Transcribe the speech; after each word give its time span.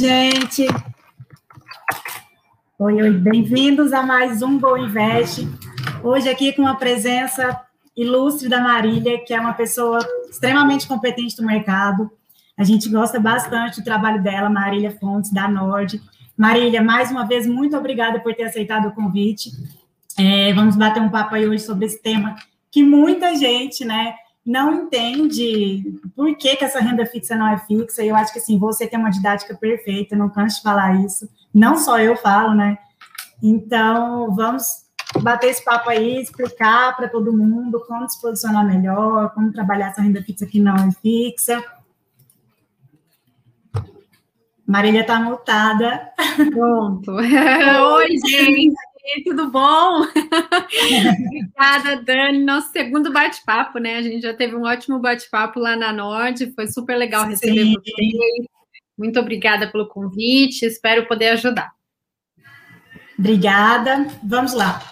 gente. 0.00 0.66
Oi, 2.78 3.02
oi, 3.02 3.10
bem-vindos 3.10 3.92
a 3.92 4.02
mais 4.02 4.40
um 4.40 4.56
Boa 4.56 4.80
Invest. 4.80 5.46
Hoje 6.02 6.26
aqui 6.26 6.54
com 6.54 6.66
a 6.66 6.74
presença 6.74 7.60
ilustre 7.94 8.48
da 8.48 8.62
Marília, 8.62 9.22
que 9.22 9.34
é 9.34 9.38
uma 9.38 9.52
pessoa 9.52 9.98
extremamente 10.30 10.88
competente 10.88 11.38
no 11.38 11.46
mercado. 11.46 12.10
A 12.56 12.64
gente 12.64 12.88
gosta 12.88 13.20
bastante 13.20 13.80
do 13.80 13.84
trabalho 13.84 14.22
dela, 14.22 14.48
Marília 14.48 14.90
Fontes, 14.98 15.30
da 15.34 15.46
Nord. 15.46 16.00
Marília, 16.34 16.82
mais 16.82 17.10
uma 17.10 17.28
vez, 17.28 17.46
muito 17.46 17.76
obrigada 17.76 18.20
por 18.20 18.34
ter 18.34 18.44
aceitado 18.44 18.88
o 18.88 18.92
convite. 18.92 19.50
É, 20.18 20.50
vamos 20.54 20.76
bater 20.76 21.02
um 21.02 21.10
papo 21.10 21.34
aí 21.34 21.46
hoje 21.46 21.62
sobre 21.62 21.84
esse 21.84 22.00
tema 22.00 22.36
que 22.70 22.82
muita 22.82 23.36
gente, 23.36 23.84
né, 23.84 24.14
não 24.44 24.84
entende 24.84 26.00
por 26.16 26.34
que, 26.36 26.56
que 26.56 26.64
essa 26.64 26.80
renda 26.80 27.04
fixa 27.06 27.36
não 27.36 27.48
é 27.48 27.58
fixa. 27.58 28.02
E 28.02 28.08
eu 28.08 28.16
acho 28.16 28.32
que 28.32 28.38
assim, 28.38 28.58
você 28.58 28.86
tem 28.86 28.98
uma 28.98 29.10
didática 29.10 29.54
perfeita, 29.54 30.16
não 30.16 30.30
canso 30.30 30.56
de 30.56 30.62
falar 30.62 31.04
isso. 31.04 31.28
Não 31.52 31.76
só 31.76 31.98
eu 31.98 32.16
falo, 32.16 32.54
né? 32.54 32.78
Então, 33.42 34.34
vamos 34.34 34.64
bater 35.22 35.50
esse 35.50 35.64
papo 35.64 35.90
aí, 35.90 36.20
explicar 36.20 36.96
para 36.96 37.08
todo 37.08 37.36
mundo 37.36 37.80
como 37.86 38.08
se 38.08 38.20
posicionar 38.20 38.64
melhor, 38.64 39.30
como 39.34 39.52
trabalhar 39.52 39.88
essa 39.88 40.02
renda 40.02 40.22
fixa 40.22 40.46
que 40.46 40.60
não 40.60 40.76
é 40.76 40.90
fixa. 41.02 41.62
Marília 44.66 45.00
está 45.00 45.18
mutada. 45.18 46.12
Pronto. 46.52 47.12
Oi, 47.16 48.08
gente 48.18 48.89
tudo 49.24 49.50
bom? 49.50 50.02
Obrigada, 51.26 52.02
Dani. 52.02 52.44
Nosso 52.44 52.72
segundo 52.72 53.12
bate-papo, 53.12 53.78
né? 53.78 53.96
A 53.96 54.02
gente 54.02 54.22
já 54.22 54.34
teve 54.34 54.56
um 54.56 54.64
ótimo 54.64 54.98
bate-papo 54.98 55.58
lá 55.58 55.76
na 55.76 55.92
Nord, 55.92 56.52
foi 56.54 56.66
super 56.68 56.96
legal 56.96 57.26
receber 57.26 57.64
Sim. 57.64 57.74
vocês. 57.74 58.46
Muito 58.96 59.18
obrigada 59.18 59.70
pelo 59.70 59.88
convite, 59.88 60.64
espero 60.64 61.06
poder 61.06 61.30
ajudar. 61.30 61.72
Obrigada. 63.18 64.06
Vamos 64.22 64.52
lá. 64.54 64.82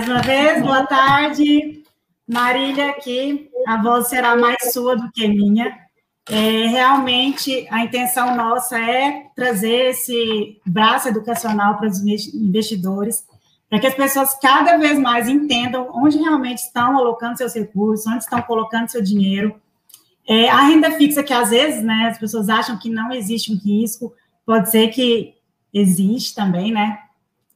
Mais 0.00 0.08
uma 0.08 0.22
vez, 0.22 0.62
boa 0.62 0.86
tarde. 0.86 1.82
Marília 2.26 2.88
aqui, 2.88 3.50
a 3.66 3.82
voz 3.82 4.08
será 4.08 4.34
mais 4.34 4.72
sua 4.72 4.96
do 4.96 5.12
que 5.12 5.28
minha. 5.28 5.78
É, 6.26 6.68
realmente, 6.68 7.68
a 7.70 7.84
intenção 7.84 8.34
nossa 8.34 8.78
é 8.78 9.26
trazer 9.36 9.90
esse 9.90 10.58
braço 10.64 11.08
educacional 11.08 11.76
para 11.76 11.86
os 11.86 12.00
investidores, 12.00 13.26
para 13.68 13.78
que 13.78 13.86
as 13.88 13.94
pessoas 13.94 14.38
cada 14.40 14.78
vez 14.78 14.98
mais 14.98 15.28
entendam 15.28 15.90
onde 15.92 16.16
realmente 16.16 16.60
estão 16.60 16.96
alocando 16.96 17.36
seus 17.36 17.52
recursos, 17.52 18.06
onde 18.06 18.24
estão 18.24 18.40
colocando 18.40 18.88
seu 18.88 19.02
dinheiro. 19.02 19.54
É, 20.26 20.48
a 20.48 20.62
renda 20.62 20.92
fixa, 20.92 21.22
que 21.22 21.34
às 21.34 21.50
vezes 21.50 21.82
né, 21.82 22.08
as 22.10 22.18
pessoas 22.18 22.48
acham 22.48 22.78
que 22.78 22.88
não 22.88 23.12
existe 23.12 23.52
um 23.52 23.56
risco, 23.56 24.14
pode 24.46 24.70
ser 24.70 24.88
que 24.88 25.34
existe 25.74 26.34
também, 26.34 26.72
né? 26.72 27.00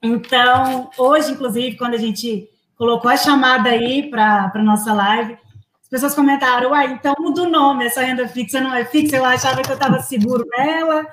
Então, 0.05 0.91
hoje, 0.99 1.33
inclusive, 1.33 1.79
quando 1.79 1.95
a 1.95 1.99
gente 1.99 2.47
colocou 2.77 3.11
a 3.11 3.17
chamada 3.17 3.71
aí 3.71 4.11
para 4.11 4.53
a 4.55 4.63
nossa 4.63 4.93
live, 4.93 5.33
as 5.83 5.89
pessoas 5.89 6.15
comentaram, 6.15 6.73
uai, 6.73 6.93
então 6.93 7.15
muda 7.19 7.43
o 7.43 7.49
nome, 7.49 7.87
essa 7.87 8.03
renda 8.03 8.29
fixa 8.29 8.61
não 8.61 8.75
é 8.75 8.85
fixa, 8.85 9.17
eu 9.17 9.25
achava 9.25 9.63
que 9.63 9.71
eu 9.71 9.75
estava 9.75 10.01
seguro 10.01 10.45
nela. 10.55 11.07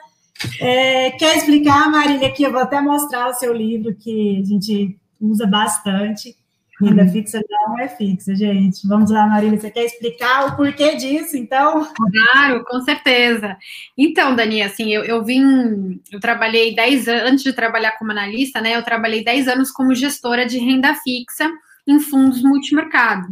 É, 0.60 1.12
quer 1.12 1.38
explicar, 1.38 1.90
Marília, 1.90 2.28
aqui 2.28 2.44
eu 2.44 2.52
vou 2.52 2.62
até 2.62 2.82
mostrar 2.82 3.30
o 3.30 3.34
seu 3.34 3.54
livro, 3.54 3.96
que 3.96 4.42
a 4.42 4.46
gente 4.46 5.00
usa 5.22 5.48
bastante. 5.48 6.36
Renda 6.82 7.08
fixa 7.08 7.40
não 7.50 7.80
é 7.80 7.88
fixa, 7.88 8.36
gente. 8.36 8.88
Vamos 8.88 9.12
lá, 9.12 9.28
Marília, 9.28 9.60
você 9.60 9.70
quer 9.70 9.86
explicar 9.86 10.48
o 10.48 10.56
porquê 10.56 10.96
disso, 10.96 11.38
então? 11.38 11.88
Claro, 11.94 12.64
com 12.66 12.82
certeza. 12.82 13.56
Então, 13.98 14.36
Dani, 14.36 14.64
assim, 14.64 14.92
eu, 14.92 15.04
eu 15.04 15.24
vim, 15.24 16.02
eu 16.12 16.20
trabalhei 16.20 16.74
10 16.74 17.08
anos, 17.08 17.32
antes 17.32 17.44
de 17.44 17.54
trabalhar 17.54 17.98
como 18.00 18.12
analista, 18.12 18.60
né, 18.60 18.76
eu 18.76 18.84
trabalhei 18.84 19.24
10 19.24 19.48
anos 19.48 19.72
como 19.72 19.94
gestora 19.94 20.46
de 20.46 20.58
renda 20.58 20.96
fixa 20.96 21.50
em 21.88 22.00
fundos 22.00 22.42
multimercado. 22.42 23.28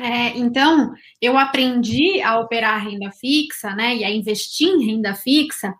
É, 0.00 0.38
então, 0.38 0.94
eu 1.20 1.36
aprendi 1.36 2.22
a 2.22 2.38
operar 2.38 2.84
renda 2.84 3.10
fixa, 3.10 3.74
né, 3.74 3.96
e 3.96 4.04
a 4.04 4.10
investir 4.10 4.68
em 4.68 4.86
renda 4.86 5.14
fixa 5.14 5.74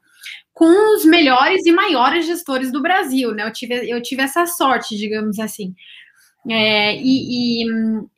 com 0.59 0.97
os 0.97 1.05
melhores 1.05 1.65
e 1.67 1.71
maiores 1.71 2.27
gestores 2.27 2.73
do 2.73 2.83
Brasil, 2.83 3.33
né? 3.33 3.47
Eu 3.47 3.53
tive, 3.53 3.89
eu 3.89 4.03
tive 4.03 4.23
essa 4.23 4.45
sorte, 4.45 4.97
digamos 4.97 5.39
assim. 5.39 5.73
É, 6.47 6.97
e, 6.97 7.63
e, 7.63 7.67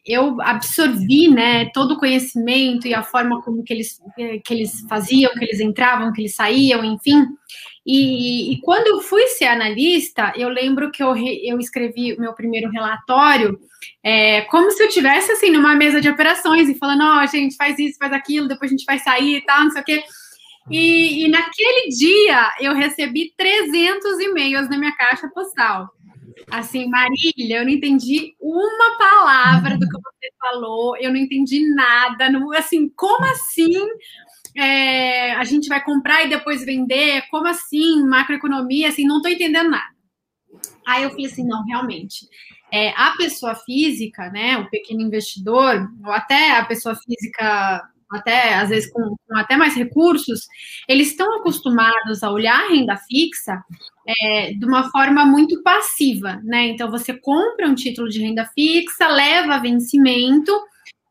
eu 0.06 0.40
absorvi 0.40 1.28
né, 1.28 1.70
todo 1.72 1.94
o 1.94 1.98
conhecimento 1.98 2.86
e 2.86 2.94
a 2.94 3.02
forma 3.02 3.40
como 3.42 3.64
que 3.64 3.72
eles, 3.72 3.98
que 4.44 4.54
eles 4.54 4.80
faziam, 4.88 5.32
que 5.32 5.44
eles 5.44 5.60
entravam, 5.60 6.12
que 6.12 6.20
eles 6.20 6.34
saíam, 6.34 6.84
enfim. 6.84 7.26
E, 7.84 8.52
e 8.52 8.60
quando 8.60 8.86
eu 8.88 9.00
fui 9.00 9.26
ser 9.28 9.46
analista, 9.46 10.32
eu 10.36 10.48
lembro 10.48 10.90
que 10.90 11.02
eu, 11.02 11.14
eu 11.16 11.58
escrevi 11.58 12.12
o 12.12 12.20
meu 12.20 12.34
primeiro 12.34 12.70
relatório 12.70 13.58
é, 14.02 14.42
como 14.42 14.70
se 14.70 14.82
eu 14.82 14.88
tivesse 14.88 15.32
assim 15.32 15.50
numa 15.50 15.74
mesa 15.74 16.00
de 16.00 16.08
operações 16.08 16.68
e 16.68 16.78
falando, 16.78 17.02
ó, 17.02 17.22
oh, 17.22 17.26
gente, 17.26 17.56
faz 17.56 17.78
isso, 17.78 17.98
faz 17.98 18.12
aquilo, 18.12 18.48
depois 18.48 18.70
a 18.70 18.74
gente 18.74 18.84
vai 18.84 18.98
sair 18.98 19.36
e 19.36 19.44
tal, 19.44 19.64
não 19.64 19.70
sei 19.70 19.82
o 19.82 19.84
quê. 19.84 20.04
E, 20.70 21.24
e 21.24 21.28
naquele 21.28 21.88
dia 21.88 22.52
eu 22.60 22.74
recebi 22.74 23.32
300 23.36 24.20
e-mails 24.20 24.68
na 24.68 24.78
minha 24.78 24.94
caixa 24.94 25.28
postal. 25.28 25.88
Assim, 26.50 26.88
Marília, 26.88 27.58
eu 27.58 27.64
não 27.64 27.70
entendi 27.70 28.34
uma 28.40 28.98
palavra 28.98 29.76
do 29.76 29.88
que 29.88 29.96
você 29.96 30.32
falou, 30.38 30.96
eu 30.96 31.10
não 31.10 31.16
entendi 31.16 31.74
nada. 31.74 32.30
Não, 32.30 32.52
assim, 32.52 32.88
como 32.90 33.24
assim 33.24 33.72
é, 34.56 35.32
a 35.32 35.44
gente 35.44 35.68
vai 35.68 35.82
comprar 35.82 36.24
e 36.24 36.28
depois 36.28 36.64
vender? 36.64 37.22
Como 37.30 37.46
assim 37.46 38.02
macroeconomia? 38.04 38.88
Assim, 38.88 39.06
não 39.06 39.16
estou 39.16 39.30
entendendo 39.30 39.70
nada. 39.70 39.94
Aí 40.86 41.04
eu 41.04 41.10
falei 41.10 41.26
assim, 41.26 41.46
não, 41.46 41.64
realmente. 41.64 42.26
É, 42.72 42.90
a 42.90 43.14
pessoa 43.16 43.54
física, 43.54 44.30
né, 44.30 44.56
o 44.58 44.70
pequeno 44.70 45.00
investidor, 45.00 45.88
ou 46.04 46.12
até 46.12 46.56
a 46.56 46.64
pessoa 46.64 46.94
física 46.94 47.82
até 48.12 48.54
às 48.54 48.68
vezes 48.68 48.90
com, 48.92 49.16
com, 49.26 49.36
até 49.36 49.56
mais 49.56 49.74
recursos, 49.74 50.46
eles 50.88 51.08
estão 51.08 51.38
acostumados 51.38 52.22
a 52.22 52.30
olhar 52.30 52.58
a 52.58 52.68
renda 52.68 52.96
fixa 52.96 53.62
é, 54.06 54.52
de 54.52 54.64
uma 54.64 54.90
forma 54.90 55.24
muito 55.24 55.62
passiva, 55.62 56.40
né? 56.44 56.68
Então 56.68 56.90
você 56.90 57.14
compra 57.14 57.68
um 57.68 57.74
título 57.74 58.08
de 58.08 58.20
renda 58.20 58.44
fixa, 58.54 59.06
leva 59.08 59.54
a 59.54 59.58
vencimento, 59.58 60.52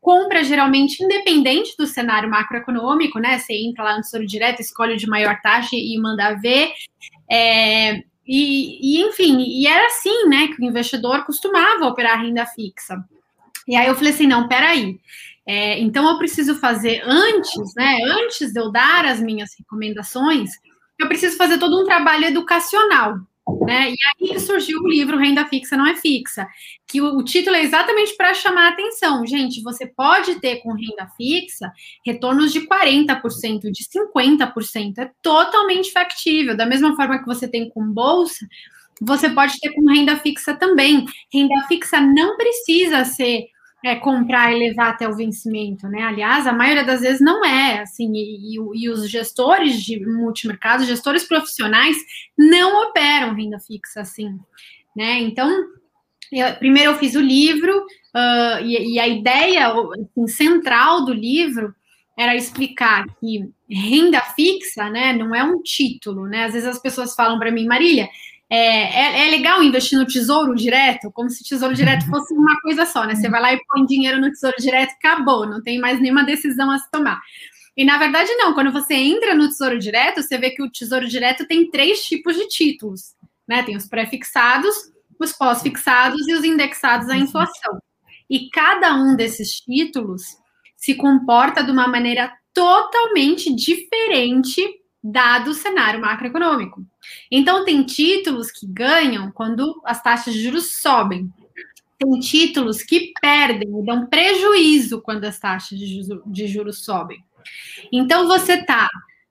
compra 0.00 0.42
geralmente 0.42 1.02
independente 1.02 1.76
do 1.76 1.86
cenário 1.86 2.30
macroeconômico, 2.30 3.18
né? 3.18 3.38
Você 3.38 3.54
entra 3.54 3.84
lá 3.84 3.96
no 3.96 4.02
Tesouro 4.02 4.26
Direto, 4.26 4.60
escolhe 4.60 4.94
o 4.94 4.96
de 4.96 5.06
maior 5.06 5.40
taxa 5.40 5.76
e 5.76 5.98
manda 5.98 6.34
ver. 6.34 6.72
É, 7.30 8.02
e, 8.26 8.78
e, 8.80 9.02
enfim, 9.02 9.40
e 9.40 9.66
era 9.66 9.86
assim, 9.86 10.28
né, 10.28 10.48
que 10.48 10.62
o 10.62 10.64
investidor 10.64 11.24
costumava 11.24 11.86
operar 11.86 12.22
renda 12.22 12.46
fixa. 12.46 12.96
E 13.66 13.76
aí 13.76 13.88
eu 13.88 13.94
falei 13.94 14.12
assim, 14.12 14.26
não, 14.26 14.48
peraí, 14.48 14.98
é, 15.46 15.80
então, 15.80 16.08
eu 16.08 16.18
preciso 16.18 16.54
fazer 16.56 17.02
antes, 17.04 17.74
né? 17.76 18.00
Antes 18.04 18.52
de 18.52 18.60
eu 18.60 18.70
dar 18.70 19.04
as 19.04 19.20
minhas 19.20 19.50
recomendações, 19.58 20.50
eu 20.98 21.08
preciso 21.08 21.36
fazer 21.36 21.58
todo 21.58 21.80
um 21.80 21.84
trabalho 21.84 22.26
educacional. 22.26 23.18
Né? 23.66 23.90
E 23.90 24.32
aí 24.32 24.38
surgiu 24.38 24.78
o 24.78 24.88
livro 24.88 25.18
Renda 25.18 25.44
Fixa 25.46 25.76
Não 25.76 25.86
é 25.86 25.96
Fixa, 25.96 26.46
que 26.86 27.00
o, 27.00 27.16
o 27.16 27.24
título 27.24 27.56
é 27.56 27.62
exatamente 27.62 28.16
para 28.16 28.34
chamar 28.34 28.66
a 28.66 28.68
atenção. 28.68 29.26
Gente, 29.26 29.62
você 29.62 29.86
pode 29.86 30.36
ter 30.36 30.56
com 30.56 30.72
renda 30.72 31.08
fixa 31.16 31.72
retornos 32.06 32.52
de 32.52 32.60
40%, 32.60 33.70
de 33.70 33.84
50%. 33.84 34.98
É 34.98 35.10
totalmente 35.20 35.90
factível. 35.90 36.56
Da 36.56 36.66
mesma 36.66 36.94
forma 36.94 37.18
que 37.18 37.26
você 37.26 37.48
tem 37.48 37.68
com 37.70 37.82
bolsa, 37.92 38.46
você 39.00 39.28
pode 39.30 39.58
ter 39.58 39.72
com 39.72 39.90
renda 39.90 40.16
fixa 40.16 40.54
também. 40.54 41.04
Renda 41.32 41.66
fixa 41.66 42.00
não 42.00 42.36
precisa 42.36 43.04
ser 43.04 43.46
é, 43.84 43.96
comprar 43.96 44.52
e 44.52 44.58
levar 44.58 44.90
até 44.90 45.08
o 45.08 45.16
vencimento, 45.16 45.88
né? 45.88 46.02
Aliás, 46.02 46.46
a 46.46 46.52
maioria 46.52 46.84
das 46.84 47.00
vezes 47.00 47.20
não 47.20 47.44
é, 47.44 47.80
assim, 47.80 48.12
e, 48.14 48.56
e, 48.56 48.84
e 48.84 48.88
os 48.90 49.08
gestores 49.08 49.82
de 49.82 50.04
multimercado, 50.04 50.84
gestores 50.84 51.24
profissionais, 51.24 51.96
não 52.36 52.88
operam 52.88 53.34
renda 53.34 53.58
fixa 53.58 54.00
assim, 54.00 54.38
né? 54.96 55.20
Então, 55.20 55.48
Eu, 56.32 56.54
primeiro 56.56 56.92
eu 56.92 56.98
fiz 56.98 57.16
o 57.16 57.20
livro, 57.20 57.76
uh, 58.14 58.64
e, 58.64 58.94
e, 58.94 59.00
a 59.00 59.08
ideia 59.08 59.66
assim, 59.68 60.26
central 60.28 61.04
do 61.04 61.12
livro 61.12 61.74
era 62.16 62.36
explicar 62.36 63.04
que 63.18 63.50
renda 63.68 64.20
fixa, 64.36 64.88
né, 64.90 65.12
não 65.12 65.34
é 65.34 65.42
um 65.42 65.60
título, 65.62 66.26
né? 66.28 66.44
Às 66.44 66.52
vezes 66.52 66.68
as 66.68 66.78
pessoas 66.80 67.14
falam 67.14 67.38
para 67.38 67.50
mim, 67.50 67.66
Marília, 67.66 68.08
é, 68.50 68.56
é, 68.56 69.26
é, 69.26 69.30
legal 69.30 69.62
investir 69.62 69.96
no 69.96 70.04
tesouro 70.04 70.56
direto, 70.56 71.10
como 71.12 71.30
se 71.30 71.44
tesouro 71.44 71.72
direto 71.72 72.04
fosse 72.10 72.34
uma 72.34 72.60
coisa 72.60 72.84
só, 72.84 73.04
né? 73.04 73.14
Você 73.14 73.28
vai 73.28 73.40
lá 73.40 73.52
e 73.54 73.60
põe 73.68 73.86
dinheiro 73.86 74.20
no 74.20 74.30
tesouro 74.30 74.56
direto, 74.58 74.92
acabou, 74.92 75.46
não 75.48 75.62
tem 75.62 75.78
mais 75.78 76.00
nenhuma 76.00 76.24
decisão 76.24 76.68
a 76.70 76.78
se 76.78 76.90
tomar. 76.90 77.20
E 77.76 77.84
na 77.84 77.96
verdade, 77.96 78.28
não, 78.34 78.52
quando 78.52 78.72
você 78.72 78.94
entra 78.94 79.34
no 79.34 79.48
tesouro 79.48 79.78
direto, 79.78 80.20
você 80.20 80.36
vê 80.36 80.50
que 80.50 80.62
o 80.62 80.70
tesouro 80.70 81.06
direto 81.06 81.46
tem 81.46 81.70
três 81.70 82.02
tipos 82.02 82.34
de 82.34 82.48
títulos, 82.48 83.14
né? 83.48 83.62
Tem 83.62 83.76
os 83.76 83.86
pré-fixados, 83.86 84.74
os 85.18 85.32
pós-fixados 85.32 86.26
e 86.26 86.34
os 86.34 86.44
indexados 86.44 87.08
à 87.08 87.16
inflação. 87.16 87.78
E 88.28 88.50
cada 88.50 88.94
um 88.96 89.14
desses 89.14 89.60
títulos 89.60 90.22
se 90.76 90.94
comporta 90.94 91.62
de 91.62 91.70
uma 91.70 91.86
maneira 91.86 92.32
totalmente 92.52 93.54
diferente 93.54 94.62
dado 95.02 95.50
o 95.50 95.54
cenário 95.54 96.00
macroeconômico. 96.00 96.84
Então, 97.30 97.64
tem 97.64 97.82
títulos 97.84 98.50
que 98.50 98.66
ganham 98.66 99.30
quando 99.32 99.80
as 99.84 100.02
taxas 100.02 100.34
de 100.34 100.42
juros 100.42 100.80
sobem. 100.80 101.32
Tem 101.98 102.20
títulos 102.20 102.82
que 102.82 103.12
perdem 103.20 103.68
e 103.68 103.84
dão 103.84 104.06
prejuízo 104.06 105.02
quando 105.02 105.24
as 105.24 105.38
taxas 105.38 105.78
de 105.78 106.46
juros 106.46 106.84
sobem. 106.84 107.22
Então, 107.92 108.26
você 108.26 108.64
tá, 108.64 108.88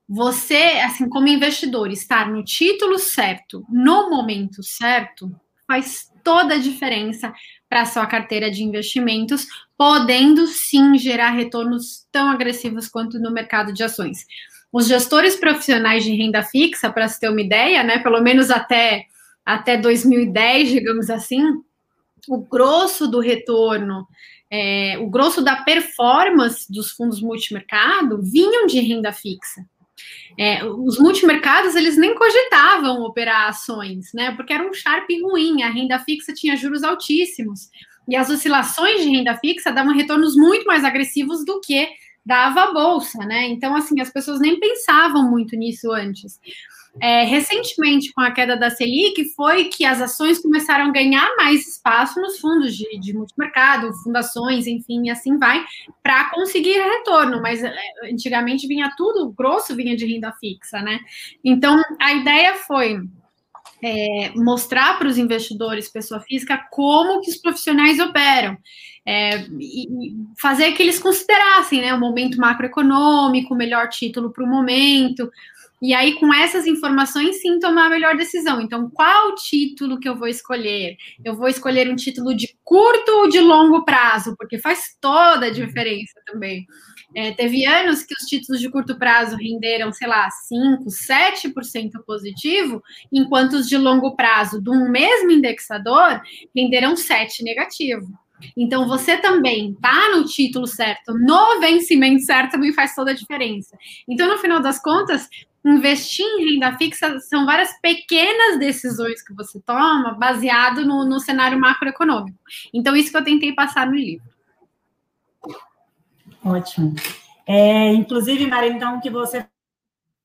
você, 0.07 0.81
assim, 0.83 1.07
como 1.07 1.27
investidor, 1.27 1.91
estar 1.91 2.31
no 2.31 2.43
título 2.43 2.97
certo, 2.97 3.65
no 3.69 4.09
momento 4.09 4.63
certo, 4.63 5.31
faz 5.67 6.09
toda 6.23 6.55
a 6.55 6.59
diferença 6.59 7.33
para 7.69 7.81
a 7.81 7.85
sua 7.85 8.05
carteira 8.07 8.49
de 8.49 8.63
investimentos, 8.63 9.47
podendo 9.77 10.47
sim 10.47 10.97
gerar 10.97 11.29
retornos 11.29 12.07
tão 12.11 12.29
agressivos 12.29 12.87
quanto 12.87 13.19
no 13.19 13.31
mercado 13.31 13.71
de 13.71 13.83
ações. 13.83 14.25
Os 14.71 14.87
gestores 14.87 15.35
profissionais 15.35 16.03
de 16.03 16.15
renda 16.15 16.43
fixa, 16.43 16.91
para 16.91 17.07
se 17.07 17.19
ter 17.19 17.29
uma 17.29 17.41
ideia, 17.41 17.83
né, 17.83 17.99
pelo 17.99 18.21
menos 18.21 18.51
até, 18.51 19.05
até 19.45 19.77
2010, 19.77 20.69
digamos 20.69 21.09
assim, 21.09 21.41
o 22.27 22.37
grosso 22.37 23.07
do 23.07 23.19
retorno, 23.19 24.07
é, 24.51 24.97
o 24.99 25.09
grosso 25.09 25.43
da 25.43 25.57
performance 25.57 26.71
dos 26.71 26.91
fundos 26.91 27.21
multimercado 27.21 28.21
vinham 28.21 28.65
de 28.65 28.79
renda 28.79 29.11
fixa. 29.11 29.65
É, 30.37 30.63
os 30.63 30.97
multimercados, 30.97 31.75
eles 31.75 31.97
nem 31.97 32.15
cogitavam 32.15 33.01
operar 33.01 33.49
ações, 33.49 34.13
né? 34.13 34.31
Porque 34.35 34.53
era 34.53 34.65
um 34.65 34.73
Sharp 34.73 35.07
ruim, 35.21 35.61
a 35.63 35.69
renda 35.69 35.99
fixa 35.99 36.33
tinha 36.33 36.55
juros 36.55 36.83
altíssimos. 36.83 37.69
E 38.07 38.15
as 38.15 38.29
oscilações 38.29 39.01
de 39.03 39.09
renda 39.09 39.35
fixa 39.37 39.71
davam 39.71 39.93
retornos 39.93 40.35
muito 40.35 40.65
mais 40.65 40.83
agressivos 40.83 41.45
do 41.45 41.59
que 41.59 41.87
dava 42.25 42.71
bolsa, 42.73 43.19
né? 43.25 43.47
Então, 43.47 43.75
assim, 43.75 43.99
as 44.01 44.09
pessoas 44.09 44.39
nem 44.39 44.59
pensavam 44.59 45.29
muito 45.29 45.55
nisso 45.55 45.91
antes. 45.91 46.39
É, 47.01 47.23
recentemente, 47.23 48.11
com 48.13 48.21
a 48.21 48.31
queda 48.31 48.57
da 48.57 48.69
Selic, 48.69 49.23
foi 49.35 49.65
que 49.65 49.85
as 49.85 50.01
ações 50.01 50.39
começaram 50.39 50.85
a 50.85 50.91
ganhar 50.91 51.35
mais 51.37 51.67
espaço 51.67 52.19
nos 52.19 52.39
fundos 52.39 52.75
de, 52.75 52.99
de 52.99 53.13
multimercado, 53.13 53.93
fundações, 54.03 54.67
enfim, 54.67 55.05
e 55.05 55.09
assim 55.09 55.37
vai, 55.37 55.63
para 56.01 56.29
conseguir 56.31 56.79
retorno. 56.79 57.41
Mas 57.41 57.63
é, 57.63 57.73
antigamente 58.11 58.67
vinha 58.67 58.91
tudo, 58.97 59.31
grosso 59.31 59.75
vinha 59.75 59.95
de 59.95 60.05
renda 60.05 60.33
fixa, 60.39 60.81
né? 60.81 60.99
Então, 61.43 61.81
a 62.01 62.13
ideia 62.13 62.55
foi 62.55 62.99
é, 63.83 64.31
mostrar 64.35 64.97
para 64.97 65.07
os 65.07 65.17
investidores, 65.17 65.89
pessoa 65.89 66.19
física, 66.19 66.57
como 66.71 67.21
que 67.21 67.29
os 67.29 67.37
profissionais 67.37 67.99
operam. 67.99 68.57
É, 69.05 69.39
e 69.59 69.87
fazer 70.39 70.73
que 70.73 70.83
eles 70.83 70.99
considerassem 70.99 71.81
né, 71.81 71.93
o 71.93 71.99
momento 71.99 72.37
macroeconômico, 72.37 73.53
o 73.53 73.57
melhor 73.57 73.89
título 73.89 74.31
para 74.31 74.43
o 74.43 74.47
momento, 74.47 75.29
e 75.81 75.93
aí, 75.93 76.15
com 76.15 76.33
essas 76.33 76.67
informações, 76.67 77.41
sim, 77.41 77.57
tomar 77.57 77.85
a 77.85 77.89
melhor 77.89 78.17
decisão. 78.17 78.59
Então, 78.59 78.89
qual 78.89 79.33
título 79.35 79.97
que 79.97 80.09
eu 80.09 80.15
vou 80.15 80.27
escolher? 80.27 80.97
Eu 81.23 81.35
vou 81.35 81.47
escolher 81.47 81.89
um 81.89 81.95
título 81.95 82.35
de 82.35 82.53
curto 82.65 83.09
ou 83.11 83.29
de 83.29 83.39
longo 83.39 83.85
prazo, 83.85 84.35
porque 84.37 84.59
faz 84.59 84.97
toda 84.99 85.45
a 85.45 85.51
diferença 85.51 86.19
também. 86.25 86.65
É, 87.15 87.31
teve 87.31 87.65
anos 87.65 88.03
que 88.03 88.13
os 88.13 88.27
títulos 88.27 88.61
de 88.61 88.69
curto 88.69 88.97
prazo 88.97 89.35
renderam, 89.35 89.91
sei 89.91 90.07
lá, 90.07 90.29
5%, 90.51 90.85
7% 90.85 91.91
positivo, 92.05 92.83
enquanto 93.11 93.53
os 93.53 93.67
de 93.67 93.77
longo 93.77 94.15
prazo, 94.15 94.61
de 94.61 94.69
um 94.69 94.89
mesmo 94.89 95.31
indexador, 95.31 96.21
renderam 96.55 96.93
7% 96.93 97.41
negativo. 97.41 98.07
Então, 98.55 98.87
você 98.87 99.17
também 99.17 99.73
tá 99.81 100.09
no 100.15 100.23
título 100.25 100.65
certo, 100.65 101.13
no 101.13 101.59
vencimento 101.59 102.23
certo, 102.23 102.51
também 102.51 102.73
faz 102.73 102.95
toda 102.95 103.11
a 103.11 103.15
diferença. 103.15 103.77
Então, 104.07 104.29
no 104.29 104.37
final 104.37 104.61
das 104.61 104.81
contas, 104.81 105.27
investir 105.65 106.25
em 106.25 106.53
renda 106.53 106.77
fixa 106.77 107.19
são 107.19 107.45
várias 107.45 107.69
pequenas 107.81 108.57
decisões 108.57 109.21
que 109.21 109.33
você 109.33 109.59
toma 109.65 110.13
baseado 110.13 110.85
no, 110.85 111.05
no 111.05 111.19
cenário 111.19 111.59
macroeconômico. 111.59 112.37
Então, 112.73 112.95
isso 112.95 113.11
que 113.11 113.17
eu 113.17 113.23
tentei 113.23 113.53
passar 113.53 113.87
no 113.87 113.95
livro. 113.95 114.38
Ótimo. 116.43 116.95
É, 117.45 117.93
inclusive, 117.93 118.45
Maria, 118.47 118.71
então, 118.71 118.99
que 118.99 119.09
você 119.09 119.45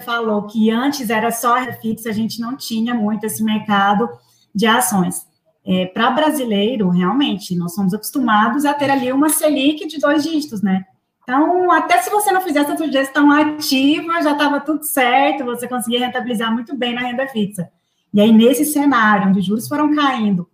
falou 0.04 0.46
que 0.46 0.70
antes 0.70 1.10
era 1.10 1.30
só 1.30 1.56
fixa, 1.80 2.10
a 2.10 2.12
gente 2.12 2.40
não 2.40 2.56
tinha 2.56 2.94
muito 2.94 3.24
esse 3.24 3.42
mercado 3.42 4.08
de 4.54 4.66
ações. 4.66 5.26
É, 5.66 5.86
Para 5.86 6.10
brasileiro, 6.10 6.90
realmente, 6.90 7.56
nós 7.56 7.74
somos 7.74 7.94
acostumados 7.94 8.64
a 8.64 8.74
ter 8.74 8.90
ali 8.90 9.10
uma 9.10 9.30
Selic 9.30 9.86
de 9.86 9.98
dois 9.98 10.22
dígitos, 10.22 10.62
né? 10.62 10.84
Então, 11.22 11.70
até 11.72 12.02
se 12.02 12.10
você 12.10 12.30
não 12.30 12.42
fizesse 12.42 12.70
a 12.70 12.76
sugestão 12.76 13.30
ativa, 13.32 14.22
já 14.22 14.32
estava 14.32 14.60
tudo 14.60 14.84
certo, 14.84 15.44
você 15.44 15.66
conseguia 15.66 16.00
rentabilizar 16.00 16.52
muito 16.52 16.76
bem 16.76 16.94
na 16.94 17.00
renda 17.00 17.26
fixa. 17.28 17.70
E 18.12 18.20
aí, 18.20 18.30
nesse 18.30 18.66
cenário, 18.66 19.28
onde 19.28 19.40
os 19.40 19.46
juros 19.46 19.66
foram 19.66 19.94
caindo 19.94 20.46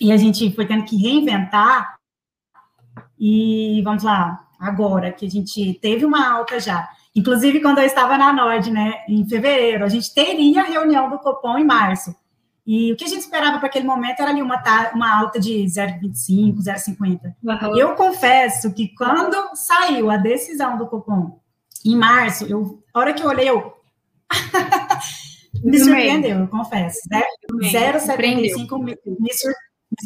e 0.00 0.10
a 0.10 0.16
gente 0.16 0.50
foi 0.54 0.66
tendo 0.66 0.84
que 0.84 0.96
reinventar, 0.96 1.96
e 3.18 3.82
vamos 3.84 4.02
lá, 4.02 4.48
agora 4.64 5.12
que 5.12 5.26
a 5.26 5.30
gente 5.30 5.74
teve 5.80 6.04
uma 6.04 6.28
alta 6.28 6.58
já. 6.58 6.88
Inclusive, 7.14 7.60
quando 7.60 7.78
eu 7.78 7.84
estava 7.84 8.18
na 8.18 8.32
Nord, 8.32 8.70
né, 8.70 9.04
em 9.08 9.28
fevereiro, 9.28 9.84
a 9.84 9.88
gente 9.88 10.12
teria 10.12 10.62
a 10.62 10.66
reunião 10.66 11.08
do 11.08 11.18
Copom 11.18 11.58
em 11.58 11.64
março. 11.64 12.14
E 12.66 12.92
o 12.92 12.96
que 12.96 13.04
a 13.04 13.08
gente 13.08 13.20
esperava 13.20 13.58
para 13.58 13.66
aquele 13.68 13.86
momento 13.86 14.20
era 14.20 14.30
ali 14.30 14.40
uma, 14.40 14.62
uma 14.94 15.20
alta 15.20 15.38
de 15.38 15.64
0,25, 15.64 16.56
0,50. 16.60 17.34
Uhum. 17.42 17.78
Eu 17.78 17.94
confesso 17.94 18.72
que 18.72 18.88
quando 18.96 19.36
saiu 19.54 20.10
a 20.10 20.16
decisão 20.16 20.78
do 20.78 20.86
cupom 20.86 21.38
em 21.84 21.94
março, 21.94 22.46
eu, 22.46 22.82
a 22.94 22.98
hora 22.98 23.12
que 23.12 23.22
eu 23.22 23.28
olhei, 23.28 23.50
eu. 23.50 23.74
me 25.62 25.78
surpreendeu, 25.78 26.40
eu 26.40 26.48
confesso. 26.48 27.00
0,75 27.10 28.78
me, 28.78 28.96
me, 29.06 29.18
me 29.18 29.30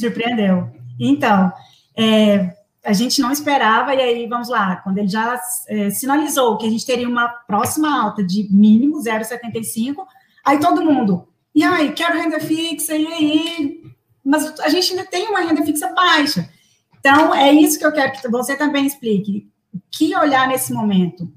surpreendeu. 0.00 0.68
Então, 0.98 1.52
é, 1.96 2.56
a 2.85 2.92
gente 2.92 3.20
não 3.20 3.30
esperava, 3.30 3.94
e 3.94 4.00
aí, 4.00 4.26
vamos 4.26 4.49
lá, 4.49 4.76
quando 4.76 4.99
ele 4.99 5.08
já 5.08 5.40
é, 5.68 5.90
sinalizou 5.90 6.56
que 6.56 6.66
a 6.66 6.70
gente 6.70 6.87
teria 6.87 7.08
uma 7.08 7.28
próxima 7.28 8.02
alta 8.02 8.23
de 8.23 8.49
mínimo 8.50 9.02
0,75, 9.02 10.04
aí 10.44 10.58
todo 10.61 10.85
mundo, 10.85 11.28
e 11.54 11.62
aí, 11.64 11.92
quero 11.92 12.18
renda 12.18 12.38
fixa, 12.40 12.97
e 12.97 13.06
aí? 13.06 13.82
Mas 14.25 14.61
a 14.61 14.68
gente 14.68 14.92
ainda 14.92 15.04
tem 15.06 15.28
uma 15.28 15.40
renda 15.40 15.64
fixa 15.64 15.92
baixa. 15.92 16.49
Então, 16.99 17.35
é 17.35 17.52
isso 17.52 17.78
que 17.78 17.87
eu 17.87 17.92
quero 17.92 18.12
que 18.12 18.28
você 18.28 18.56
também 18.56 18.87
explique. 18.87 19.50
O 19.75 19.80
que 19.90 20.14
olhar 20.16 20.47
nesse 20.47 20.73
momento? 20.73 21.32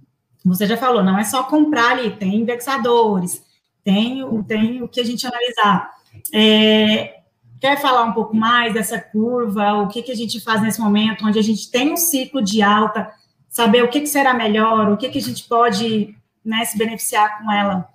Você 0.45 0.65
já 0.65 0.75
falou, 0.75 1.03
não 1.03 1.17
é 1.17 1.23
só 1.23 1.43
comprar 1.43 1.91
ali, 1.91 2.11
tem 2.17 2.35
indexadores, 2.35 3.43
tem, 3.83 4.23
tem 4.43 4.81
o 4.81 4.87
que 4.87 4.99
a 4.99 5.05
gente 5.05 5.25
analisar. 5.25 5.91
É, 6.33 7.20
quer 7.61 7.79
falar 7.79 8.03
um 8.03 8.11
pouco 8.11 8.35
mais 8.35 8.73
dessa 8.73 8.99
curva? 8.99 9.73
O 9.75 9.87
que, 9.87 10.01
que 10.01 10.11
a 10.11 10.15
gente 10.15 10.41
faz 10.41 10.61
nesse 10.61 10.81
momento, 10.81 11.25
onde 11.25 11.37
a 11.37 11.43
gente 11.43 11.69
tem 11.69 11.93
um 11.93 11.97
ciclo 11.97 12.41
de 12.41 12.61
alta, 12.63 13.13
saber 13.47 13.83
o 13.83 13.87
que, 13.87 14.01
que 14.01 14.07
será 14.07 14.33
melhor, 14.33 14.89
o 14.89 14.97
que, 14.97 15.09
que 15.09 15.19
a 15.19 15.21
gente 15.21 15.47
pode 15.47 16.15
né, 16.43 16.65
se 16.65 16.75
beneficiar 16.77 17.37
com 17.37 17.51
ela? 17.51 17.87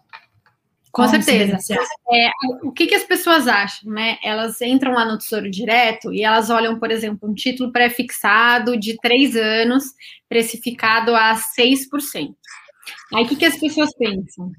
Com 0.93 1.07
certeza. 1.09 1.59
É, 2.11 2.31
o 2.63 2.73
que, 2.73 2.87
que 2.87 2.95
as 2.95 3.05
pessoas 3.05 3.47
acham, 3.47 3.93
né? 3.93 4.17
Elas 4.25 4.63
entram 4.63 4.95
lá 4.95 5.05
no 5.05 5.19
Tesouro 5.19 5.51
Direto 5.51 6.11
e 6.11 6.23
elas 6.23 6.49
olham, 6.49 6.79
por 6.79 6.91
exemplo, 6.91 7.29
um 7.29 7.35
título 7.35 7.71
pré-fixado 7.71 8.79
de 8.79 8.97
três 9.03 9.37
anos, 9.37 9.85
precificado 10.27 11.15
a 11.15 11.35
6%. 11.35 12.35
Aí 13.13 13.25
o 13.25 13.29
que, 13.29 13.37
que 13.37 13.45
as 13.45 13.59
pessoas 13.59 13.91
pensam? 13.95 14.53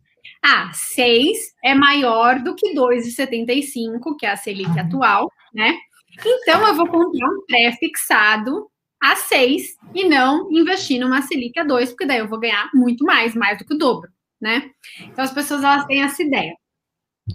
Ah, 0.47 0.71
6 0.73 1.37
é 1.63 1.75
maior 1.75 2.39
do 2.39 2.55
que 2.55 2.73
2,75, 2.73 4.15
que 4.17 4.25
é 4.25 4.31
a 4.31 4.37
Selic 4.37 4.69
uhum. 4.69 4.79
atual, 4.79 5.31
né? 5.53 5.77
Então 6.25 6.65
eu 6.67 6.75
vou 6.75 6.87
comprar 6.87 7.27
um 7.27 7.45
pré-fixado 7.45 8.67
a 9.01 9.15
6 9.15 9.75
e 9.93 10.07
não 10.07 10.49
investir 10.51 10.99
numa 10.99 11.21
Selic 11.21 11.59
a 11.59 11.63
2, 11.63 11.89
porque 11.89 12.05
daí 12.05 12.19
eu 12.19 12.27
vou 12.27 12.39
ganhar 12.39 12.69
muito 12.73 13.03
mais, 13.03 13.35
mais 13.35 13.57
do 13.57 13.65
que 13.65 13.73
o 13.73 13.77
dobro 13.77 14.09
né? 14.39 14.71
Então 15.01 15.23
as 15.23 15.31
pessoas 15.31 15.63
elas 15.63 15.85
têm 15.85 16.03
essa 16.03 16.21
ideia. 16.23 16.55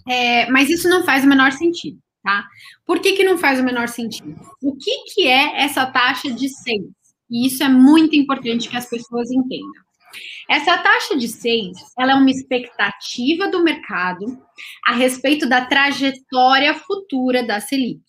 É, 0.09 0.50
mas 0.50 0.71
isso 0.71 0.88
não 0.88 1.04
faz 1.04 1.25
o 1.25 1.28
menor 1.28 1.52
sentido. 1.52 1.99
tá? 2.23 2.47
Por 2.87 3.00
que, 3.00 3.12
que 3.12 3.25
não 3.25 3.37
faz 3.37 3.61
o 3.61 3.64
menor 3.64 3.88
sentido? 3.88 4.35
O 4.62 4.76
que, 4.76 5.04
que 5.12 5.26
é 5.26 5.62
essa 5.62 5.85
taxa 5.87 6.31
de 6.31 6.49
6? 6.49 6.83
E 7.31 7.47
isso 7.47 7.62
é 7.62 7.69
muito 7.69 8.16
importante 8.16 8.69
que 8.69 8.76
as 8.76 8.88
pessoas 8.88 9.31
entendam. 9.31 9.83
Essa 10.49 10.78
taxa 10.78 11.16
de 11.16 11.28
6, 11.28 11.76
ela 11.99 12.12
é 12.12 12.14
uma 12.14 12.31
expectativa 12.31 13.49
do 13.49 13.62
mercado 13.62 14.26
a 14.87 14.95
respeito 14.95 15.49
da 15.49 15.64
trajetória 15.64 16.75
futura 16.75 17.42
da 17.42 17.61
Selic. 17.61 18.00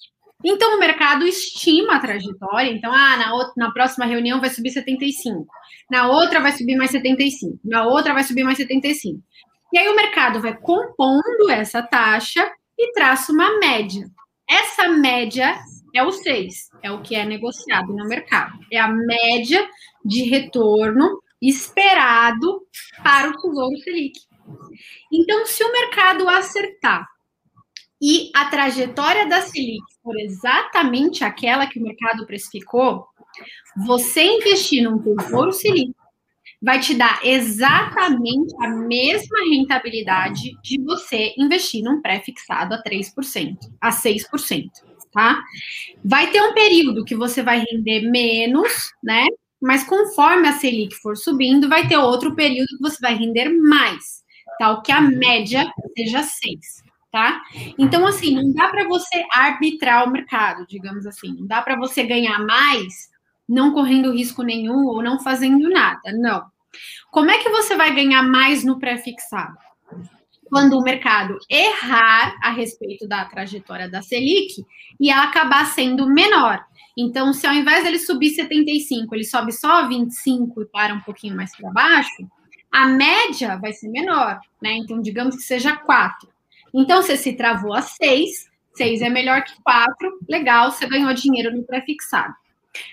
Então, 0.44 0.76
o 0.76 0.80
mercado 0.80 1.26
estima 1.26 1.96
a 1.96 2.00
trajetória. 2.00 2.70
Então, 2.70 2.92
ah, 2.92 3.18
na, 3.18 3.34
outra, 3.34 3.54
na 3.56 3.72
próxima 3.72 4.06
reunião 4.06 4.42
vai 4.42 4.50
subir 4.50 4.72
75. 4.72 5.46
Na 5.90 6.10
outra 6.10 6.42
vai 6.42 6.52
subir 6.52 6.76
mais 6.76 6.92
75. 6.92 7.60
Na 7.64 7.86
outra 7.86 8.14
vai 8.14 8.24
subir 8.24 8.44
mais 8.44 8.58
75. 8.58 9.22
E 9.72 9.78
aí 9.78 9.88
o 9.88 9.96
mercado 9.96 10.42
vai 10.42 10.56
compondo 10.56 11.50
essa 11.50 11.82
taxa 11.82 12.52
e 12.78 12.92
traça 12.92 13.32
uma 13.32 13.58
média. 13.60 14.06
Essa 14.50 14.90
média 14.90 15.58
é 15.96 16.04
o 16.04 16.12
6, 16.12 16.70
é 16.82 16.92
o 16.92 17.02
que 17.02 17.16
é 17.16 17.26
negociado 17.26 17.94
no 17.94 18.06
mercado. 18.08 18.60
É 18.72 18.80
a 18.80 18.88
média 18.88 19.66
de 20.04 20.24
retorno 20.24 21.23
esperado 21.50 22.62
para 23.04 23.30
o 23.30 23.38
Tesouro 23.38 23.78
Selic. 23.80 24.20
Então, 25.12 25.46
se 25.46 25.64
o 25.64 25.72
mercado 25.72 26.28
acertar 26.30 27.08
e 28.02 28.32
a 28.36 28.46
trajetória 28.46 29.28
da 29.28 29.42
Selic 29.42 29.84
for 30.02 30.20
exatamente 30.20 31.24
aquela 31.24 31.68
que 31.68 31.80
o 31.80 31.84
mercado 31.84 32.26
precificou, 32.26 33.06
você 33.86 34.24
investir 34.24 34.84
num 34.84 35.00
Tesouro 35.00 35.52
Selic 35.52 35.94
vai 36.62 36.80
te 36.80 36.96
dar 36.96 37.20
exatamente 37.26 38.54
a 38.62 38.70
mesma 38.70 39.38
rentabilidade 39.50 40.58
de 40.64 40.82
você 40.82 41.34
investir 41.38 41.84
num 41.84 42.02
pré-fixado 42.02 42.74
a 42.74 42.82
3%, 42.82 43.58
a 43.82 43.90
6%, 43.90 44.70
tá? 45.12 45.44
Vai 46.04 46.32
ter 46.32 46.42
um 46.42 46.54
período 46.54 47.04
que 47.04 47.16
você 47.16 47.44
vai 47.44 47.66
render 47.70 48.10
menos, 48.10 48.94
né? 49.04 49.28
Mas 49.63 49.86
conforme 49.86 50.46
a 50.50 50.51
Selic 50.51 50.93
for 50.96 51.15
subindo, 51.15 51.70
vai 51.70 51.88
ter 51.88 51.98
outro 51.98 52.36
período 52.36 52.67
que 52.67 52.82
você 52.82 52.98
vai 53.00 53.15
render 53.15 53.48
mais, 53.48 54.22
tal 54.60 54.82
que 54.82 54.91
a 54.91 55.00
média 55.00 55.72
seja 55.98 56.22
6, 56.22 56.60
tá? 57.10 57.41
Então, 57.77 58.05
assim, 58.05 58.36
não 58.36 58.51
dá 58.51 58.67
para 58.67 58.86
você 58.86 59.25
arbitrar 59.32 60.05
o 60.05 60.12
mercado, 60.12 60.65
digamos 60.67 61.08
assim. 61.08 61.34
Não 61.39 61.48
dá 61.48 61.62
para 61.62 61.77
você 61.77 62.03
ganhar 62.03 62.39
mais 62.39 63.10
não 63.48 63.72
correndo 63.72 64.12
risco 64.12 64.43
nenhum 64.43 64.86
ou 64.86 65.01
não 65.01 65.22
fazendo 65.22 65.70
nada. 65.70 66.12
Não. 66.12 66.43
Como 67.10 67.32
é 67.32 67.38
que 67.38 67.48
você 67.48 67.74
vai 67.77 67.96
ganhar 67.96 68.22
mais 68.22 68.65
no 68.65 68.79
pré-fixado? 68.79 69.58
Quando 70.54 70.78
o 70.78 70.84
mercado 70.84 71.40
errar 71.50 72.38
a 72.40 72.52
respeito 72.52 73.08
da 73.08 73.26
trajetória 73.26 73.90
da 73.90 74.04
Selic 74.04 74.64
e 75.00 75.10
ela 75.10 75.24
acabar 75.24 75.66
sendo 75.66 76.08
menor. 76.08 76.64
Então, 76.96 77.34
se 77.34 77.48
ao 77.48 77.56
invés 77.56 77.84
dele 77.84 77.98
subir 77.98 78.30
75, 78.30 79.16
ele 79.16 79.24
sobe 79.24 79.52
só 79.52 79.88
25 79.88 80.62
e 80.62 80.66
para 80.66 80.94
um 80.94 81.00
pouquinho 81.00 81.36
mais 81.36 81.58
para 81.58 81.72
baixo, 81.72 82.30
a 82.72 82.86
média 82.86 83.58
vai 83.58 83.74
ser 83.74 83.90
menor, 83.90 84.40
né? 84.62 84.76
Então, 84.76 85.02
digamos 85.02 85.36
que 85.38 85.42
seja 85.42 85.76
4. 85.76 86.30
Então, 86.72 87.02
você 87.02 87.18
se 87.18 87.34
travou 87.34 87.74
a 87.74 87.82
6, 87.82 88.48
6 88.76 89.02
é 89.02 89.10
melhor 89.10 89.44
que 89.44 89.60
4, 89.64 90.20
legal, 90.30 90.72
você 90.72 90.86
ganhou 90.86 91.12
dinheiro 91.16 91.52
no 91.52 91.64
pré-fixado. 91.64 92.36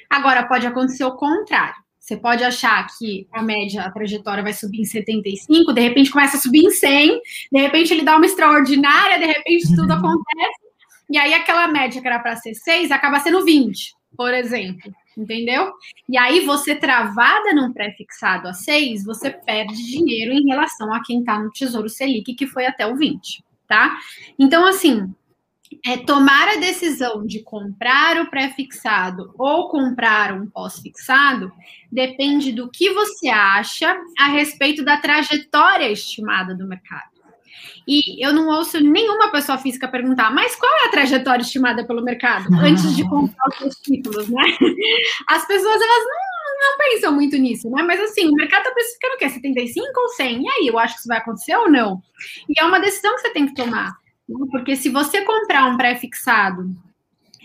Agora, 0.09 0.49
pode 0.49 0.67
acontecer 0.67 1.05
o 1.05 1.15
contrário. 1.15 1.77
Você 2.11 2.17
pode 2.17 2.43
achar 2.43 2.89
que 2.99 3.29
a 3.33 3.41
média, 3.41 3.85
a 3.85 3.91
trajetória 3.93 4.43
vai 4.43 4.53
subir 4.53 4.81
em 4.81 4.85
75, 4.85 5.73
de 5.73 5.81
repente 5.81 6.11
começa 6.11 6.37
a 6.37 6.41
subir 6.41 6.65
em 6.65 6.71
100, 6.71 7.21
de 7.53 7.61
repente 7.61 7.95
ele 7.95 8.03
dá 8.03 8.17
uma 8.17 8.27
extraordinária, 8.27 9.17
de 9.17 9.27
repente 9.27 9.69
tudo 9.77 9.93
acontece, 9.93 10.61
e 11.09 11.17
aí 11.17 11.33
aquela 11.33 11.69
média 11.69 12.03
que 12.03 12.09
era 12.09 12.19
para 12.19 12.35
ser 12.35 12.53
6 12.53 12.91
acaba 12.91 13.21
sendo 13.21 13.45
20, 13.45 13.95
por 14.17 14.35
exemplo, 14.35 14.93
entendeu? 15.17 15.73
E 16.09 16.19
aí 16.19 16.45
você 16.45 16.75
travada 16.75 17.55
num 17.55 17.73
pré-fixado 17.73 18.49
a 18.49 18.53
6, 18.53 19.05
você 19.05 19.31
perde 19.31 19.77
dinheiro 19.77 20.33
em 20.33 20.49
relação 20.49 20.93
a 20.93 21.05
quem 21.05 21.21
está 21.21 21.39
no 21.39 21.53
Tesouro 21.53 21.89
Selic, 21.89 22.35
que 22.35 22.47
foi 22.49 22.67
até 22.67 22.89
o 22.89 22.97
20, 22.97 23.45
tá? 23.69 23.97
Então, 24.37 24.67
assim, 24.67 25.15
é, 25.87 25.97
tomar 25.99 26.49
a 26.49 26.57
decisão 26.57 27.25
de 27.25 27.43
comprar 27.43 28.21
o 28.21 28.29
pré-fixado 28.29 29.33
ou 29.39 29.69
comprar 29.69 30.33
um 30.33 30.47
pós-fixado 30.47 31.53
depende 31.91 32.53
do 32.53 32.71
que 32.71 32.91
você 32.91 33.29
acha 33.29 33.97
a 34.19 34.27
respeito 34.27 34.85
da 34.85 34.97
trajetória 34.97 35.91
estimada 35.91 36.55
do 36.55 36.67
mercado. 36.67 37.11
E 37.87 38.25
eu 38.25 38.33
não 38.33 38.49
ouço 38.49 38.81
nenhuma 38.81 39.31
pessoa 39.31 39.59
física 39.59 39.89
perguntar, 39.89 40.33
mas 40.33 40.55
qual 40.57 40.73
é 40.83 40.87
a 40.87 40.91
trajetória 40.91 41.43
estimada 41.43 41.85
pelo 41.87 42.03
mercado 42.03 42.49
antes 42.61 42.95
de 42.95 43.09
comprar 43.09 43.49
os 43.49 43.57
seus 43.57 43.75
títulos, 43.77 44.29
né? 44.29 44.43
As 45.29 45.47
pessoas 45.47 45.81
elas 45.81 46.05
não, 46.05 46.71
não 46.71 46.79
pensam 46.79 47.13
muito 47.13 47.37
nisso, 47.37 47.71
né? 47.71 47.83
Mas 47.83 48.01
assim, 48.01 48.29
o 48.29 48.35
mercado 48.35 48.61
está 48.61 48.73
precificando 48.73 49.15
o 49.15 49.19
quê? 49.19 49.29
75 49.29 50.01
ou 50.01 50.09
100? 50.09 50.43
E 50.43 50.49
aí, 50.49 50.67
eu 50.67 50.79
acho 50.79 50.95
que 50.95 51.01
isso 51.01 51.09
vai 51.09 51.19
acontecer 51.19 51.57
ou 51.57 51.71
não? 51.71 52.03
E 52.49 52.61
é 52.61 52.65
uma 52.65 52.81
decisão 52.81 53.15
que 53.15 53.23
você 53.23 53.31
tem 53.31 53.47
que 53.47 53.55
tomar. 53.55 54.00
Porque 54.51 54.77
se 54.77 54.89
você 54.89 55.25
comprar 55.25 55.67
um 55.67 55.77
pré-fixado 55.77 56.75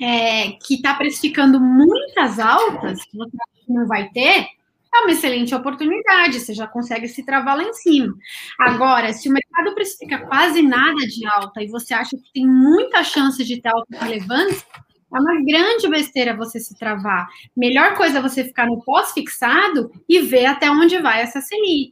é, 0.01 0.51
que 0.63 0.75
está 0.75 0.94
precificando 0.96 1.60
muitas 1.60 2.39
altas, 2.39 3.04
que 3.06 3.18
você 3.18 3.38
não 3.68 3.88
vai 3.88 4.10
ter, 4.10 4.48
é 4.94 5.01
uma 5.01 5.12
excelente 5.12 5.54
oportunidade, 5.54 6.39
você 6.39 6.54
já 6.54 6.68
consegue 6.68 7.08
se 7.08 7.24
travar 7.25 7.58
lá 7.58 7.63
em 7.63 7.74
cima. 7.74 8.13
Agora, 8.60 9.12
se 9.12 9.27
o 9.27 9.32
mercado 9.32 9.74
precifica 9.75 10.20
quase 10.25 10.62
nada 10.62 11.00
de 11.08 11.25
alta 11.25 11.62
e 11.62 11.68
você 11.68 11.94
acha 11.94 12.15
que 12.15 12.32
tem 12.34 12.48
muita 12.48 13.04
chance 13.04 13.44
de 13.44 13.62
ter 13.62 13.70
alta 13.70 13.98
relevância, 13.98 14.65
é 15.13 15.20
uma 15.20 15.44
grande 15.46 15.89
besteira 15.89 16.36
você 16.36 16.60
se 16.60 16.77
travar. 16.77 17.27
Melhor 17.56 17.96
coisa 17.96 18.20
é 18.20 18.22
você 18.22 18.44
ficar 18.44 18.68
no 18.68 18.82
pós-fixado 18.84 19.92
e 20.08 20.20
ver 20.20 20.46
até 20.46 20.70
onde 20.70 20.98
vai 21.00 21.22
essa 21.22 21.42
Selic. 21.42 21.92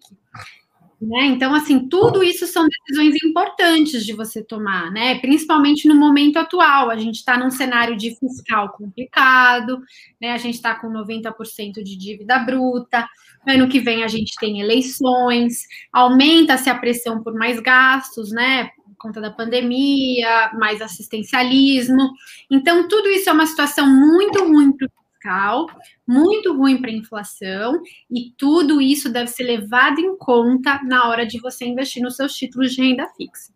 Né? 1.08 1.26
Então, 1.26 1.54
assim, 1.54 1.90
tudo 1.90 2.24
isso 2.24 2.48
são 2.48 2.66
decisões 2.66 3.16
importantes 3.26 4.06
de 4.06 4.14
você 4.14 4.42
tomar, 4.42 4.90
né? 4.92 5.20
Principalmente 5.20 5.86
no 5.88 5.96
momento 5.96 6.38
atual. 6.38 6.90
A 6.90 6.96
gente 6.96 7.16
está 7.16 7.38
num 7.38 7.52
cenário 7.52 7.98
de 7.98 8.16
fiscal 8.16 8.72
complicado, 8.72 9.82
né? 10.22 10.32
A 10.32 10.38
gente 10.38 10.56
está 10.56 10.76
com 10.76 10.88
90% 10.88 11.84
de 11.84 11.98
dívida 11.98 12.40
bruta. 12.40 13.06
Ano 13.46 13.68
que 13.68 13.82
vem 13.82 14.04
a 14.04 14.08
gente 14.08 14.34
tem 14.40 14.62
eleições, 14.62 15.64
aumenta-se 15.92 16.70
a 16.70 16.76
pressão 16.76 17.22
por 17.22 17.34
mais 17.34 17.60
gastos, 17.60 18.32
né? 18.32 18.70
Por 18.86 18.96
conta 18.98 19.20
da 19.20 19.32
pandemia, 19.32 20.52
mais 20.54 20.82
assistencialismo. 20.82 22.12
Então, 22.50 22.88
tudo 22.88 23.10
isso 23.10 23.30
é 23.30 23.34
uma 23.34 23.46
situação 23.46 23.86
muito 23.88 24.42
ruim 24.46 24.72
para 24.72 24.88
o 24.88 25.03
fiscal, 25.24 25.68
muito 26.06 26.56
ruim 26.56 26.80
para 26.80 26.90
a 26.90 26.94
inflação, 26.94 27.82
e 28.12 28.34
tudo 28.38 28.82
isso 28.82 29.12
deve 29.12 29.28
ser 29.28 29.44
levado 29.44 30.00
em 30.00 30.18
conta 30.18 30.82
na 30.84 31.08
hora 31.08 31.26
de 31.26 31.40
você 31.40 31.66
investir 31.66 32.04
nos 32.04 32.16
seus 32.16 32.36
títulos 32.36 32.74
de 32.74 32.82
renda 32.82 33.08
fixa. 33.16 33.54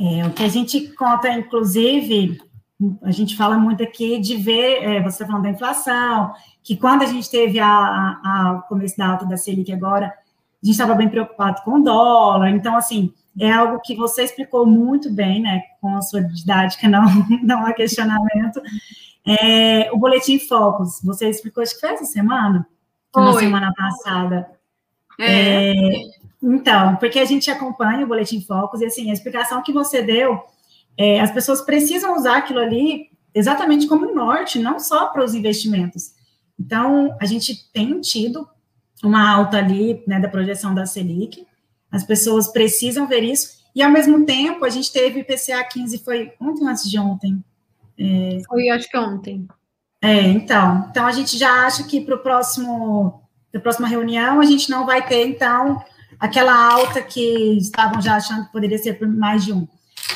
É, 0.00 0.26
o 0.26 0.32
que 0.32 0.42
a 0.42 0.48
gente 0.48 0.88
conta, 0.94 1.30
inclusive, 1.30 2.40
a 3.02 3.10
gente 3.12 3.36
fala 3.36 3.56
muito 3.58 3.82
aqui 3.82 4.18
de 4.18 4.36
ver, 4.36 4.82
é, 4.82 5.02
você 5.02 5.20
tá 5.20 5.26
falando 5.26 5.44
da 5.44 5.50
inflação, 5.50 6.32
que 6.62 6.76
quando 6.76 7.02
a 7.02 7.06
gente 7.06 7.30
teve 7.30 7.60
a, 7.60 7.68
a, 7.68 8.50
a 8.58 8.62
começo 8.68 8.96
da 8.96 9.06
alta 9.06 9.26
da 9.26 9.36
Selic 9.36 9.70
agora, 9.72 10.06
a 10.06 10.66
gente 10.66 10.74
estava 10.74 10.94
bem 10.94 11.08
preocupado 11.08 11.62
com 11.62 11.80
o 11.80 11.82
dólar, 11.82 12.50
então, 12.50 12.76
assim, 12.76 13.12
é 13.38 13.50
algo 13.50 13.80
que 13.80 13.94
você 13.94 14.24
explicou 14.24 14.66
muito 14.66 15.10
bem, 15.10 15.40
né, 15.40 15.62
com 15.80 15.96
a 15.96 16.02
sua 16.02 16.22
didática, 16.22 16.88
não, 16.88 17.04
não 17.42 17.66
há 17.66 17.72
questionamento, 17.72 18.60
é, 19.26 19.90
o 19.92 19.98
Boletim 19.98 20.38
Focus, 20.38 21.00
você 21.02 21.28
explicou, 21.28 21.62
acho 21.62 21.74
que 21.74 21.80
foi 21.80 21.90
essa 21.90 22.04
semana? 22.04 22.66
Foi. 23.12 23.22
Na 23.22 23.32
semana 23.34 23.72
passada. 23.74 24.50
É. 25.20 25.70
é. 25.70 26.02
então, 26.42 26.96
porque 26.96 27.18
a 27.18 27.24
gente 27.24 27.50
acompanha 27.50 28.04
o 28.04 28.08
Boletim 28.08 28.40
Focus 28.40 28.80
e, 28.80 28.86
assim, 28.86 29.10
a 29.10 29.12
explicação 29.12 29.62
que 29.62 29.72
você 29.72 30.02
deu, 30.02 30.42
é, 30.96 31.20
as 31.20 31.30
pessoas 31.30 31.60
precisam 31.60 32.16
usar 32.16 32.38
aquilo 32.38 32.58
ali 32.58 33.10
exatamente 33.34 33.86
como 33.86 34.14
norte, 34.14 34.58
não 34.58 34.78
só 34.78 35.06
para 35.06 35.24
os 35.24 35.34
investimentos. 35.34 36.12
Então, 36.58 37.16
a 37.20 37.24
gente 37.24 37.70
tem 37.72 38.00
tido 38.00 38.48
uma 39.02 39.28
alta 39.28 39.58
ali, 39.58 40.02
né, 40.06 40.20
da 40.20 40.28
projeção 40.28 40.74
da 40.74 40.86
Selic, 40.86 41.46
as 41.92 42.02
pessoas 42.02 42.48
precisam 42.48 43.06
ver 43.06 43.22
isso, 43.22 43.62
e 43.74 43.82
ao 43.82 43.90
mesmo 43.90 44.24
tempo, 44.24 44.64
a 44.64 44.68
gente 44.68 44.92
teve 44.92 45.20
IPCA 45.20 45.62
15, 45.64 45.98
foi 45.98 46.32
ontem 46.40 46.66
antes 46.66 46.90
de 46.90 46.98
ontem, 46.98 47.42
é... 47.98 48.40
Foi, 48.48 48.68
acho 48.68 48.88
que 48.88 48.98
ontem. 48.98 49.46
É, 50.00 50.20
então. 50.22 50.86
Então, 50.90 51.06
a 51.06 51.12
gente 51.12 51.38
já 51.38 51.66
acha 51.66 51.84
que 51.84 52.00
para 52.00 52.16
o 52.16 52.18
próximo, 52.18 53.22
a 53.54 53.60
próxima 53.60 53.86
reunião, 53.86 54.40
a 54.40 54.44
gente 54.44 54.68
não 54.70 54.84
vai 54.84 55.06
ter, 55.06 55.26
então, 55.26 55.80
aquela 56.18 56.54
alta 56.54 57.00
que 57.00 57.56
estavam 57.58 58.00
já 58.00 58.16
achando 58.16 58.46
que 58.46 58.52
poderia 58.52 58.78
ser 58.78 58.94
por 58.94 59.06
mais 59.06 59.44
de 59.44 59.52
um. 59.52 59.68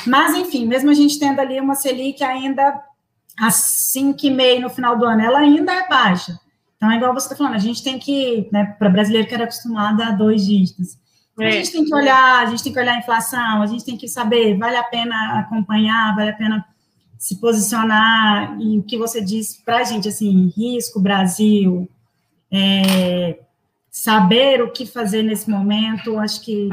Mas, 0.05 0.35
enfim, 0.35 0.65
mesmo 0.65 0.89
a 0.89 0.93
gente 0.93 1.17
tendo 1.17 1.39
ali 1.39 1.59
uma 1.59 1.75
Selic 1.75 2.21
ainda 2.23 2.81
a 3.39 3.47
5,5 3.47 4.59
no 4.59 4.69
final 4.69 4.97
do 4.97 5.05
ano, 5.05 5.21
ela 5.21 5.39
ainda 5.39 5.71
é 5.71 5.87
baixa. 5.87 6.37
Então, 6.75 6.91
é 6.91 6.97
igual 6.97 7.13
você 7.13 7.25
está 7.25 7.35
falando, 7.35 7.55
a 7.55 7.59
gente 7.59 7.83
tem 7.83 7.97
que, 7.97 8.49
né, 8.51 8.75
para 8.77 8.89
brasileiro 8.89 9.27
que 9.27 9.33
era 9.33 9.45
acostumado 9.45 10.01
a 10.01 10.11
dois 10.11 10.45
dígitos. 10.45 10.97
É. 11.39 11.47
A 11.47 11.51
gente 11.51 11.71
tem 11.71 11.85
que 11.85 11.93
olhar, 11.93 12.43
a 12.43 12.45
gente 12.47 12.63
tem 12.63 12.73
que 12.73 12.79
olhar 12.79 12.95
a 12.95 12.99
inflação, 12.99 13.61
a 13.61 13.67
gente 13.67 13.85
tem 13.85 13.97
que 13.97 14.07
saber, 14.07 14.57
vale 14.57 14.75
a 14.75 14.83
pena 14.83 15.39
acompanhar, 15.39 16.15
vale 16.15 16.31
a 16.31 16.35
pena 16.35 16.65
se 17.17 17.39
posicionar 17.39 18.59
e 18.59 18.79
o 18.79 18.83
que 18.83 18.97
você 18.97 19.21
disse 19.21 19.63
para 19.63 19.77
a 19.79 19.83
gente, 19.83 20.07
assim, 20.07 20.51
risco, 20.55 20.99
Brasil, 20.99 21.89
é, 22.51 23.39
saber 23.89 24.61
o 24.61 24.71
que 24.71 24.85
fazer 24.85 25.23
nesse 25.23 25.49
momento, 25.49 26.19
acho 26.19 26.41
que 26.41 26.69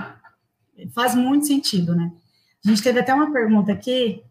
faz 0.95 1.15
muito 1.15 1.47
sentido, 1.47 1.95
né? 1.95 2.13
A 2.65 2.69
gente 2.69 2.83
teve 2.83 3.01
até 3.01 3.13
uma 3.15 3.33
pergunta 3.33 3.73
aqui, 3.73 4.23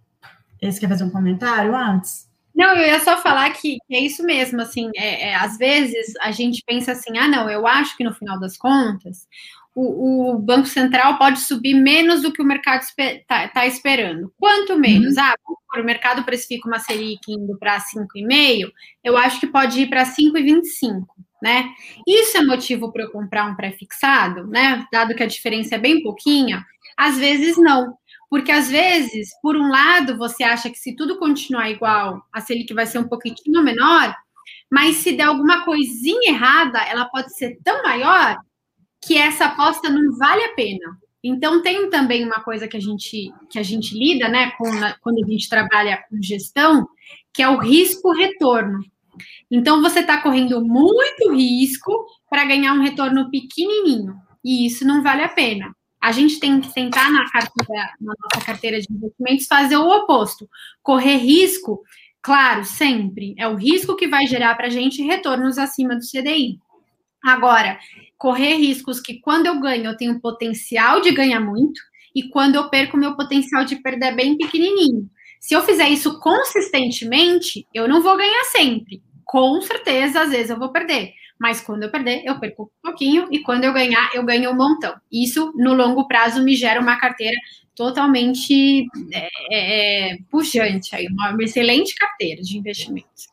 você 0.62 0.80
quer 0.80 0.90
fazer 0.90 1.04
um 1.04 1.10
comentário 1.10 1.76
antes? 1.76 2.28
Não, 2.56 2.76
eu 2.76 2.86
ia 2.86 3.00
só 3.00 3.18
falar 3.18 3.50
que, 3.52 3.78
é 3.92 4.00
isso 4.00 4.24
mesmo, 4.24 4.62
assim, 4.62 4.92
é, 4.96 5.30
é, 5.30 5.36
às 5.36 5.58
vezes 5.58 6.14
a 6.22 6.32
gente 6.32 6.64
pensa 6.66 6.92
assim, 6.92 7.18
ah, 7.18 7.28
não, 7.28 7.50
eu 7.50 7.66
acho 7.66 7.98
que 7.98 8.04
no 8.04 8.14
final 8.14 8.40
das 8.40 8.58
contas, 8.58 9.28
o, 9.76 10.36
o 10.36 10.40
Banco 10.40 10.68
Central 10.68 11.18
pode 11.18 11.40
subir 11.40 11.74
menos 11.74 12.22
do 12.22 12.32
que 12.32 12.42
o 12.42 12.46
mercado 12.46 12.82
está 12.82 13.48
tá 13.48 13.66
esperando. 13.66 14.32
Quanto 14.38 14.78
menos? 14.78 15.18
Uhum. 15.18 15.24
Ah, 15.24 15.36
o 15.80 15.84
mercado 15.84 16.24
precifica 16.24 16.68
uma 16.68 16.80
Selic 16.80 17.20
indo 17.28 17.58
para 17.58 17.80
5,5, 17.80 18.72
eu 19.04 19.18
acho 19.18 19.40
que 19.40 19.48
pode 19.48 19.82
ir 19.82 19.90
para 19.90 20.06
5,25, 20.06 21.06
né? 21.42 21.70
Isso 22.08 22.38
é 22.38 22.44
motivo 22.44 22.92
para 22.92 23.04
eu 23.04 23.12
comprar 23.12 23.46
um 23.46 23.56
pré-fixado, 23.56 24.46
né? 24.48 24.86
Dado 24.92 25.16
que 25.16 25.24
a 25.24 25.28
diferença 25.28 25.76
é 25.76 25.80
bem 25.80 26.04
pouquinha, 26.04 26.64
às 26.96 27.18
vezes 27.18 27.58
não. 27.58 27.96
Porque 28.30 28.52
às 28.52 28.70
vezes, 28.70 29.30
por 29.42 29.56
um 29.56 29.70
lado, 29.70 30.18
você 30.18 30.44
acha 30.44 30.70
que 30.70 30.78
se 30.78 30.96
tudo 30.96 31.20
continuar 31.20 31.70
igual, 31.70 32.22
a 32.32 32.42
Selic 32.42 32.74
vai 32.74 32.86
ser 32.86 33.00
um 33.00 33.08
pouquinho 33.08 33.64
menor, 33.64 34.16
mas 34.72 34.98
se 34.98 35.12
der 35.12 35.26
alguma 35.26 35.64
coisinha 35.64 36.32
errada, 36.32 36.80
ela 36.84 37.06
pode 37.06 37.36
ser 37.36 37.58
tão 37.64 37.84
maior 37.84 38.38
que 39.06 39.18
essa 39.18 39.46
aposta 39.46 39.90
não 39.90 40.18
vale 40.18 40.44
a 40.44 40.54
pena. 40.54 40.98
Então 41.24 41.62
tem 41.62 41.90
também 41.90 42.26
uma 42.26 42.42
coisa 42.42 42.68
que 42.68 42.76
a 42.76 42.80
gente 42.80 43.32
que 43.50 43.58
a 43.58 43.64
gente 43.64 43.98
lida, 43.98 44.28
né, 44.28 44.52
com, 44.58 44.66
quando 45.02 45.24
a 45.24 45.30
gente 45.30 45.50
trabalha 45.50 46.04
com 46.10 46.22
gestão, 46.22 46.88
que 47.34 47.42
é 47.42 47.50
o 47.50 47.60
risco 47.60 48.12
retorno. 48.14 48.80
Então 49.50 49.82
você 49.82 50.00
está 50.00 50.22
correndo 50.22 50.64
muito 50.64 51.34
risco 51.34 52.06
para 52.30 52.46
ganhar 52.46 52.74
um 52.74 52.82
retorno 52.82 53.30
pequenininho 53.30 54.16
e 54.44 54.66
isso 54.66 54.86
não 54.86 55.02
vale 55.02 55.24
a 55.24 55.30
pena 55.30 55.74
a 56.04 56.12
gente 56.12 56.38
tem 56.38 56.60
que 56.60 56.72
tentar 56.74 57.10
na, 57.10 57.32
carteira, 57.32 57.94
na 58.02 58.14
nossa 58.22 58.46
carteira 58.46 58.82
de 58.82 58.88
investimentos 58.92 59.48
fazer 59.48 59.78
o 59.78 59.88
oposto, 59.88 60.50
correr 60.82 61.16
risco, 61.16 61.82
claro, 62.22 62.66
sempre, 62.66 63.34
é 63.38 63.48
o 63.48 63.56
risco 63.56 63.96
que 63.96 64.10
vai 64.10 64.28
gerar 64.28 64.54
para 64.56 64.68
a 64.68 64.70
gente 64.70 65.02
retornos 65.02 65.58
acima 65.58 65.96
do 65.96 66.02
CDI. 66.02 66.60
Agora, 67.24 67.80
correr 68.24 68.56
riscos 68.56 69.02
que 69.02 69.20
quando 69.20 69.48
eu 69.48 69.60
ganho 69.60 69.84
eu 69.84 69.98
tenho 69.98 70.18
potencial 70.22 71.02
de 71.02 71.12
ganhar 71.12 71.42
muito 71.42 71.82
e 72.16 72.30
quando 72.30 72.56
eu 72.56 72.70
perco 72.70 72.96
meu 72.96 73.18
potencial 73.18 73.66
de 73.66 73.76
perder 73.82 74.06
é 74.06 74.16
bem 74.16 74.38
pequenininho. 74.38 75.10
Se 75.42 75.54
eu 75.54 75.62
fizer 75.62 75.90
isso 75.90 76.22
consistentemente, 76.22 77.68
eu 77.74 77.86
não 77.86 78.02
vou 78.02 78.16
ganhar 78.16 78.46
sempre. 78.46 79.04
Com 79.26 79.62
certeza, 79.62 80.22
às 80.22 80.30
vezes 80.30 80.52
eu 80.52 80.58
vou 80.58 80.72
perder 80.72 81.12
mas 81.38 81.60
quando 81.60 81.84
eu 81.84 81.92
perder, 81.92 82.24
eu 82.24 82.40
perco 82.40 82.64
um 82.64 82.88
pouquinho, 82.90 83.28
e 83.30 83.40
quando 83.40 83.66
eu 83.66 83.74
ganhar, 83.74 84.10
eu 84.14 84.24
ganho 84.24 84.52
um 84.52 84.56
montão. 84.56 84.96
Isso, 85.12 85.52
no 85.58 85.74
longo 85.74 86.08
prazo, 86.08 86.42
me 86.42 86.56
gera 86.56 86.80
uma 86.80 86.98
carteira 86.98 87.36
totalmente 87.76 88.86
é, 89.12 89.28
é, 89.52 90.12
é 90.12 90.18
puxante, 90.32 90.96
aí, 90.96 91.06
uma 91.08 91.36
excelente 91.44 91.96
carteira 91.96 92.42
de 92.42 92.58
investimentos. 92.58 93.28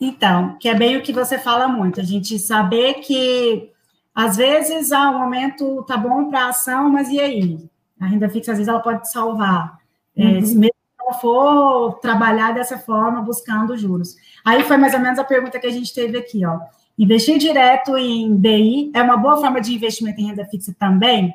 Então, 0.00 0.56
que 0.58 0.68
é 0.68 0.74
bem 0.74 0.96
o 0.96 1.02
que 1.02 1.12
você 1.12 1.38
fala 1.38 1.66
muito, 1.66 2.00
a 2.00 2.04
gente 2.04 2.38
saber 2.38 2.94
que 2.94 3.70
às 4.14 4.36
vezes 4.36 4.92
ah, 4.92 5.10
o 5.10 5.18
momento 5.18 5.82
tá 5.84 5.96
bom 5.96 6.28
para 6.28 6.48
ação, 6.48 6.88
mas 6.88 7.08
e 7.08 7.20
aí? 7.20 7.58
A 8.00 8.06
renda 8.06 8.28
fixa, 8.28 8.52
às 8.52 8.58
vezes, 8.58 8.68
ela 8.68 8.80
pode 8.80 9.10
salvar. 9.10 9.78
É, 10.16 10.22
uhum. 10.22 10.38
É, 10.38 10.40
mesmo 10.40 10.72
for 11.20 11.98
trabalhar 12.00 12.52
dessa 12.52 12.78
forma, 12.78 13.22
buscando 13.22 13.76
juros. 13.76 14.16
Aí 14.44 14.62
foi 14.64 14.76
mais 14.76 14.94
ou 14.94 15.00
menos 15.00 15.18
a 15.18 15.24
pergunta 15.24 15.58
que 15.58 15.66
a 15.66 15.72
gente 15.72 15.94
teve 15.94 16.18
aqui, 16.18 16.44
ó. 16.44 16.58
Investir 16.98 17.38
direto 17.38 17.96
em 17.96 18.36
DI 18.36 18.90
é 18.94 19.02
uma 19.02 19.16
boa 19.16 19.36
forma 19.36 19.60
de 19.60 19.74
investimento 19.74 20.20
em 20.20 20.26
renda 20.26 20.44
fixa 20.46 20.74
também? 20.78 21.32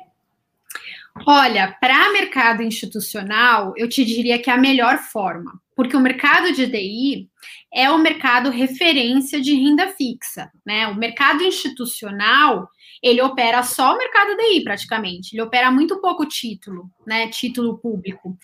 Olha, 1.26 1.74
para 1.80 2.12
mercado 2.12 2.62
institucional, 2.62 3.72
eu 3.76 3.88
te 3.88 4.04
diria 4.04 4.38
que 4.38 4.50
é 4.50 4.52
a 4.52 4.58
melhor 4.58 4.98
forma, 4.98 5.60
porque 5.76 5.96
o 5.96 6.00
mercado 6.00 6.52
de 6.52 6.66
DI 6.66 7.28
é 7.72 7.90
o 7.90 7.98
mercado 7.98 8.50
referência 8.50 9.40
de 9.40 9.54
renda 9.54 9.88
fixa, 9.88 10.50
né? 10.64 10.86
O 10.88 10.94
mercado 10.94 11.42
institucional, 11.42 12.68
ele 13.02 13.20
opera 13.20 13.62
só 13.62 13.94
o 13.94 13.98
mercado 13.98 14.36
DI 14.36 14.62
praticamente, 14.62 15.34
ele 15.34 15.42
opera 15.42 15.70
muito 15.70 16.00
pouco 16.00 16.26
título, 16.26 16.90
né? 17.06 17.28
Título 17.28 17.78
público 17.78 18.38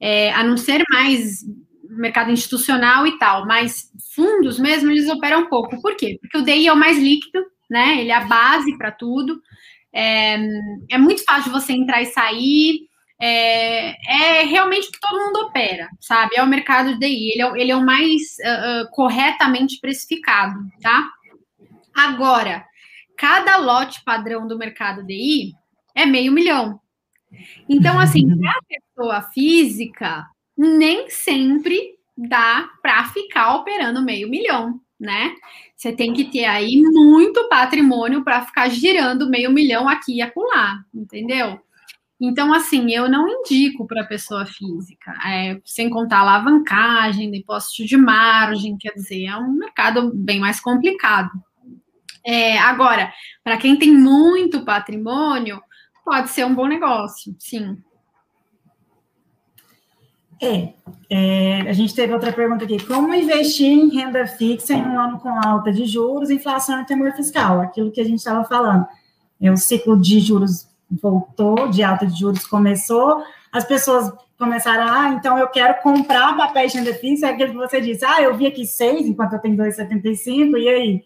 é, 0.00 0.32
a 0.32 0.42
não 0.44 0.56
ser 0.56 0.82
mais 0.90 1.40
mercado 1.88 2.30
institucional 2.30 3.06
e 3.06 3.18
tal, 3.18 3.46
mas 3.46 3.90
fundos 4.14 4.58
mesmo, 4.58 4.90
eles 4.90 5.08
operam 5.08 5.48
pouco. 5.48 5.80
Por 5.80 5.96
quê? 5.96 6.18
Porque 6.20 6.38
o 6.38 6.42
DI 6.42 6.66
é 6.66 6.72
o 6.72 6.76
mais 6.76 6.98
líquido, 6.98 7.44
né? 7.70 8.00
Ele 8.00 8.10
é 8.10 8.14
a 8.14 8.24
base 8.24 8.76
para 8.76 8.90
tudo. 8.90 9.40
É, 9.92 10.36
é, 10.90 10.98
muito 10.98 11.24
fácil 11.24 11.52
você 11.52 11.72
entrar 11.72 12.02
e 12.02 12.06
sair. 12.06 12.85
É, 13.18 13.90
é, 13.90 14.42
realmente 14.44 14.88
o 14.88 14.92
que 14.92 15.00
todo 15.00 15.24
mundo 15.24 15.46
opera, 15.46 15.88
sabe? 16.00 16.36
É 16.36 16.42
o 16.42 16.46
mercado 16.46 16.92
de 16.94 17.00
DI. 17.00 17.32
Ele 17.32 17.42
é, 17.42 17.60
ele 17.62 17.72
é 17.72 17.76
o 17.76 17.84
mais 17.84 18.36
uh, 18.40 18.90
corretamente 18.90 19.80
precificado, 19.80 20.58
tá? 20.82 21.08
Agora, 21.94 22.64
cada 23.16 23.56
lote 23.56 24.04
padrão 24.04 24.46
do 24.46 24.58
mercado 24.58 25.04
DI 25.04 25.54
é 25.94 26.04
meio 26.04 26.30
milhão. 26.30 26.78
Então, 27.68 27.98
assim, 27.98 28.38
para 28.38 28.50
a 28.50 28.62
pessoa 28.68 29.22
física, 29.32 30.26
nem 30.56 31.08
sempre 31.10 31.96
dá 32.16 32.68
para 32.82 33.04
ficar 33.06 33.56
operando 33.56 34.02
meio 34.02 34.28
milhão, 34.28 34.80
né? 34.98 35.34
Você 35.74 35.92
tem 35.92 36.12
que 36.12 36.24
ter 36.24 36.44
aí 36.44 36.80
muito 36.82 37.48
patrimônio 37.48 38.22
para 38.24 38.42
ficar 38.42 38.68
girando 38.68 39.28
meio 39.28 39.50
milhão 39.50 39.88
aqui 39.88 40.16
e 40.16 40.22
acolá, 40.22 40.78
entendeu? 40.94 41.60
Então, 42.20 42.52
assim, 42.54 42.90
eu 42.92 43.10
não 43.10 43.28
indico 43.28 43.86
para 43.86 44.04
pessoa 44.04 44.46
física, 44.46 45.12
é, 45.26 45.60
sem 45.64 45.90
contar 45.90 46.20
alavancagem, 46.20 47.30
depósito 47.30 47.84
de 47.84 47.96
margem, 47.96 48.78
quer 48.78 48.92
dizer, 48.92 49.26
é 49.26 49.36
um 49.36 49.52
mercado 49.52 50.10
bem 50.14 50.40
mais 50.40 50.58
complicado. 50.58 51.30
É, 52.24 52.58
agora, 52.58 53.12
para 53.44 53.58
quem 53.58 53.76
tem 53.76 53.92
muito 53.92 54.64
patrimônio, 54.64 55.60
pode 56.04 56.30
ser 56.30 56.46
um 56.46 56.54
bom 56.54 56.66
negócio, 56.66 57.36
sim. 57.38 57.76
É, 60.42 60.74
é, 61.10 61.60
a 61.62 61.72
gente 61.72 61.94
teve 61.94 62.12
outra 62.12 62.32
pergunta 62.32 62.64
aqui. 62.64 62.84
Como 62.84 63.12
investir 63.14 63.66
em 63.66 63.88
renda 63.88 64.26
fixa 64.26 64.74
em 64.74 64.82
um 64.82 64.98
ano 64.98 65.18
com 65.18 65.28
alta 65.28 65.72
de 65.72 65.86
juros, 65.86 66.30
inflação 66.30 66.80
e 66.80 66.86
temor 66.86 67.12
fiscal? 67.12 67.60
Aquilo 67.60 67.90
que 67.90 68.00
a 68.00 68.04
gente 68.04 68.18
estava 68.18 68.44
falando. 68.44 68.86
É, 69.40 69.50
o 69.50 69.56
ciclo 69.56 69.98
de 69.98 70.20
juros 70.20 70.68
voltou, 70.90 71.68
de 71.68 71.82
alta 71.82 72.06
de 72.06 72.18
juros 72.18 72.46
começou, 72.46 73.22
as 73.52 73.64
pessoas 73.64 74.12
começaram, 74.38 74.86
ah, 74.86 75.08
então 75.18 75.38
eu 75.38 75.48
quero 75.48 75.80
comprar 75.82 76.36
papéis 76.36 76.72
de 76.72 76.78
renda 76.78 76.94
fixa, 76.94 77.26
é 77.26 77.30
aquilo 77.30 77.52
que 77.52 77.56
você 77.56 77.80
disse, 77.80 78.04
ah, 78.04 78.20
eu 78.20 78.36
vi 78.36 78.46
aqui 78.46 78.66
seis, 78.66 79.06
enquanto 79.06 79.32
eu 79.32 79.38
tenho 79.38 79.56
2,75, 79.56 80.58
e 80.58 80.68
aí? 80.68 81.04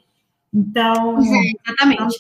Então. 0.52 1.18
É, 1.18 1.52
exatamente. 1.68 2.18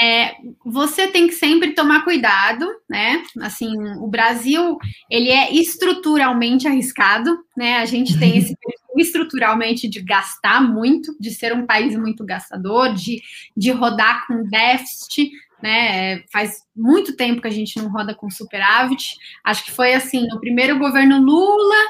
É, 0.00 0.34
você 0.64 1.08
tem 1.08 1.26
que 1.26 1.34
sempre 1.34 1.72
tomar 1.72 2.04
cuidado, 2.04 2.66
né? 2.88 3.22
Assim, 3.40 3.72
o 3.98 4.06
Brasil 4.06 4.78
ele 5.10 5.28
é 5.30 5.52
estruturalmente 5.52 6.66
arriscado, 6.66 7.36
né? 7.56 7.78
A 7.78 7.84
gente 7.84 8.18
tem 8.18 8.38
esse 8.38 8.54
estruturalmente 8.96 9.88
de 9.88 10.00
gastar 10.00 10.62
muito, 10.62 11.14
de 11.18 11.30
ser 11.30 11.52
um 11.52 11.66
país 11.66 11.96
muito 11.96 12.24
gastador, 12.24 12.94
de, 12.94 13.20
de 13.56 13.70
rodar 13.70 14.26
com 14.26 14.44
déficit, 14.44 15.30
né? 15.62 16.22
Faz 16.32 16.64
muito 16.74 17.16
tempo 17.16 17.40
que 17.40 17.48
a 17.48 17.52
gente 17.52 17.76
não 17.80 17.90
roda 17.90 18.14
com 18.14 18.30
superávit. 18.30 19.16
Acho 19.44 19.64
que 19.64 19.70
foi 19.70 19.94
assim 19.94 20.26
no 20.26 20.40
primeiro 20.40 20.78
governo 20.78 21.20
Lula 21.20 21.84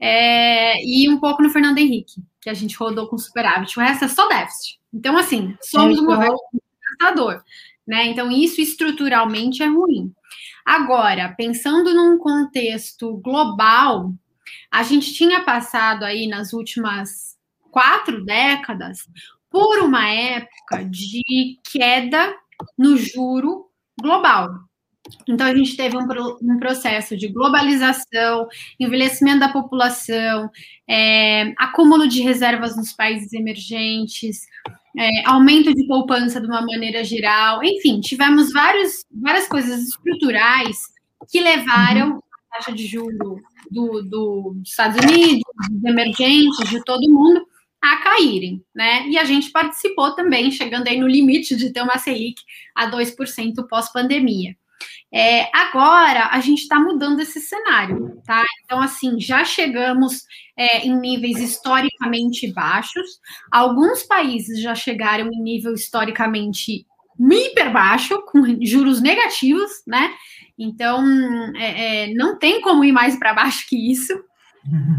é, 0.00 0.84
e 0.84 1.08
um 1.08 1.20
pouco 1.20 1.42
no 1.42 1.50
Fernando 1.50 1.78
Henrique, 1.78 2.20
que 2.40 2.50
a 2.50 2.54
gente 2.54 2.76
rodou 2.76 3.06
com 3.08 3.16
superávit. 3.16 3.78
O 3.78 3.82
resto 3.82 4.04
é 4.04 4.08
só 4.08 4.28
déficit. 4.28 4.80
Então, 4.92 5.16
assim, 5.16 5.56
somos 5.62 5.98
um 5.98 6.04
governo 6.04 6.36
gastador, 7.00 7.42
né? 7.86 8.06
Então, 8.06 8.30
isso 8.30 8.60
estruturalmente 8.60 9.62
é 9.62 9.66
ruim. 9.66 10.12
Agora, 10.64 11.34
pensando 11.36 11.94
num 11.94 12.18
contexto 12.18 13.16
global, 13.18 14.12
a 14.70 14.82
gente 14.82 15.14
tinha 15.14 15.42
passado 15.44 16.04
aí 16.04 16.26
nas 16.26 16.52
últimas 16.52 17.36
quatro 17.70 18.24
décadas 18.24 19.08
por 19.50 19.78
uma 19.80 20.08
época 20.08 20.84
de 20.84 21.58
queda 21.70 22.34
no 22.78 22.96
juro 22.96 23.66
global. 24.00 24.50
Então, 25.28 25.46
a 25.46 25.54
gente 25.54 25.76
teve 25.76 25.96
um, 25.96 26.06
um 26.42 26.58
processo 26.58 27.16
de 27.16 27.28
globalização, 27.28 28.46
envelhecimento 28.78 29.40
da 29.40 29.48
população, 29.48 30.48
é, 30.88 31.52
acúmulo 31.58 32.06
de 32.06 32.22
reservas 32.22 32.76
nos 32.76 32.92
países 32.92 33.32
emergentes, 33.32 34.42
é, 34.96 35.26
aumento 35.26 35.74
de 35.74 35.86
poupança 35.86 36.40
de 36.40 36.46
uma 36.46 36.60
maneira 36.62 37.02
geral, 37.02 37.64
enfim, 37.64 38.00
tivemos 38.00 38.52
vários, 38.52 39.04
várias 39.10 39.48
coisas 39.48 39.82
estruturais 39.88 40.76
que 41.30 41.40
levaram 41.40 42.12
uhum. 42.12 42.18
a 42.18 42.56
taxa 42.56 42.72
de 42.72 42.86
juros 42.86 43.16
do, 43.70 44.02
do, 44.02 44.52
dos 44.54 44.68
Estados 44.68 44.98
Unidos, 45.04 45.42
dos 45.70 45.84
emergentes, 45.84 46.68
de 46.68 46.82
todo 46.84 47.10
mundo, 47.10 47.44
a 47.82 47.96
caírem, 47.96 48.64
né? 48.72 49.08
E 49.08 49.18
a 49.18 49.24
gente 49.24 49.50
participou 49.50 50.14
também, 50.14 50.52
chegando 50.52 50.86
aí 50.86 51.00
no 51.00 51.08
limite 51.08 51.56
de 51.56 51.72
ter 51.72 51.82
uma 51.82 51.98
Selic 51.98 52.40
a 52.74 52.88
2% 52.88 53.66
pós-pandemia. 53.68 54.56
É, 55.12 55.50
agora 55.54 56.28
a 56.30 56.40
gente 56.40 56.62
está 56.62 56.78
mudando 56.78 57.20
esse 57.20 57.40
cenário, 57.40 58.22
tá? 58.24 58.44
Então, 58.64 58.80
assim, 58.80 59.20
já 59.20 59.44
chegamos 59.44 60.22
é, 60.56 60.86
em 60.86 60.96
níveis 60.96 61.38
historicamente 61.38 62.50
baixos. 62.52 63.20
Alguns 63.50 64.04
países 64.04 64.60
já 64.60 64.74
chegaram 64.74 65.28
em 65.32 65.42
nível 65.42 65.74
historicamente 65.74 66.86
hiper 67.20 67.72
baixo, 67.72 68.22
com 68.22 68.42
juros 68.64 69.02
negativos, 69.02 69.70
né? 69.86 70.14
Então, 70.58 71.04
é, 71.56 72.04
é 72.06 72.14
não 72.14 72.38
tem 72.38 72.60
como 72.60 72.84
ir 72.84 72.92
mais 72.92 73.18
para 73.18 73.34
baixo 73.34 73.66
que 73.68 73.92
isso. 73.92 74.12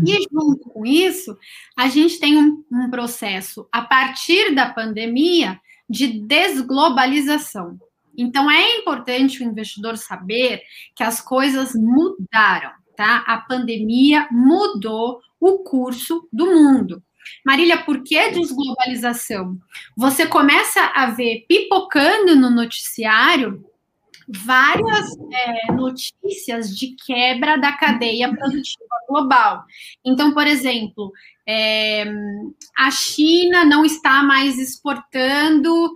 E 0.06 0.28
junto 0.32 0.70
com 0.70 0.86
isso, 0.86 1.38
a 1.78 1.88
gente 1.88 2.20
tem 2.20 2.38
um, 2.38 2.64
um 2.72 2.90
processo 2.90 3.68
a 3.72 3.82
partir 3.82 4.54
da 4.54 4.70
pandemia 4.70 5.60
de 5.90 6.08
desglobalização. 6.08 7.80
Então, 8.18 8.50
é 8.50 8.78
importante 8.78 9.42
o 9.42 9.46
investidor 9.46 9.98
saber 9.98 10.62
que 10.96 11.04
as 11.04 11.20
coisas 11.20 11.74
mudaram, 11.74 12.72
tá? 12.96 13.24
A 13.26 13.38
pandemia 13.38 14.28
mudou 14.32 15.20
o 15.40 15.60
curso 15.60 16.28
do 16.32 16.46
mundo. 16.46 17.02
Marília, 17.46 17.78
por 17.78 18.04
que 18.04 18.32
desglobalização? 18.32 19.58
Você 19.96 20.26
começa 20.26 20.82
a 20.94 21.08
ver 21.08 21.46
pipocando 21.48 22.36
no 22.36 22.50
noticiário 22.50 23.66
várias 24.28 25.18
é, 25.32 25.72
notícias 25.72 26.76
de 26.76 26.96
quebra 27.06 27.58
da 27.58 27.74
cadeia 27.74 28.34
produtiva 28.34 28.96
global. 29.08 29.64
Então, 30.06 30.34
por 30.34 30.48
exemplo, 30.48 31.12
é, 31.48 32.06
a 32.78 32.92
China 32.92 33.66
não 33.66 33.86
está 33.86 34.24
mais 34.24 34.58
exportando 34.58 35.94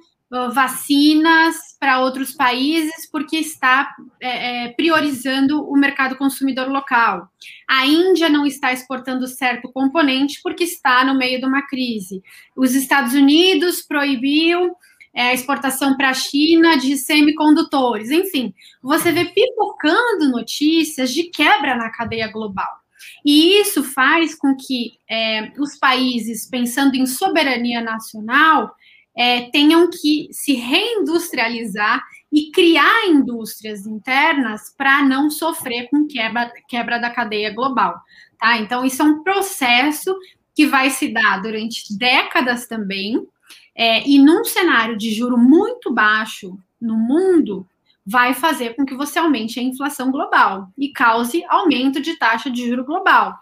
vacinas 0.54 1.56
para 1.80 2.02
outros 2.02 2.34
países 2.34 3.10
porque 3.10 3.38
está 3.38 3.96
é, 4.22 4.66
é, 4.66 4.70
priorizando 4.74 5.64
o 5.64 5.78
mercado 5.78 6.18
consumidor 6.18 6.68
local. 6.68 7.30
A 7.68 7.86
Índia 7.86 8.28
não 8.28 8.46
está 8.46 8.74
exportando 8.74 9.26
certo 9.26 9.72
componente 9.72 10.42
porque 10.44 10.66
está 10.66 11.06
no 11.06 11.18
meio 11.18 11.40
de 11.40 11.46
uma 11.46 11.66
crise. 11.66 12.22
Os 12.58 12.76
Estados 12.76 13.14
Unidos 13.14 13.82
proibiu 13.82 14.76
é, 15.18 15.34
exportação 15.34 15.98
para 15.98 16.12
a 16.12 16.14
China 16.14 16.78
de 16.78 16.96
semicondutores. 16.96 18.12
Enfim, 18.12 18.54
você 18.84 19.12
vê 19.12 19.26
pipocando 19.26 20.30
notícias 20.30 21.12
de 21.12 21.24
quebra 21.24 21.76
na 21.76 21.90
cadeia 21.90 22.32
global. 22.32 22.70
E 23.26 23.60
isso 23.60 23.84
faz 23.84 24.36
com 24.36 24.56
que 24.56 24.92
é, 25.10 25.52
os 25.58 25.76
países, 25.80 26.48
pensando 26.48 26.94
em 26.94 27.08
soberania 27.08 27.82
nacional, 27.82 28.72
é, 29.18 29.50
tenham 29.50 29.90
que 29.90 30.28
se 30.32 30.54
reindustrializar 30.54 32.00
e 32.32 32.52
criar 32.52 33.08
indústrias 33.08 33.88
internas 33.88 34.72
para 34.78 35.02
não 35.02 35.32
sofrer 35.32 35.90
com 35.90 36.06
quebra, 36.06 36.52
quebra 36.70 37.00
da 37.00 37.10
cadeia 37.10 37.52
global. 37.52 38.00
Tá? 38.38 38.60
Então, 38.60 38.86
isso 38.86 39.02
é 39.02 39.06
um 39.06 39.24
processo 39.24 40.16
que 40.54 40.68
vai 40.68 40.92
se 40.92 41.08
dar 41.08 41.42
durante 41.42 41.98
décadas 41.98 42.68
também, 42.68 43.26
é, 43.78 44.08
e 44.08 44.18
num 44.18 44.44
cenário 44.44 44.98
de 44.98 45.14
juro 45.14 45.38
muito 45.38 45.94
baixo 45.94 46.58
no 46.82 46.98
mundo, 46.98 47.68
vai 48.04 48.34
fazer 48.34 48.76
com 48.76 48.86
que 48.86 48.96
você 48.96 49.20
aumente 49.20 49.60
a 49.60 49.64
inflação 49.64 50.10
global 50.10 50.70
e 50.78 50.92
cause 50.92 51.44
aumento 51.48 52.02
de 52.02 52.16
taxa 52.16 52.50
de 52.50 52.68
juro 52.68 52.84
global. 52.84 53.38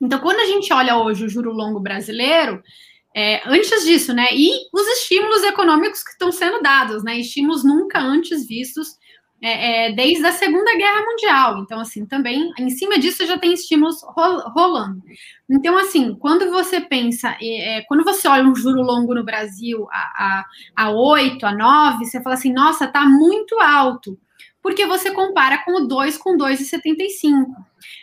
Então, 0.00 0.18
quando 0.18 0.40
a 0.40 0.46
gente 0.46 0.72
olha 0.72 0.96
hoje 0.96 1.24
o 1.24 1.28
juro 1.28 1.52
longo 1.52 1.78
brasileiro, 1.78 2.62
é, 3.14 3.42
antes 3.46 3.84
disso, 3.84 4.12
né? 4.12 4.28
E 4.32 4.50
os 4.72 4.86
estímulos 4.98 5.42
econômicos 5.42 6.02
que 6.02 6.10
estão 6.10 6.32
sendo 6.32 6.62
dados, 6.62 7.04
né? 7.04 7.18
Estímulos 7.18 7.64
nunca 7.64 8.00
antes 8.00 8.46
vistos 8.46 8.96
é, 9.40 9.86
é, 9.86 9.92
desde 9.92 10.26
a 10.26 10.32
Segunda 10.32 10.76
Guerra 10.76 11.04
Mundial. 11.04 11.58
Então, 11.58 11.80
assim, 11.80 12.04
também 12.04 12.52
em 12.58 12.70
cima 12.70 12.98
disso 12.98 13.24
já 13.26 13.38
tem 13.38 13.52
estímulos 13.52 14.02
rolando. 14.54 15.00
Então, 15.48 15.78
assim, 15.78 16.14
quando 16.14 16.50
você 16.50 16.80
pensa, 16.80 17.36
é, 17.40 17.82
quando 17.82 18.04
você 18.04 18.26
olha 18.26 18.44
um 18.44 18.54
juro 18.54 18.82
longo 18.82 19.14
no 19.14 19.24
Brasil 19.24 19.86
a, 19.90 20.44
a, 20.76 20.84
a 20.84 20.90
8, 20.90 21.44
a 21.46 21.54
9, 21.54 22.04
você 22.04 22.22
fala 22.22 22.34
assim, 22.34 22.52
nossa, 22.52 22.86
tá 22.88 23.06
muito 23.06 23.58
alto. 23.60 24.18
Porque 24.60 24.84
você 24.86 25.12
compara 25.12 25.58
com 25.64 25.82
o 25.82 25.86
2 25.86 26.18
com 26.18 26.36
2,75. 26.36 27.46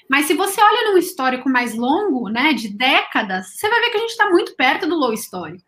Mas 0.10 0.26
se 0.26 0.34
você 0.34 0.62
olha 0.62 0.92
num 0.92 0.98
histórico 0.98 1.50
mais 1.50 1.76
longo, 1.76 2.30
né, 2.30 2.54
de 2.54 2.70
décadas, 2.70 3.48
você 3.48 3.70
vai 3.70 3.82
ver 3.82 3.90
que 3.90 3.98
a 3.98 4.00
gente 4.00 4.12
está 4.12 4.30
muito 4.30 4.56
perto 4.56 4.88
do 4.88 4.96
low 4.96 5.12
histórico. 5.12 5.66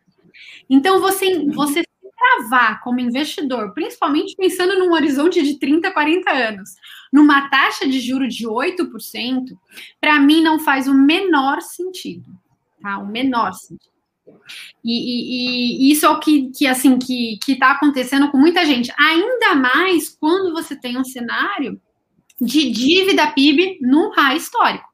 Então, 0.69 1.01
você, 1.01 1.45
você 1.51 1.84
travar 2.17 2.82
como 2.82 2.99
investidor, 2.99 3.73
principalmente 3.73 4.36
pensando 4.36 4.77
num 4.80 4.93
horizonte 4.93 5.41
de 5.43 5.60
30, 5.60 5.91
40 5.91 6.32
anos, 6.32 6.71
numa 7.13 7.49
taxa 7.49 7.88
de 7.88 7.99
juro 7.99 8.27
de 8.27 8.47
8%, 8.47 9.58
para 10.01 10.19
mim 10.19 10.41
não 10.41 10.60
faz 10.60 10.88
o 10.88 10.93
menor 10.93 11.62
sentido. 11.62 12.25
Tá? 12.82 12.97
O 12.97 13.06
menor 13.06 13.53
sentido. 13.53 13.95
E, 14.84 14.91
e, 14.91 15.88
e, 15.88 15.91
isso 15.91 16.06
é 16.06 16.10
o 16.10 16.19
que, 16.19 16.49
que 16.51 16.67
assim 16.67 16.97
que 16.99 17.39
está 17.47 17.71
acontecendo 17.71 18.30
com 18.30 18.38
muita 18.38 18.65
gente. 18.65 18.91
Ainda 18.97 19.56
mais 19.56 20.10
quando 20.10 20.51
você 20.51 20.75
tem 20.75 20.97
um 20.97 21.06
cenário 21.06 21.80
de 22.39 22.69
dívida 22.69 23.32
PIB 23.32 23.80
no 23.82 24.12
high 24.12 24.38
histórico 24.38 24.88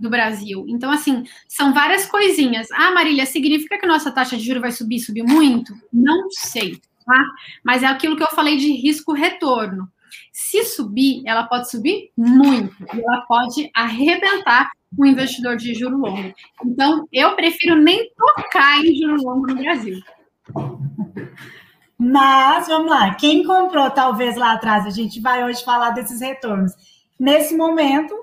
do 0.00 0.08
Brasil. 0.08 0.64
Então, 0.68 0.90
assim, 0.90 1.24
são 1.46 1.72
várias 1.72 2.06
coisinhas. 2.06 2.68
Ah, 2.72 2.90
Marília, 2.90 3.26
significa 3.26 3.78
que 3.78 3.86
nossa 3.86 4.10
taxa 4.10 4.36
de 4.36 4.44
juros 4.44 4.62
vai 4.62 4.72
subir, 4.72 4.98
subir 4.98 5.22
muito? 5.22 5.74
Não 5.92 6.30
sei, 6.30 6.80
tá? 7.04 7.24
Mas 7.62 7.82
é 7.82 7.86
aquilo 7.86 8.16
que 8.16 8.22
eu 8.22 8.28
falei 8.28 8.56
de 8.56 8.72
risco-retorno. 8.72 9.88
Se 10.32 10.64
subir, 10.64 11.22
ela 11.26 11.44
pode 11.44 11.70
subir 11.70 12.10
muito, 12.16 12.74
ela 12.88 13.20
pode 13.28 13.70
arrebentar 13.74 14.70
o 14.96 15.06
investidor 15.06 15.56
de 15.56 15.74
juro 15.74 15.98
longo. 15.98 16.34
Então, 16.64 17.06
eu 17.12 17.36
prefiro 17.36 17.76
nem 17.76 18.10
tocar 18.16 18.84
em 18.84 18.96
juro 18.96 19.22
longo 19.22 19.46
no 19.46 19.56
Brasil. 19.56 20.00
Mas 21.98 22.66
vamos 22.66 22.90
lá, 22.90 23.14
quem 23.14 23.44
comprou 23.44 23.90
talvez 23.90 24.34
lá 24.36 24.54
atrás, 24.54 24.86
a 24.86 24.90
gente 24.90 25.20
vai 25.20 25.44
hoje 25.44 25.62
falar 25.62 25.90
desses 25.90 26.20
retornos. 26.20 26.72
Nesse 27.18 27.54
momento, 27.54 28.14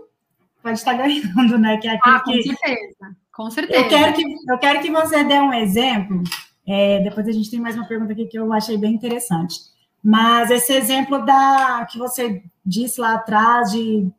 pode 0.67 0.79
estar 0.79 0.93
ganhando, 0.93 1.57
né? 1.57 1.77
Que 1.77 1.87
é 1.87 1.97
ah, 2.03 2.19
com 2.19 2.31
que... 2.31 2.43
certeza, 2.43 3.15
com 3.31 3.49
certeza. 3.49 3.79
Eu 3.81 3.89
quero 3.89 4.13
que, 4.13 4.23
eu 4.49 4.57
quero 4.57 4.81
que 4.81 4.91
você 4.91 5.23
dê 5.23 5.39
um 5.39 5.53
exemplo. 5.53 6.23
É, 6.67 6.99
depois 6.99 7.27
a 7.27 7.31
gente 7.31 7.49
tem 7.49 7.59
mais 7.59 7.75
uma 7.75 7.87
pergunta 7.87 8.11
aqui 8.11 8.25
que 8.25 8.37
eu 8.37 8.51
achei 8.51 8.77
bem 8.77 8.93
interessante. 8.93 9.55
Mas 10.03 10.51
esse 10.51 10.73
exemplo 10.73 11.25
da 11.25 11.87
que 11.89 11.97
você 11.97 12.43
disse 12.65 12.99
lá 12.99 13.15
atrás 13.15 13.71
de, 13.71 14.09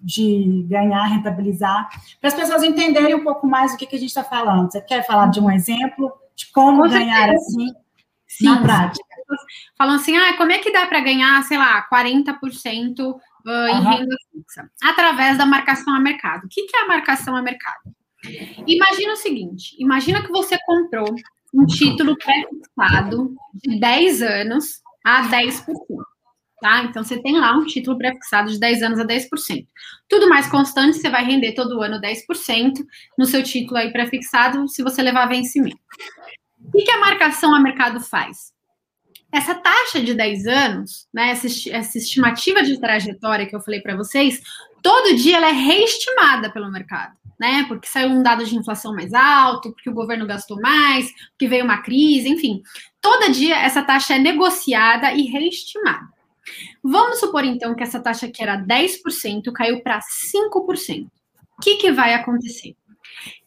de 0.00 0.66
ganhar, 0.68 1.04
rentabilizar, 1.04 1.88
para 2.20 2.28
as 2.28 2.34
pessoas 2.34 2.62
entenderem 2.62 3.14
um 3.14 3.24
pouco 3.24 3.46
mais 3.46 3.72
o 3.72 3.76
que, 3.76 3.86
que 3.86 3.96
a 3.96 3.98
gente 3.98 4.08
está 4.08 4.24
falando. 4.24 4.70
Você 4.70 4.80
quer 4.80 5.06
falar 5.06 5.28
de 5.28 5.40
um 5.40 5.50
exemplo 5.50 6.12
de 6.34 6.50
como 6.52 6.82
com 6.82 6.88
ganhar 6.88 7.28
certeza. 7.28 7.46
assim? 7.46 7.66
Sim, 8.26 8.44
na 8.46 8.62
prática. 8.62 9.04
Falam 9.78 9.96
assim, 9.96 10.16
ah, 10.16 10.36
como 10.36 10.52
é 10.52 10.58
que 10.58 10.72
dá 10.72 10.86
para 10.86 11.00
ganhar, 11.00 11.42
sei 11.44 11.58
lá, 11.58 11.86
40% 11.88 13.14
uh, 13.46 13.68
em 13.68 13.74
uhum. 13.74 13.90
renda 13.90 14.16
fixa? 14.30 14.70
Através 14.82 15.38
da 15.38 15.46
marcação 15.46 15.94
a 15.94 16.00
mercado. 16.00 16.44
O 16.44 16.48
que, 16.48 16.66
que 16.66 16.76
é 16.76 16.82
a 16.82 16.88
marcação 16.88 17.36
a 17.36 17.42
mercado? 17.42 17.94
Imagina 18.66 19.12
o 19.12 19.16
seguinte: 19.16 19.76
imagina 19.78 20.22
que 20.22 20.30
você 20.30 20.56
comprou 20.64 21.14
um 21.52 21.66
título 21.66 22.16
pré-fixado 22.16 23.34
de 23.54 23.78
10 23.78 24.22
anos 24.22 24.80
a 25.04 25.28
10%. 25.28 25.64
Tá? 26.60 26.84
Então, 26.84 27.02
você 27.02 27.20
tem 27.20 27.38
lá 27.38 27.56
um 27.56 27.66
título 27.66 27.98
pré-fixado 27.98 28.50
de 28.50 28.58
10 28.58 28.82
anos 28.84 29.00
a 29.00 29.04
10%. 29.04 29.66
Tudo 30.08 30.28
mais 30.28 30.48
constante, 30.48 30.96
você 30.96 31.10
vai 31.10 31.24
render 31.24 31.54
todo 31.54 31.82
ano 31.82 32.00
10% 32.00 32.72
no 33.18 33.26
seu 33.26 33.42
título 33.42 33.78
aí 33.78 33.92
pré-fixado, 33.92 34.68
se 34.68 34.80
você 34.82 35.02
levar 35.02 35.26
vencimento. 35.26 35.76
O 36.72 36.78
que 36.78 36.90
a 36.90 37.00
marcação 37.00 37.52
a 37.52 37.58
mercado 37.58 38.00
faz? 38.00 38.52
Essa 39.32 39.54
taxa 39.54 40.00
de 40.02 40.12
10 40.12 40.46
anos, 40.46 41.08
né, 41.12 41.30
essa, 41.30 41.46
essa 41.70 41.96
estimativa 41.96 42.62
de 42.62 42.78
trajetória 42.78 43.46
que 43.46 43.56
eu 43.56 43.60
falei 43.60 43.80
para 43.80 43.96
vocês, 43.96 44.42
todo 44.82 45.16
dia 45.16 45.38
ela 45.38 45.48
é 45.48 45.52
reestimada 45.52 46.52
pelo 46.52 46.70
mercado, 46.70 47.16
né? 47.40 47.64
Porque 47.66 47.86
saiu 47.86 48.10
um 48.10 48.22
dado 48.22 48.44
de 48.44 48.54
inflação 48.54 48.94
mais 48.94 49.14
alto, 49.14 49.72
porque 49.72 49.88
o 49.88 49.94
governo 49.94 50.26
gastou 50.26 50.60
mais, 50.60 51.10
porque 51.30 51.48
veio 51.48 51.64
uma 51.64 51.80
crise, 51.82 52.28
enfim. 52.28 52.62
Todo 53.00 53.32
dia 53.32 53.56
essa 53.56 53.82
taxa 53.82 54.14
é 54.14 54.18
negociada 54.18 55.12
e 55.12 55.22
reestimada. 55.22 56.06
Vamos 56.82 57.20
supor 57.20 57.44
então 57.44 57.74
que 57.74 57.82
essa 57.82 58.00
taxa 58.00 58.28
que 58.28 58.42
era 58.42 58.58
10% 58.58 59.50
caiu 59.54 59.82
para 59.82 60.00
5%. 60.00 61.06
O 61.06 61.62
que, 61.62 61.76
que 61.76 61.92
vai 61.92 62.12
acontecer? 62.12 62.74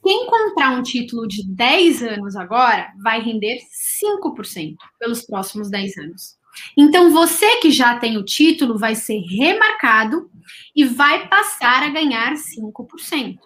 Quem 0.05 0.27
comprar 0.27 0.69
um 0.77 0.83
título 0.83 1.27
de 1.27 1.43
10 1.43 2.03
anos 2.03 2.35
agora 2.35 2.93
vai 3.01 3.19
render 3.19 3.57
5% 4.21 4.75
pelos 4.99 5.25
próximos 5.25 5.67
10 5.67 5.97
anos. 5.97 6.37
Então, 6.77 7.09
você 7.09 7.57
que 7.57 7.71
já 7.71 7.97
tem 7.97 8.15
o 8.15 8.23
título 8.23 8.77
vai 8.77 8.93
ser 8.93 9.17
remarcado 9.21 10.29
e 10.75 10.85
vai 10.85 11.27
passar 11.27 11.81
a 11.81 11.89
ganhar 11.89 12.33
5%. 12.35 13.39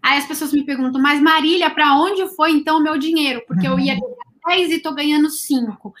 Aí 0.00 0.18
as 0.18 0.24
pessoas 0.24 0.52
me 0.52 0.64
perguntam, 0.64 1.02
mas 1.02 1.20
Marília, 1.20 1.68
para 1.68 1.96
onde 1.96 2.28
foi 2.36 2.52
então 2.52 2.78
o 2.78 2.82
meu 2.82 2.96
dinheiro? 2.96 3.42
Porque 3.44 3.66
eu 3.66 3.76
ia 3.76 3.98
ganhar 3.98 4.56
10 4.56 4.70
e 4.70 4.74
estou 4.76 4.94
ganhando 4.94 5.30
5. 5.30 5.92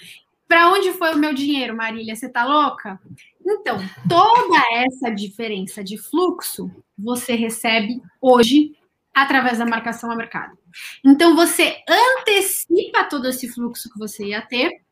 Para 0.46 0.70
onde 0.70 0.92
foi 0.92 1.12
o 1.12 1.18
meu 1.18 1.34
dinheiro, 1.34 1.76
Marília? 1.76 2.14
Você 2.14 2.26
está 2.26 2.44
louca? 2.44 3.00
Então, 3.44 3.78
toda 4.08 4.62
essa 4.74 5.10
diferença 5.10 5.82
de 5.82 5.98
fluxo 5.98 6.70
você 6.96 7.34
recebe 7.34 8.00
hoje 8.20 8.76
através 9.14 9.58
da 9.58 9.66
marcação 9.66 10.10
a 10.10 10.16
mercado. 10.16 10.56
Então, 11.04 11.36
você 11.36 11.76
antecipa 11.88 13.04
todo 13.04 13.28
esse 13.28 13.48
fluxo 13.48 13.90
que 13.90 13.98
você 13.98 14.26
ia 14.26 14.42
ter, 14.42 14.82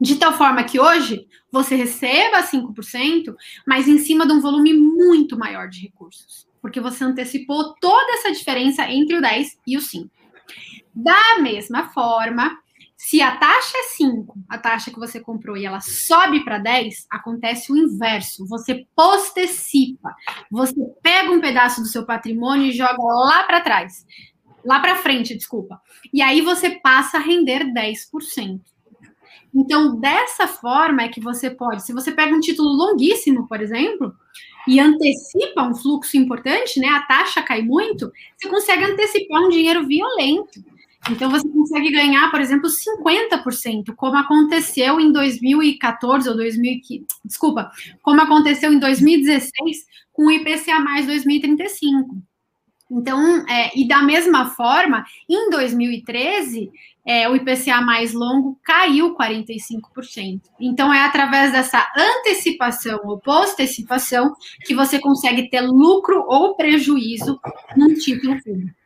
de 0.00 0.16
tal 0.16 0.32
forma 0.32 0.64
que 0.64 0.78
hoje 0.80 1.26
você 1.50 1.74
receba 1.76 2.42
5%, 2.42 3.34
mas 3.66 3.88
em 3.88 3.98
cima 3.98 4.26
de 4.26 4.32
um 4.32 4.40
volume 4.40 4.72
muito 4.74 5.38
maior 5.38 5.68
de 5.68 5.82
recursos, 5.82 6.48
porque 6.60 6.80
você 6.80 7.04
antecipou 7.04 7.74
toda 7.80 8.12
essa 8.14 8.32
diferença 8.32 8.88
entre 8.90 9.16
o 9.16 9.20
10 9.20 9.58
e 9.66 9.76
o 9.76 9.80
5. 9.80 10.10
Da 10.94 11.38
mesma 11.40 11.88
forma, 11.88 12.58
se 13.04 13.20
a 13.20 13.36
taxa 13.36 13.76
é 13.76 13.82
5, 13.82 14.34
a 14.48 14.56
taxa 14.56 14.90
que 14.90 14.98
você 14.98 15.20
comprou, 15.20 15.58
e 15.58 15.66
ela 15.66 15.78
sobe 15.78 16.42
para 16.42 16.56
10, 16.56 17.06
acontece 17.10 17.70
o 17.70 17.76
inverso. 17.76 18.46
Você 18.46 18.86
postecipa. 18.96 20.16
Você 20.50 20.74
pega 21.02 21.30
um 21.30 21.38
pedaço 21.38 21.82
do 21.82 21.86
seu 21.86 22.06
patrimônio 22.06 22.68
e 22.68 22.72
joga 22.72 22.96
lá 23.02 23.44
para 23.44 23.60
trás. 23.60 24.06
Lá 24.64 24.80
para 24.80 24.96
frente, 24.96 25.36
desculpa. 25.36 25.82
E 26.14 26.22
aí 26.22 26.40
você 26.40 26.80
passa 26.80 27.18
a 27.18 27.20
render 27.20 27.66
10%. 27.74 28.62
Então, 29.54 30.00
dessa 30.00 30.48
forma 30.48 31.02
é 31.02 31.08
que 31.08 31.20
você 31.20 31.50
pode, 31.50 31.84
se 31.84 31.92
você 31.92 32.10
pega 32.10 32.34
um 32.34 32.40
título 32.40 32.70
longuíssimo, 32.70 33.46
por 33.46 33.60
exemplo, 33.60 34.14
e 34.66 34.80
antecipa 34.80 35.62
um 35.62 35.74
fluxo 35.74 36.16
importante, 36.16 36.80
né? 36.80 36.88
A 36.88 37.02
taxa 37.02 37.42
cai 37.42 37.60
muito, 37.60 38.10
você 38.34 38.48
consegue 38.48 38.84
antecipar 38.84 39.42
um 39.42 39.50
dinheiro 39.50 39.86
violento. 39.86 40.64
Então, 41.10 41.30
você 41.30 41.46
consegue 41.48 41.90
ganhar, 41.90 42.30
por 42.30 42.40
exemplo, 42.40 42.68
50%, 42.68 43.94
como 43.94 44.16
aconteceu 44.16 44.98
em 44.98 45.12
2014 45.12 46.28
ou 46.28 46.36
2015. 46.36 47.06
Desculpa, 47.24 47.70
como 48.02 48.22
aconteceu 48.22 48.72
em 48.72 48.78
2016 48.78 49.86
com 50.12 50.26
o 50.26 50.30
IPCA 50.30 50.80
mais 50.80 51.06
2035. 51.06 52.16
Então, 52.90 53.44
é, 53.48 53.76
e 53.78 53.88
da 53.88 54.02
mesma 54.02 54.50
forma, 54.50 55.04
em 55.28 55.50
2013, 55.50 56.70
é, 57.04 57.28
o 57.28 57.36
IPCA 57.36 57.80
mais 57.80 58.12
longo 58.12 58.58
caiu 58.62 59.14
45%. 59.14 60.40
Então, 60.60 60.92
é 60.92 61.04
através 61.04 61.52
dessa 61.52 61.86
antecipação 61.96 63.00
ou 63.04 63.18
postecipação 63.18 64.34
que 64.64 64.74
você 64.74 64.98
consegue 64.98 65.50
ter 65.50 65.60
lucro 65.60 66.24
ou 66.26 66.54
prejuízo 66.54 67.38
num 67.76 67.94
título 67.94 68.40
público. 68.42 68.83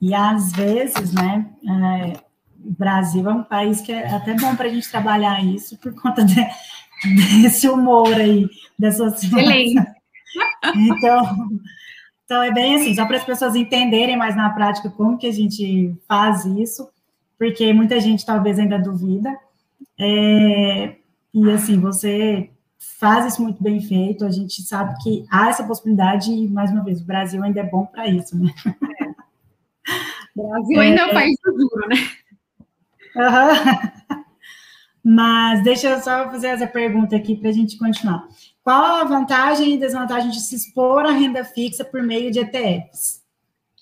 E 0.00 0.14
às 0.14 0.52
vezes, 0.52 1.12
né, 1.12 1.46
é, 1.66 2.12
o 2.64 2.72
Brasil 2.72 3.28
é 3.28 3.32
um 3.32 3.42
país 3.42 3.80
que 3.80 3.92
é 3.92 4.14
até 4.14 4.34
bom 4.34 4.54
para 4.54 4.66
a 4.66 4.68
gente 4.68 4.90
trabalhar 4.90 5.42
isso 5.44 5.78
por 5.78 5.94
conta 5.94 6.24
de, 6.24 6.36
desse 7.42 7.68
humor 7.68 8.12
aí, 8.14 8.48
dessa 8.78 9.10
situação. 9.10 9.86
Então, 10.74 11.24
então 12.24 12.42
é 12.42 12.52
bem 12.52 12.74
assim, 12.74 12.94
só 12.94 13.06
para 13.06 13.16
as 13.16 13.24
pessoas 13.24 13.54
entenderem 13.54 14.18
mais 14.18 14.36
na 14.36 14.50
prática 14.50 14.90
como 14.90 15.16
que 15.16 15.26
a 15.26 15.32
gente 15.32 15.96
faz 16.06 16.44
isso, 16.44 16.86
porque 17.38 17.72
muita 17.72 17.98
gente 18.00 18.26
talvez 18.26 18.58
ainda 18.58 18.78
duvida. 18.78 19.34
É, 19.98 20.96
e 21.32 21.50
assim, 21.50 21.80
você 21.80 22.50
faz 22.98 23.32
isso 23.32 23.42
muito 23.42 23.62
bem 23.62 23.80
feito, 23.80 24.24
a 24.24 24.30
gente 24.30 24.62
sabe 24.62 24.94
que 25.02 25.24
há 25.30 25.48
essa 25.48 25.64
possibilidade, 25.64 26.30
e 26.32 26.48
mais 26.48 26.70
uma 26.70 26.82
vez, 26.82 27.00
o 27.00 27.06
Brasil 27.06 27.42
ainda 27.42 27.60
é 27.60 27.64
bom 27.70 27.86
para 27.86 28.08
isso, 28.08 28.36
né? 28.36 28.52
O 29.00 29.05
Brasil 30.36 30.80
ainda 30.80 31.02
é, 31.02 31.06
um 31.06 31.12
país 31.12 31.36
duro, 31.44 31.88
né? 31.88 31.96
Uhum. 33.16 34.26
Mas 35.08 35.62
deixa 35.62 35.88
eu 35.88 36.00
só 36.00 36.28
fazer 36.30 36.48
essa 36.48 36.66
pergunta 36.66 37.14
aqui 37.14 37.36
para 37.36 37.50
a 37.50 37.52
gente 37.52 37.78
continuar. 37.78 38.26
Qual 38.62 38.96
a 38.96 39.04
vantagem 39.04 39.72
e 39.72 39.78
desvantagem 39.78 40.30
de 40.30 40.40
se 40.40 40.56
expor 40.56 41.06
à 41.06 41.12
renda 41.12 41.44
fixa 41.44 41.84
por 41.84 42.02
meio 42.02 42.30
de 42.32 42.40
ETFs? 42.40 43.24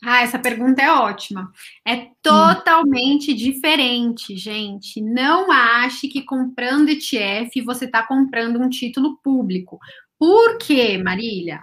Ah, 0.04 0.20
essa 0.20 0.38
pergunta 0.38 0.82
é 0.82 0.92
ótima. 0.92 1.50
É 1.82 2.08
totalmente 2.20 3.32
hum. 3.32 3.36
diferente, 3.36 4.36
gente. 4.36 5.00
Não 5.00 5.50
ache 5.50 6.08
que 6.08 6.22
comprando 6.22 6.90
ETF 6.90 7.62
você 7.62 7.86
está 7.86 8.06
comprando 8.06 8.60
um 8.60 8.68
título 8.68 9.18
público. 9.22 9.78
Por 10.18 10.58
quê, 10.58 10.98
Marília? 10.98 11.60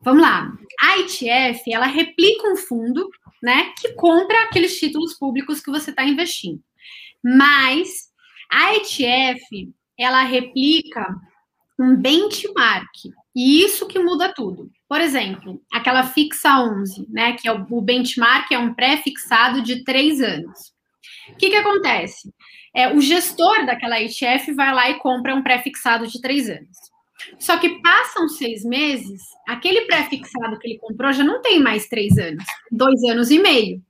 Vamos 0.00 0.22
lá. 0.22 0.50
A 0.80 0.98
ETF, 1.00 1.70
ela 1.70 1.86
replica 1.86 2.48
um 2.50 2.56
fundo 2.56 3.10
né, 3.46 3.72
que 3.78 3.92
compra 3.92 4.42
aqueles 4.42 4.76
títulos 4.76 5.14
públicos 5.16 5.60
que 5.60 5.70
você 5.70 5.90
está 5.90 6.04
investindo. 6.04 6.60
Mas 7.22 8.08
a 8.50 8.74
ETF, 8.74 9.72
ela 9.96 10.24
replica 10.24 11.14
um 11.78 11.94
benchmark, 11.94 12.90
e 13.36 13.62
isso 13.62 13.86
que 13.86 14.00
muda 14.00 14.34
tudo. 14.34 14.68
Por 14.88 15.00
exemplo, 15.00 15.62
aquela 15.72 16.02
fixa 16.02 16.58
11, 16.58 17.06
né, 17.08 17.34
que 17.34 17.46
é 17.46 17.52
o, 17.52 17.64
o 17.70 17.80
benchmark 17.80 18.50
é 18.50 18.58
um 18.58 18.74
pré-fixado 18.74 19.62
de 19.62 19.84
três 19.84 20.20
anos. 20.20 20.72
O 21.28 21.36
que, 21.36 21.50
que 21.50 21.56
acontece? 21.56 22.34
É, 22.74 22.92
o 22.92 23.00
gestor 23.00 23.64
daquela 23.64 24.00
ETF 24.00 24.52
vai 24.54 24.74
lá 24.74 24.90
e 24.90 24.98
compra 24.98 25.36
um 25.36 25.42
pré-fixado 25.42 26.08
de 26.08 26.20
três 26.20 26.50
anos. 26.50 26.76
Só 27.38 27.56
que 27.58 27.80
passam 27.80 28.28
seis 28.28 28.64
meses, 28.64 29.22
aquele 29.46 29.82
pré-fixado 29.82 30.58
que 30.58 30.68
ele 30.68 30.78
comprou 30.78 31.12
já 31.12 31.24
não 31.24 31.40
tem 31.40 31.60
mais 31.60 31.88
três 31.88 32.16
anos, 32.18 32.44
dois 32.70 33.02
anos 33.04 33.30
e 33.30 33.38
meio. 33.38 33.82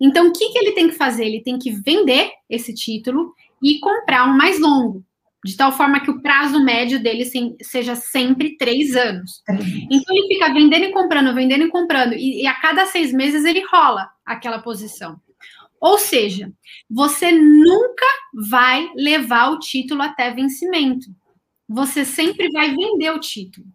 Então, 0.00 0.28
o 0.28 0.32
que, 0.32 0.50
que 0.50 0.58
ele 0.58 0.72
tem 0.72 0.88
que 0.88 0.96
fazer? 0.96 1.26
Ele 1.26 1.42
tem 1.42 1.58
que 1.58 1.70
vender 1.70 2.30
esse 2.48 2.74
título 2.74 3.34
e 3.62 3.78
comprar 3.78 4.28
um 4.28 4.36
mais 4.36 4.60
longo, 4.60 5.04
de 5.44 5.56
tal 5.56 5.72
forma 5.72 6.00
que 6.00 6.10
o 6.10 6.20
prazo 6.20 6.62
médio 6.62 7.02
dele 7.02 7.24
seja 7.62 7.94
sempre 7.94 8.56
três 8.56 8.94
anos. 8.96 9.42
Então, 9.48 10.16
ele 10.16 10.28
fica 10.28 10.52
vendendo 10.52 10.84
e 10.84 10.92
comprando, 10.92 11.34
vendendo 11.34 11.64
e 11.64 11.70
comprando, 11.70 12.14
e, 12.14 12.42
e 12.42 12.46
a 12.46 12.54
cada 12.54 12.86
seis 12.86 13.12
meses 13.12 13.44
ele 13.44 13.64
rola 13.66 14.08
aquela 14.24 14.58
posição. 14.58 15.20
Ou 15.80 15.98
seja, 15.98 16.52
você 16.88 17.32
nunca 17.32 18.06
vai 18.50 18.88
levar 18.94 19.50
o 19.50 19.58
título 19.58 20.02
até 20.02 20.30
vencimento 20.30 21.06
você 21.72 22.04
sempre 22.04 22.50
vai 22.50 22.74
vender 22.74 23.10
o 23.10 23.20
título. 23.20 23.66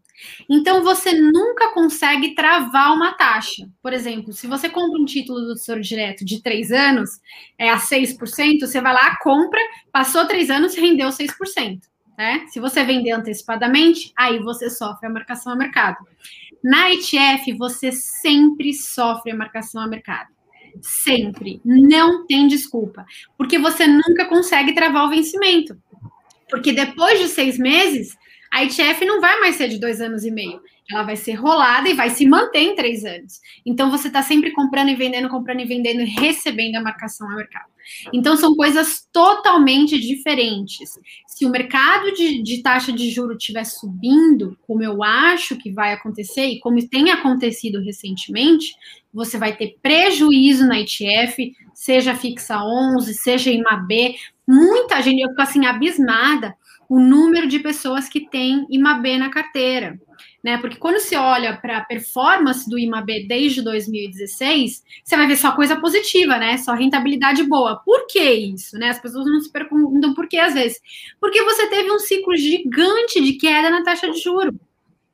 Então, 0.50 0.84
você 0.84 1.14
nunca 1.14 1.74
consegue 1.74 2.34
travar 2.34 2.94
uma 2.94 3.14
taxa. 3.14 3.70
Por 3.82 3.94
exemplo, 3.94 4.34
se 4.34 4.48
você 4.48 4.70
compra 4.70 5.00
um 5.00 5.06
título 5.06 5.42
do 5.42 5.54
Tesouro 5.54 5.82
Direto 5.82 6.26
de 6.26 6.42
três 6.42 6.72
anos, 6.72 7.10
é 7.58 7.70
a 7.70 7.78
6%, 7.78 8.62
você 8.62 8.82
vai 8.82 8.94
lá, 8.94 9.18
compra, 9.20 9.60
passou 9.92 10.26
três 10.26 10.50
anos, 10.50 10.76
rendeu 10.76 11.10
6%. 11.10 11.80
Né? 12.18 12.46
Se 12.48 12.60
você 12.60 12.84
vender 12.84 13.12
antecipadamente, 13.12 14.12
aí 14.18 14.40
você 14.40 14.70
sofre 14.70 15.08
a 15.08 15.12
marcação 15.12 15.54
a 15.54 15.56
mercado. 15.56 15.98
Na 16.64 16.92
ETF, 16.92 17.54
você 17.54 17.92
sempre 17.92 18.74
sofre 18.74 19.32
a 19.32 19.36
marcação 19.36 19.82
a 19.82 19.88
mercado. 19.88 20.30
Sempre. 20.82 21.62
Não 21.64 22.26
tem 22.26 22.48
desculpa. 22.48 23.06
Porque 23.38 23.60
você 23.60 23.86
nunca 23.88 24.26
consegue 24.26 24.74
travar 24.74 25.06
o 25.06 25.10
vencimento. 25.10 25.78
Porque 26.50 26.72
depois 26.72 27.20
de 27.20 27.28
seis 27.28 27.58
meses, 27.58 28.16
a 28.52 28.64
ETF 28.64 29.06
não 29.06 29.20
vai 29.20 29.40
mais 29.40 29.56
ser 29.56 29.68
de 29.68 29.80
dois 29.80 30.02
anos 30.02 30.24
e 30.24 30.32
meio. 30.32 30.62
Ela 30.90 31.04
vai 31.04 31.16
ser 31.16 31.34
rolada 31.34 31.90
e 31.90 31.94
vai 31.94 32.10
se 32.10 32.26
manter 32.26 32.60
em 32.60 32.76
três 32.76 33.04
anos. 33.04 33.40
Então, 33.66 33.92
você 33.92 34.08
está 34.08 34.22
sempre 34.22 34.52
comprando 34.52 34.90
e 34.90 34.96
vendendo, 34.96 35.30
comprando 35.30 35.60
e 35.60 35.66
vendendo 35.66 36.02
e 36.02 36.06
recebendo 36.06 36.76
a 36.76 36.82
marcação 36.82 37.30
ao 37.30 37.36
mercado. 37.36 37.66
Então, 38.14 38.36
são 38.38 38.56
coisas 38.56 39.08
totalmente 39.12 40.00
diferentes. 40.00 40.90
Se 41.28 41.46
o 41.46 41.50
mercado 41.50 42.12
de, 42.14 42.42
de 42.42 42.62
taxa 42.62 42.92
de 42.92 43.10
juro 43.10 43.36
estiver 43.36 43.64
subindo, 43.64 44.58
como 44.66 44.84
eu 44.84 45.04
acho 45.04 45.58
que 45.58 45.72
vai 45.72 45.94
acontecer 45.94 46.46
e 46.46 46.60
como 46.60 46.88
tem 46.88 47.12
acontecido 47.12 47.82
recentemente, 47.82 48.76
você 49.14 49.38
vai 49.38 49.56
ter 49.56 49.78
prejuízo 49.82 50.66
na 50.68 50.80
ETF, 50.80 51.54
seja 51.74 52.16
fixa 52.16 52.64
11, 52.64 53.14
seja 53.14 53.52
IMAB, 53.52 54.16
muita 54.48 55.02
gente, 55.02 55.22
eu 55.22 55.30
fico 55.30 55.42
assim, 55.42 55.66
abismada 55.66 56.56
o 56.90 57.00
número 57.00 57.48
de 57.48 57.60
pessoas 57.60 58.08
que 58.08 58.30
têm 58.30 58.66
IMAB 58.70 59.18
na 59.18 59.30
carteira. 59.30 60.00
Né? 60.48 60.58
Porque 60.60 60.78
quando 60.78 60.98
você 60.98 61.18
olha 61.18 61.58
para 61.58 61.80
a 61.80 61.84
performance 61.84 62.70
do 62.70 62.80
IMAB 62.80 63.28
desde 63.28 63.62
2016, 63.62 64.82
você 65.04 65.18
vai 65.18 65.28
ver 65.28 65.36
só 65.36 65.52
coisa 65.52 65.76
positiva, 65.76 66.38
né? 66.38 66.58
Só 66.58 66.72
rentabilidade 66.72 67.44
boa. 67.44 67.82
Por 67.84 68.08
que 68.08 68.32
isso? 68.32 68.78
Né? 68.78 68.92
As 68.92 68.98
pessoas 68.98 69.26
não 69.26 69.42
se 69.42 69.52
perguntam 69.52 70.14
por 70.14 70.26
que 70.26 70.40
às 70.40 70.54
vezes. 70.54 70.80
Porque 71.20 71.44
você 71.44 71.68
teve 71.68 71.92
um 71.92 72.00
ciclo 72.00 72.34
gigante 72.38 73.22
de 73.22 73.34
queda 73.34 73.70
na 73.70 73.84
taxa 73.84 74.10
de 74.10 74.22
juro. 74.22 74.58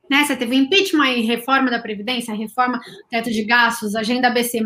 Né? 0.08 0.24
Você 0.24 0.36
teve 0.36 0.56
impeachment 0.56 1.14
e 1.14 1.22
reforma 1.22 1.72
da 1.72 1.80
Previdência, 1.80 2.36
reforma 2.36 2.80
teto 3.10 3.32
de 3.32 3.44
gastos, 3.44 3.96
agenda 3.96 4.30
BC, 4.30 4.64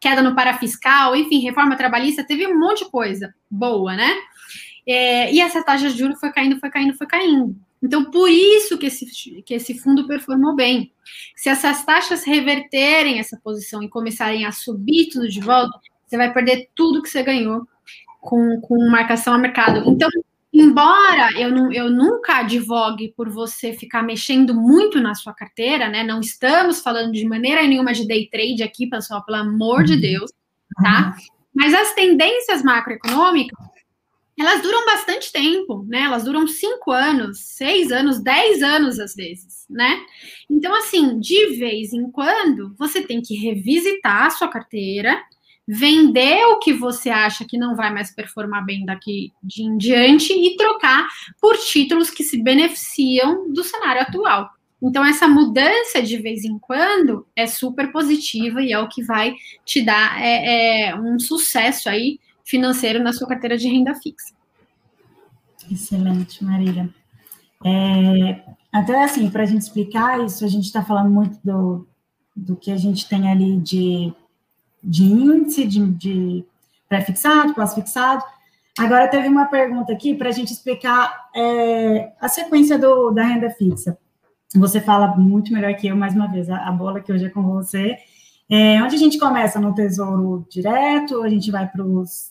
queda 0.00 0.22
no 0.22 0.34
parafiscal, 0.34 1.14
enfim, 1.14 1.40
reforma 1.40 1.76
trabalhista, 1.76 2.24
teve 2.24 2.46
um 2.46 2.58
monte 2.58 2.82
de 2.82 2.90
coisa 2.90 3.34
boa, 3.50 3.94
né? 3.94 4.10
É, 4.86 5.30
e 5.34 5.38
essa 5.38 5.62
taxa 5.62 5.90
de 5.90 5.98
juros 5.98 6.18
foi 6.18 6.32
caindo, 6.32 6.58
foi 6.58 6.70
caindo, 6.70 6.96
foi 6.96 7.06
caindo. 7.06 7.67
Então, 7.82 8.10
por 8.10 8.28
isso 8.28 8.76
que 8.76 8.86
esse, 8.86 9.06
que 9.42 9.54
esse 9.54 9.78
fundo 9.78 10.06
performou 10.06 10.54
bem. 10.54 10.92
Se 11.36 11.48
essas 11.48 11.84
taxas 11.84 12.24
reverterem 12.24 13.18
essa 13.18 13.38
posição 13.42 13.82
e 13.82 13.88
começarem 13.88 14.44
a 14.44 14.52
subir 14.52 15.08
tudo 15.10 15.28
de 15.28 15.40
volta, 15.40 15.78
você 16.06 16.16
vai 16.16 16.32
perder 16.32 16.68
tudo 16.74 17.02
que 17.02 17.08
você 17.08 17.22
ganhou 17.22 17.66
com, 18.20 18.60
com 18.60 18.90
marcação 18.90 19.34
a 19.34 19.38
mercado. 19.38 19.88
Então, 19.88 20.08
embora 20.52 21.30
eu, 21.38 21.50
não, 21.50 21.72
eu 21.72 21.90
nunca 21.90 22.38
advogue 22.38 23.12
por 23.16 23.28
você 23.28 23.72
ficar 23.72 24.02
mexendo 24.02 24.54
muito 24.54 25.00
na 25.00 25.14
sua 25.14 25.32
carteira, 25.32 25.88
né? 25.88 26.02
Não 26.02 26.20
estamos 26.20 26.80
falando 26.80 27.12
de 27.12 27.26
maneira 27.26 27.62
nenhuma 27.62 27.92
de 27.92 28.06
day 28.06 28.28
trade 28.28 28.62
aqui, 28.62 28.88
pessoal, 28.88 29.24
pelo 29.24 29.38
amor 29.38 29.84
de 29.84 29.94
uhum. 29.94 30.00
Deus, 30.00 30.32
tá? 30.82 31.16
Mas 31.54 31.74
as 31.74 31.94
tendências 31.94 32.62
macroeconômicas, 32.62 33.58
elas 34.38 34.62
duram 34.62 34.86
bastante 34.86 35.32
tempo, 35.32 35.84
né? 35.88 36.02
Elas 36.02 36.24
duram 36.24 36.46
cinco 36.46 36.92
anos, 36.92 37.38
seis 37.40 37.90
anos, 37.90 38.22
dez 38.22 38.62
anos 38.62 39.00
às 39.00 39.14
vezes, 39.14 39.66
né? 39.68 40.00
Então, 40.48 40.74
assim, 40.76 41.18
de 41.18 41.56
vez 41.56 41.92
em 41.92 42.10
quando, 42.10 42.74
você 42.78 43.02
tem 43.02 43.20
que 43.20 43.34
revisitar 43.34 44.26
a 44.26 44.30
sua 44.30 44.48
carteira 44.48 45.20
vender 45.70 46.46
o 46.46 46.58
que 46.58 46.72
você 46.72 47.10
acha 47.10 47.44
que 47.44 47.58
não 47.58 47.76
vai 47.76 47.92
mais 47.92 48.10
performar 48.10 48.64
bem 48.64 48.86
daqui 48.86 49.34
de 49.42 49.62
em 49.62 49.76
diante 49.76 50.32
e 50.32 50.56
trocar 50.56 51.06
por 51.38 51.58
títulos 51.58 52.08
que 52.08 52.24
se 52.24 52.42
beneficiam 52.42 53.52
do 53.52 53.62
cenário 53.62 54.00
atual. 54.00 54.48
Então, 54.80 55.04
essa 55.04 55.28
mudança 55.28 56.00
de 56.00 56.16
vez 56.16 56.44
em 56.44 56.58
quando 56.58 57.26
é 57.36 57.46
super 57.46 57.92
positiva 57.92 58.62
e 58.62 58.72
é 58.72 58.78
o 58.78 58.88
que 58.88 59.02
vai 59.02 59.34
te 59.64 59.82
dar 59.82 60.22
é, 60.22 60.86
é 60.86 60.96
um 60.96 61.18
sucesso 61.18 61.88
aí 61.90 62.18
financeiro 62.48 63.02
na 63.02 63.12
sua 63.12 63.28
carteira 63.28 63.56
de 63.56 63.68
renda 63.68 63.94
fixa. 63.94 64.34
Excelente, 65.70 66.42
Marília. 66.42 66.88
É, 67.64 68.42
até 68.72 69.04
assim, 69.04 69.28
para 69.28 69.42
a 69.42 69.46
gente 69.46 69.62
explicar 69.62 70.24
isso, 70.24 70.44
a 70.44 70.48
gente 70.48 70.64
está 70.64 70.82
falando 70.82 71.10
muito 71.10 71.38
do, 71.44 71.86
do 72.34 72.56
que 72.56 72.70
a 72.70 72.76
gente 72.76 73.08
tem 73.08 73.30
ali 73.30 73.58
de 73.58 74.12
de 74.82 75.04
índice, 75.04 75.66
de, 75.66 75.86
de 75.92 76.44
pré-fixado, 76.88 77.54
pós-fixado. 77.54 78.22
Agora, 78.78 79.08
teve 79.08 79.28
uma 79.28 79.46
pergunta 79.46 79.92
aqui 79.92 80.14
para 80.14 80.28
a 80.28 80.32
gente 80.32 80.52
explicar 80.52 81.28
é, 81.34 82.12
a 82.20 82.28
sequência 82.28 82.78
do, 82.78 83.10
da 83.10 83.24
renda 83.24 83.50
fixa. 83.50 83.98
Você 84.54 84.80
fala 84.80 85.16
muito 85.16 85.52
melhor 85.52 85.74
que 85.74 85.88
eu, 85.88 85.96
mais 85.96 86.14
uma 86.14 86.30
vez, 86.30 86.48
a, 86.48 86.68
a 86.68 86.72
bola 86.72 87.00
que 87.00 87.12
hoje 87.12 87.26
é 87.26 87.30
com 87.30 87.42
você. 87.42 87.96
É, 88.48 88.82
onde 88.82 88.94
a 88.94 88.98
gente 88.98 89.18
começa 89.18 89.60
no 89.60 89.74
Tesouro 89.74 90.46
Direto, 90.50 91.22
a 91.22 91.28
gente 91.28 91.50
vai 91.50 91.68
para 91.68 91.84
os 91.84 92.30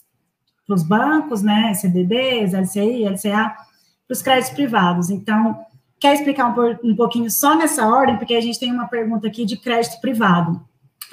bancos, 0.83 1.41
né, 1.41 1.73
CDBs, 1.73 2.53
LCI, 2.53 3.05
LCA, 3.05 3.55
para 4.07 4.13
os 4.13 4.21
créditos 4.21 4.53
privados. 4.53 5.09
Então, 5.09 5.57
quer 5.99 6.13
explicar 6.13 6.47
um, 6.47 6.89
um 6.91 6.95
pouquinho 6.95 7.29
só 7.29 7.55
nessa 7.55 7.87
ordem, 7.87 8.17
porque 8.17 8.35
a 8.35 8.41
gente 8.41 8.59
tem 8.59 8.71
uma 8.71 8.87
pergunta 8.87 9.27
aqui 9.27 9.45
de 9.45 9.57
crédito 9.57 9.99
privado. 10.01 10.61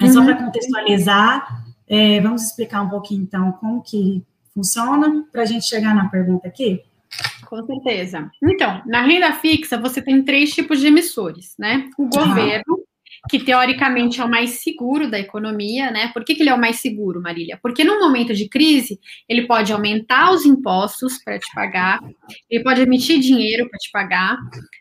É 0.01 0.07
só 0.07 0.23
para 0.23 0.37
uhum. 0.37 0.45
contextualizar, 0.45 1.63
é, 1.87 2.19
vamos 2.19 2.43
explicar 2.43 2.81
um 2.81 2.89
pouquinho, 2.89 3.23
então, 3.23 3.51
como 3.53 3.81
que 3.81 4.23
funciona, 4.53 5.25
para 5.31 5.43
a 5.43 5.45
gente 5.45 5.65
chegar 5.65 5.95
na 5.95 6.09
pergunta 6.09 6.47
aqui? 6.47 6.81
Com 7.45 7.65
certeza. 7.65 8.29
Então, 8.43 8.81
na 8.85 9.01
renda 9.01 9.31
fixa, 9.33 9.77
você 9.77 10.01
tem 10.01 10.23
três 10.23 10.53
tipos 10.53 10.79
de 10.79 10.87
emissores, 10.87 11.55
né? 11.57 11.89
O 11.97 12.07
governo, 12.07 12.84
que 13.29 13.39
teoricamente 13.39 14.21
é 14.21 14.25
o 14.25 14.29
mais 14.29 14.61
seguro 14.61 15.09
da 15.09 15.19
economia, 15.19 15.89
né? 15.91 16.09
Por 16.13 16.23
que, 16.23 16.35
que 16.35 16.43
ele 16.43 16.49
é 16.49 16.53
o 16.53 16.59
mais 16.59 16.79
seguro, 16.79 17.21
Marília? 17.21 17.59
Porque 17.61 17.83
no 17.83 17.99
momento 17.99 18.33
de 18.33 18.47
crise, 18.47 18.99
ele 19.27 19.47
pode 19.47 19.71
aumentar 19.73 20.31
os 20.31 20.45
impostos 20.45 21.17
para 21.23 21.39
te 21.39 21.47
pagar, 21.53 21.99
ele 22.49 22.63
pode 22.63 22.81
emitir 22.81 23.19
dinheiro 23.19 23.67
para 23.69 23.79
te 23.79 23.91
pagar, 23.91 24.37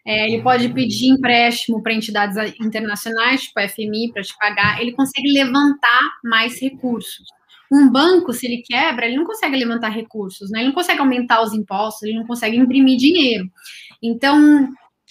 é, 0.07 0.29
ele 0.29 0.43
pode 0.43 0.69
pedir 0.71 1.09
empréstimo 1.09 1.83
para 1.83 1.95
entidades 1.95 2.37
internacionais, 2.61 3.43
tipo 3.43 3.61
a 3.61 3.69
FMI, 3.69 4.13
para 4.13 4.23
te 4.23 4.37
pagar, 4.39 4.81
ele 4.81 4.93
consegue 4.93 5.33
levantar 5.33 6.01
mais 6.23 6.61
recursos. 6.61 7.27
Um 7.73 7.91
banco, 7.91 8.33
se 8.33 8.47
ele 8.47 8.63
quebra, 8.63 9.07
ele 9.07 9.17
não 9.17 9.25
consegue 9.25 9.57
levantar 9.57 9.89
recursos, 9.89 10.51
né? 10.51 10.61
Ele 10.61 10.69
não 10.69 10.75
consegue 10.75 11.01
aumentar 11.01 11.43
os 11.43 11.55
impostos, 11.55 12.03
ele 12.03 12.19
não 12.19 12.27
consegue 12.27 12.57
imprimir 12.57 12.99
dinheiro. 12.99 13.51
Então, 14.03 14.69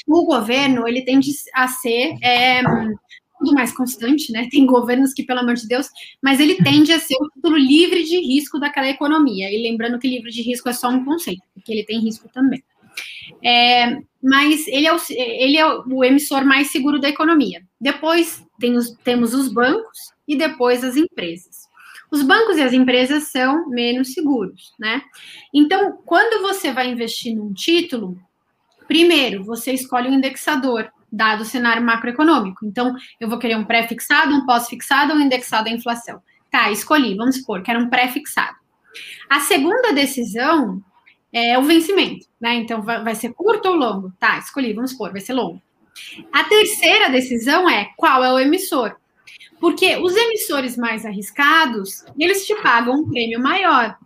o 0.08 0.26
governo, 0.26 0.88
ele 0.88 1.04
tende 1.04 1.32
a 1.54 1.68
ser 1.68 2.16
é, 2.22 2.62
tudo 3.44 3.54
mais 3.54 3.76
constante, 3.76 4.32
né? 4.32 4.48
Tem 4.50 4.66
governos 4.66 5.14
que, 5.14 5.24
pelo 5.24 5.42
amor 5.42 5.56
de 5.56 5.68
Deus, 5.68 5.90
mas 6.22 6.40
ele 6.40 6.56
tende 6.56 6.94
a 6.94 7.00
ser 7.00 7.16
o 7.20 7.30
título 7.30 7.58
livre 7.58 8.04
de 8.04 8.18
risco 8.20 8.58
daquela 8.58 8.88
economia. 8.90 9.52
E 9.52 9.62
lembrando 9.62 10.00
que 10.00 10.08
livre 10.08 10.32
de 10.32 10.42
risco 10.42 10.70
é 10.70 10.74
só 10.74 10.90
um 10.90 11.04
conceito, 11.04 11.44
porque 11.54 11.72
ele 11.72 11.84
tem 11.84 12.00
risco 12.00 12.30
também. 12.34 12.64
É, 13.44 13.98
mas 14.22 14.68
ele 14.68 14.88
é, 14.88 14.94
o, 14.94 14.98
ele 15.10 15.58
é 15.58 15.66
o 15.66 16.04
emissor 16.04 16.46
mais 16.46 16.72
seguro 16.72 17.00
da 17.00 17.10
economia. 17.10 17.62
Depois 17.80 18.44
tem 18.60 18.76
os, 18.76 18.92
temos 19.04 19.34
os 19.34 19.52
bancos 19.52 19.98
e 20.28 20.38
depois 20.38 20.84
as 20.84 20.96
empresas. 20.96 21.68
Os 22.10 22.22
bancos 22.22 22.58
e 22.58 22.62
as 22.62 22.74
empresas 22.74 23.24
são 23.24 23.68
menos 23.70 24.14
seguros, 24.14 24.72
né? 24.80 25.02
Então, 25.54 25.98
quando 26.06 26.44
você 26.44 26.72
vai 26.72 26.88
investir 26.90 27.36
num 27.36 27.52
título, 27.52 28.18
primeiro 28.88 29.44
você 29.44 29.74
escolhe 29.74 30.10
um 30.10 30.14
indexador 30.14 30.92
dado 31.14 31.42
o 31.42 31.46
cenário 31.46 31.84
macroeconômico. 31.84 32.66
Então, 32.66 32.96
eu 33.20 33.30
vou 33.30 33.38
querer 33.38 33.56
um 33.56 33.64
pré-fixado, 33.64 34.34
um 34.34 34.46
pós-fixado 34.46 35.14
ou 35.14 35.20
um 35.20 35.22
indexado 35.22 35.70
à 35.70 35.72
inflação. 35.72 36.20
Tá, 36.50 36.72
escolhi, 36.72 37.16
vamos 37.16 37.38
supor, 37.38 37.62
quero 37.62 37.80
um 37.80 37.90
pré-fixado. 37.90 38.56
A 39.30 39.40
segunda 39.40 39.94
decisão 39.94 40.82
é 41.32 41.58
o 41.58 41.64
vencimento, 41.64 42.26
né? 42.42 42.56
Então, 42.56 42.82
vai 42.82 43.16
ser 43.16 43.34
curto 43.34 43.70
ou 43.70 43.76
longo? 43.76 44.12
Tá, 44.20 44.40
escolhi, 44.40 44.74
vamos 44.74 44.92
supor, 44.92 45.12
vai 45.12 45.22
ser 45.22 45.34
longo. 45.34 45.62
A 46.32 46.44
terceira 46.44 47.10
decisão 47.10 47.70
é 47.70 47.90
qual 47.96 48.24
é 48.24 48.34
o 48.34 48.40
emissor. 48.40 48.96
Porque 49.60 49.96
os 49.98 50.16
emissores 50.16 50.76
mais 50.76 51.06
arriscados, 51.06 52.04
eles 52.18 52.46
te 52.46 52.56
pagam 52.62 52.96
um 52.96 53.10
prêmio 53.10 53.40
maior. 53.40 53.98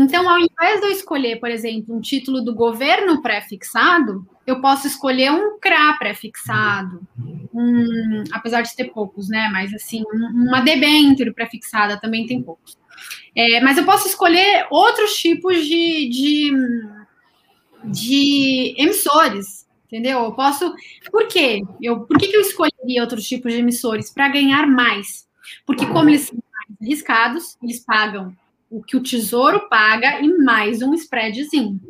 Então, 0.00 0.30
ao 0.30 0.38
invés 0.38 0.80
de 0.80 0.86
eu 0.86 0.92
escolher, 0.92 1.40
por 1.40 1.50
exemplo, 1.50 1.92
um 1.92 2.00
título 2.00 2.40
do 2.40 2.54
governo 2.54 3.20
pré-fixado, 3.20 4.24
eu 4.46 4.60
posso 4.60 4.86
escolher 4.86 5.32
um 5.32 5.58
CRA 5.58 5.96
pré-fixado, 5.98 7.02
um, 7.52 8.22
apesar 8.30 8.62
de 8.62 8.76
ter 8.76 8.92
poucos, 8.92 9.28
né? 9.28 9.48
Mas 9.52 9.74
assim, 9.74 10.04
uma 10.12 10.60
debênture 10.60 11.34
pré-fixada 11.34 12.00
também 12.00 12.26
tem 12.26 12.40
poucos. 12.40 12.78
É, 13.34 13.60
mas 13.60 13.76
eu 13.76 13.84
posso 13.84 14.06
escolher 14.06 14.68
outros 14.70 15.16
tipos 15.16 15.66
de, 15.66 16.08
de, 16.08 16.52
de 17.86 18.74
emissores, 18.78 19.66
entendeu? 19.86 20.20
Eu 20.20 20.32
posso. 20.32 20.72
Por 21.10 21.26
quê? 21.26 21.60
Eu, 21.82 22.02
por 22.02 22.16
que, 22.18 22.28
que 22.28 22.36
eu 22.36 22.40
escolheria 22.40 23.02
outros 23.02 23.26
tipos 23.26 23.52
de 23.52 23.58
emissores? 23.58 24.12
Para 24.12 24.28
ganhar 24.28 24.64
mais. 24.64 25.26
Porque, 25.66 25.84
como 25.86 26.08
eles 26.08 26.20
são 26.20 26.38
mais 26.52 26.78
arriscados, 26.80 27.58
eles 27.60 27.80
pagam 27.80 28.32
o 28.70 28.82
que 28.82 28.96
o 28.96 29.02
tesouro 29.02 29.68
paga 29.68 30.20
e 30.20 30.28
mais 30.38 30.82
um 30.82 30.94
spreadzinho. 30.94 31.80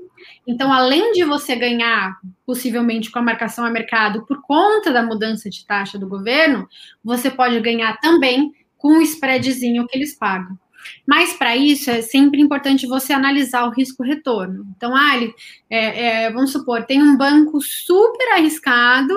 Então, 0.47 0.73
além 0.73 1.12
de 1.12 1.25
você 1.25 1.55
ganhar, 1.55 2.19
possivelmente 2.47 3.11
com 3.11 3.19
a 3.19 3.23
marcação 3.23 3.64
a 3.64 3.71
mercado, 3.71 4.25
por 4.25 4.41
conta 4.43 4.91
da 4.91 5.03
mudança 5.03 5.51
de 5.51 5.64
taxa 5.67 5.99
do 5.99 6.09
governo, 6.09 6.69
você 7.05 7.31
pode 7.31 7.61
ganhar 7.61 7.99
também 8.01 8.53
com 8.77 8.99
o 8.99 9.03
spreadzinho 9.03 9.87
que 9.87 9.97
eles 9.97 10.17
pagam. 10.17 10.59
Mas 11.07 11.35
para 11.35 11.57
isso 11.57 11.91
é 11.91 12.01
sempre 12.01 12.41
importante 12.41 12.87
você 12.87 13.12
analisar 13.12 13.64
o 13.64 13.71
risco-retorno. 13.71 14.67
Então, 14.77 14.95
ele, 15.14 15.35
é, 15.69 16.25
é, 16.25 16.33
vamos 16.33 16.53
supor, 16.53 16.85
tem 16.85 17.03
um 17.03 17.17
banco 17.17 17.61
super 17.61 18.33
arriscado 18.33 19.14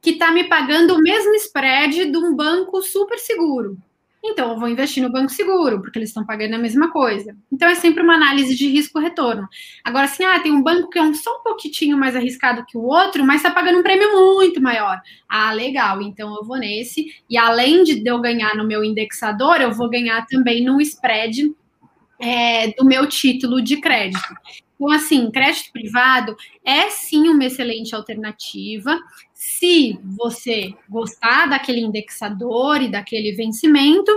que 0.00 0.10
está 0.10 0.32
me 0.32 0.44
pagando 0.44 0.94
o 0.94 1.02
mesmo 1.02 1.34
spread 1.34 2.10
de 2.10 2.16
um 2.16 2.34
banco 2.34 2.80
super 2.80 3.18
seguro. 3.18 3.76
Então, 4.22 4.50
eu 4.50 4.58
vou 4.58 4.68
investir 4.68 5.02
no 5.02 5.10
banco 5.10 5.30
seguro, 5.30 5.80
porque 5.80 5.98
eles 5.98 6.10
estão 6.10 6.24
pagando 6.24 6.54
a 6.54 6.58
mesma 6.58 6.90
coisa. 6.90 7.34
Então, 7.50 7.68
é 7.68 7.74
sempre 7.74 8.02
uma 8.02 8.14
análise 8.14 8.54
de 8.54 8.68
risco-retorno. 8.68 9.48
Agora, 9.82 10.04
assim, 10.04 10.24
ah, 10.24 10.38
tem 10.40 10.52
um 10.52 10.62
banco 10.62 10.90
que 10.90 10.98
é 10.98 11.02
um, 11.02 11.14
só 11.14 11.38
um 11.38 11.42
pouquinho 11.42 11.96
mais 11.96 12.14
arriscado 12.14 12.64
que 12.66 12.76
o 12.76 12.82
outro, 12.82 13.24
mas 13.24 13.36
está 13.36 13.50
pagando 13.50 13.78
um 13.78 13.82
prêmio 13.82 14.12
muito 14.12 14.60
maior. 14.60 15.00
Ah, 15.28 15.52
legal, 15.52 16.02
então 16.02 16.34
eu 16.36 16.44
vou 16.44 16.58
nesse. 16.58 17.06
E 17.30 17.38
além 17.38 17.82
de 17.82 18.06
eu 18.06 18.20
ganhar 18.20 18.54
no 18.54 18.66
meu 18.66 18.84
indexador, 18.84 19.60
eu 19.60 19.72
vou 19.72 19.88
ganhar 19.88 20.26
também 20.26 20.62
no 20.64 20.80
spread 20.80 21.50
é, 22.20 22.68
do 22.72 22.84
meu 22.84 23.06
título 23.08 23.62
de 23.62 23.80
crédito. 23.80 24.34
Então, 24.74 24.90
assim, 24.90 25.30
crédito 25.30 25.72
privado 25.72 26.36
é 26.64 26.88
sim 26.90 27.28
uma 27.28 27.44
excelente 27.44 27.94
alternativa 27.94 28.98
se 29.34 29.98
você 30.04 30.74
gostar 30.88 31.46
daquele 31.46 31.80
indexador 31.80 32.82
e 32.82 32.90
daquele 32.90 33.32
vencimento, 33.32 34.12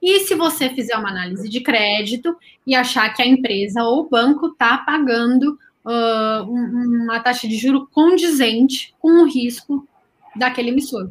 e 0.00 0.20
se 0.20 0.34
você 0.34 0.70
fizer 0.70 0.96
uma 0.96 1.10
análise 1.10 1.48
de 1.48 1.60
crédito 1.60 2.36
e 2.66 2.74
achar 2.74 3.12
que 3.12 3.20
a 3.20 3.26
empresa 3.26 3.82
ou 3.82 4.00
o 4.00 4.08
banco 4.08 4.46
está 4.46 4.78
pagando 4.78 5.58
uh, 5.84 6.42
uma 6.48 7.18
taxa 7.20 7.48
de 7.48 7.56
juro 7.56 7.88
condizente 7.88 8.94
com 9.00 9.22
o 9.22 9.26
risco 9.26 9.86
daquele 10.36 10.70
emissor. 10.70 11.10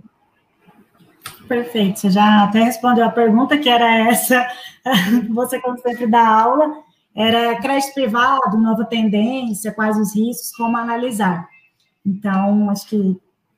Perfeito, 1.47 1.99
você 1.99 2.09
já 2.09 2.43
até 2.43 2.63
respondeu 2.63 3.05
a 3.05 3.09
pergunta 3.09 3.57
que 3.57 3.69
era 3.69 4.09
essa, 4.09 4.47
você 5.29 5.59
como 5.61 5.77
sempre 5.79 6.07
dá 6.07 6.27
aula, 6.27 6.83
era 7.15 7.59
crédito 7.59 7.93
privado, 7.93 8.57
nova 8.57 8.85
tendência, 8.85 9.71
quais 9.71 9.97
os 9.97 10.15
riscos, 10.15 10.51
como 10.51 10.77
analisar. 10.77 11.47
Então, 12.05 12.69
acho 12.69 12.87
que 12.87 13.17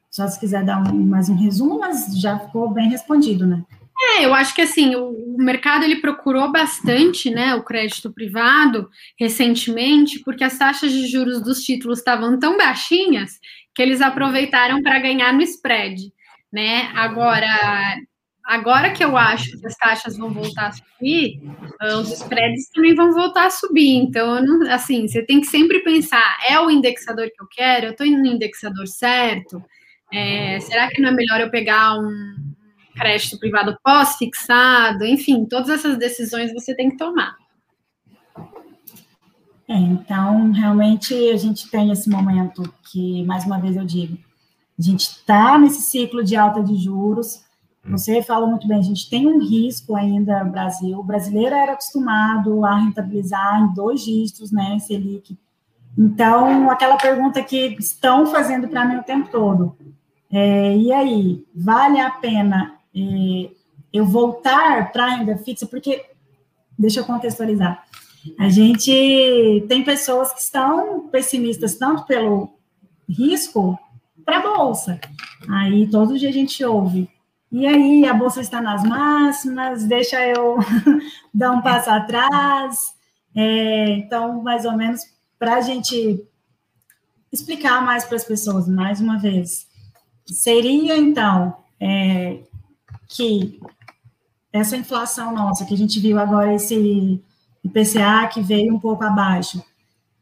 só 0.10 0.28
se 0.28 0.40
quiser 0.40 0.64
dar 0.64 0.82
um, 0.82 1.06
mais 1.06 1.30
um 1.30 1.36
resumo, 1.36 1.80
mas 1.80 2.20
já 2.20 2.40
ficou 2.40 2.70
bem 2.70 2.90
respondido, 2.90 3.46
né? 3.46 3.64
É, 4.02 4.26
eu 4.26 4.34
acho 4.34 4.56
que 4.56 4.62
assim, 4.62 4.96
o, 4.96 5.10
o, 5.10 5.38
mercado 5.38 5.84
ele 5.84 5.98
procurou 5.98 6.50
bastante, 6.52 7.30
né, 7.30 7.54
o 7.54 7.64
crédito 7.64 8.12
privado 8.14 8.90
recentemente, 9.20 10.20
porque 10.20 10.44
as 10.44 10.58
taxas 10.58 10.92
de 10.92 11.06
juros 11.06 11.44
dos 11.44 11.64
títulos 11.64 12.00
estavam 12.00 12.40
tão 12.40 12.58
baixinhas 12.58 13.40
que 13.76 13.82
eles 13.82 14.00
aproveitaram 14.00 14.82
para 14.82 15.00
ganhar 15.00 15.34
no 15.34 15.42
spread, 15.42 16.14
né? 16.52 16.92
Agora, 16.96 17.48
agora 18.44 18.92
que 18.92 19.04
eu 19.04 19.16
acho 19.16 19.60
que 19.60 19.68
as 19.68 19.76
taxas 19.76 20.18
vão 20.18 20.34
voltar 20.34 20.68
a 20.68 20.72
subir, 20.72 21.40
ah, 21.80 21.98
os 21.98 22.12
spreads 22.12 22.70
também 22.74 22.96
vão 22.96 23.14
voltar 23.14 23.48
a 23.48 23.52
subir. 23.52 23.96
Então, 23.96 24.64
assim, 24.70 25.08
você 25.08 25.24
tem 25.24 25.40
que 25.40 25.48
sempre 25.48 25.80
pensar: 25.80 26.38
é 26.48 26.60
o 26.60 26.70
indexador 26.70 27.28
que 27.28 27.42
eu 27.42 27.48
quero? 27.52 27.88
Eu 27.88 27.92
estou 27.92 28.06
indo 28.06 28.22
no 28.22 28.28
indexador 28.28 28.88
certo? 28.88 29.64
É, 30.12 30.60
será 30.60 30.90
que 30.90 31.02
não 31.02 31.10
é 31.10 31.14
melhor 31.14 31.40
eu 31.40 31.52
pegar 31.52 31.96
um 32.00 32.36
crédito 32.96 33.40
privado 33.40 33.78
pós-fixado? 33.84 35.06
Enfim, 35.06 35.46
todas 35.46 35.70
essas 35.70 35.98
decisões 35.98 36.52
você 36.52 36.76
tem 36.76 36.90
que 36.90 36.98
tomar. 36.98 37.38
É, 39.68 39.76
então, 39.76 40.52
realmente, 40.52 41.14
a 41.30 41.38
gente 41.38 41.70
tem 41.70 41.92
esse 41.92 42.10
momento 42.10 42.64
que, 42.92 43.24
mais 43.26 43.46
uma 43.46 43.60
vez 43.60 43.76
eu 43.76 43.86
digo, 43.86 44.18
a 44.80 44.82
gente 44.82 45.02
está 45.02 45.58
nesse 45.60 45.82
ciclo 45.82 46.24
de 46.24 46.38
alta 46.38 46.64
de 46.64 46.78
juros. 46.78 47.44
Você 47.90 48.24
falou 48.24 48.48
muito 48.48 48.66
bem, 48.66 48.78
a 48.78 48.84
gente 48.84 49.10
tem 49.10 49.28
um 49.28 49.40
risco 49.40 49.94
ainda 49.94 50.42
no 50.44 50.52
Brasil. 50.52 50.98
O 50.98 51.04
brasileiro 51.04 51.54
era 51.54 51.74
acostumado 51.74 52.66
a 52.66 52.76
rentabilizar 52.78 53.62
em 53.62 53.74
dois 53.74 54.02
dígitos, 54.02 54.52
né, 54.52 54.80
Selic. 54.80 55.38
Então, 55.98 56.70
aquela 56.70 56.96
pergunta 56.96 57.44
que 57.44 57.76
estão 57.78 58.28
fazendo 58.28 58.70
para 58.70 58.86
mim 58.86 58.96
o 58.98 59.04
tempo 59.04 59.30
todo. 59.30 59.76
É, 60.32 60.78
e 60.78 60.94
aí, 60.94 61.44
vale 61.54 62.00
a 62.00 62.12
pena 62.12 62.76
é, 62.96 63.50
eu 63.92 64.06
voltar 64.06 64.94
para 64.94 65.06
a 65.06 65.16
renda 65.16 65.38
fixa? 65.38 65.66
Porque, 65.66 66.06
deixa 66.78 67.02
eu 67.02 67.06
contextualizar. 67.06 67.84
A 68.38 68.48
gente 68.48 69.66
tem 69.68 69.84
pessoas 69.84 70.32
que 70.32 70.40
estão 70.40 71.10
pessimistas 71.10 71.76
tanto 71.76 72.06
pelo 72.06 72.54
risco 73.10 73.78
para 74.30 74.38
a 74.38 74.42
bolsa. 74.42 75.00
Aí 75.50 75.90
todo 75.90 76.18
dia 76.18 76.30
a 76.30 76.34
gente 76.34 76.64
ouve. 76.64 77.10
E 77.52 77.66
aí, 77.66 78.06
a 78.06 78.14
bolsa 78.14 78.42
está 78.42 78.62
nas 78.62 78.84
máximas, 78.84 79.84
deixa 79.84 80.24
eu 80.24 80.60
dar 81.34 81.52
um 81.52 81.62
passo 81.62 81.90
atrás. 81.90 82.94
É, 83.36 83.90
então, 83.94 84.44
mais 84.44 84.66
ou 84.66 84.74
menos, 84.78 85.02
para 85.40 85.56
a 85.56 85.62
gente 85.62 86.24
explicar 87.32 87.84
mais 87.84 88.06
para 88.06 88.18
as 88.18 88.24
pessoas, 88.24 88.68
mais 88.68 89.02
uma 89.02 89.18
vez, 89.18 89.68
seria 90.28 90.96
então 90.96 91.56
é, 91.80 92.40
que 93.08 93.60
essa 94.54 94.78
inflação 94.78 95.34
nossa, 95.34 95.66
que 95.66 95.74
a 95.74 95.78
gente 95.78 96.00
viu 96.00 96.20
agora, 96.20 96.54
esse 96.54 97.20
IPCA 97.64 98.28
que 98.32 98.42
veio 98.42 98.76
um 98.76 98.80
pouco 98.80 99.04
abaixo, 99.04 99.64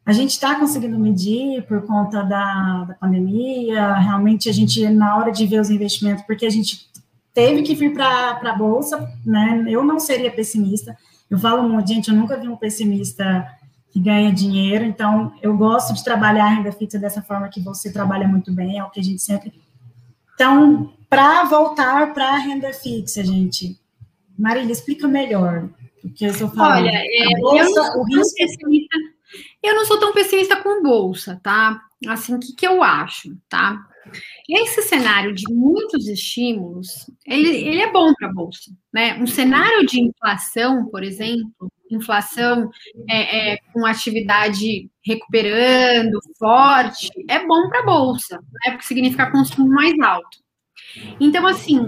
a 0.08 0.14
gente 0.14 0.32
está 0.32 0.56
conseguindo 0.56 0.98
medir 0.98 1.64
por 1.68 1.86
conta 1.86 2.24
da, 2.24 2.86
da 2.86 2.94
pandemia, 2.96 3.94
realmente 3.96 4.50
a 4.50 4.52
gente, 4.52 4.88
na 4.90 5.18
hora 5.18 5.32
de 5.32 5.46
ver 5.46 5.60
os 5.60 5.70
investimentos, 5.70 6.24
porque 6.26 6.46
a 6.46 6.50
gente 6.50 6.90
teve 7.34 7.62
que 7.62 7.76
vir 7.76 7.94
para 7.94 8.40
a 8.42 8.56
Bolsa, 8.56 9.08
né? 9.26 9.66
Eu 9.68 9.84
não 9.84 10.00
seria 10.00 10.32
pessimista. 10.32 10.98
Eu 11.30 11.38
falo 11.38 11.68
muito, 11.68 11.88
gente, 11.88 12.10
eu 12.10 12.16
nunca 12.16 12.40
vi 12.40 12.48
um 12.48 12.56
pessimista 12.56 13.46
que 13.92 14.00
ganha 14.00 14.34
dinheiro, 14.34 14.86
então 14.86 15.32
eu 15.42 15.56
gosto 15.56 15.94
de 15.94 16.04
trabalhar 16.04 16.46
a 16.46 16.50
renda 16.50 16.72
fixa 16.72 16.98
dessa 16.98 17.22
forma 17.22 17.50
que 17.50 17.62
você 17.62 17.92
trabalha 17.92 18.28
muito 18.28 18.52
bem, 18.52 18.80
é 18.80 18.84
o 18.84 18.90
que 18.90 19.00
a 19.00 19.04
gente 19.04 19.22
sempre 19.22 19.54
então, 20.38 20.94
para 21.10 21.46
voltar 21.46 22.14
para 22.14 22.36
a 22.36 22.38
renda 22.38 22.72
fixa, 22.72 23.26
gente, 23.26 23.76
Marília, 24.38 24.72
explica 24.72 25.08
melhor 25.08 25.68
o 26.04 26.10
que 26.12 26.26
eu 26.26 26.30
estou 26.30 26.48
falando. 26.50 26.86
Olha, 26.86 26.92
é, 26.94 27.40
bolsa, 27.40 27.80
eu, 27.80 27.98
não 27.98 28.04
risco... 28.04 28.38
eu, 29.64 29.76
não 29.76 29.86
sou 29.86 30.00
tão 30.00 30.14
pessimista 30.14 30.56
com 30.56 30.84
bolsa, 30.84 31.40
tá? 31.44 31.82
Assim, 32.08 32.36
o 32.36 32.40
que, 32.40 32.54
que 32.54 32.68
eu 32.68 32.84
acho, 32.84 33.36
tá? 33.50 33.78
Esse 34.50 34.82
cenário 34.84 35.34
de 35.34 35.44
muitos 35.54 36.08
estímulos, 36.08 37.10
ele, 37.26 37.50
ele 37.50 37.82
é 37.82 37.92
bom 37.92 38.14
para 38.14 38.30
a 38.30 38.34
bolsa, 38.34 38.72
né? 38.94 39.16
Um 39.16 39.28
cenário 39.28 39.86
de 39.86 40.02
inflação, 40.02 40.86
por 40.86 41.04
exemplo, 41.04 41.70
inflação 41.92 42.70
é, 43.10 43.54
é, 43.54 43.58
com 43.74 43.86
atividade 43.86 44.90
recuperando, 45.04 46.20
forte, 46.38 47.10
é 47.30 47.46
bom 47.46 47.68
para 47.70 47.80
a 47.80 47.86
bolsa, 47.86 48.38
né? 48.38 48.72
porque 48.72 48.86
significa 48.86 49.32
consumo 49.32 49.70
mais 49.70 49.98
alto. 50.00 50.38
Então, 51.20 51.46
assim, 51.46 51.80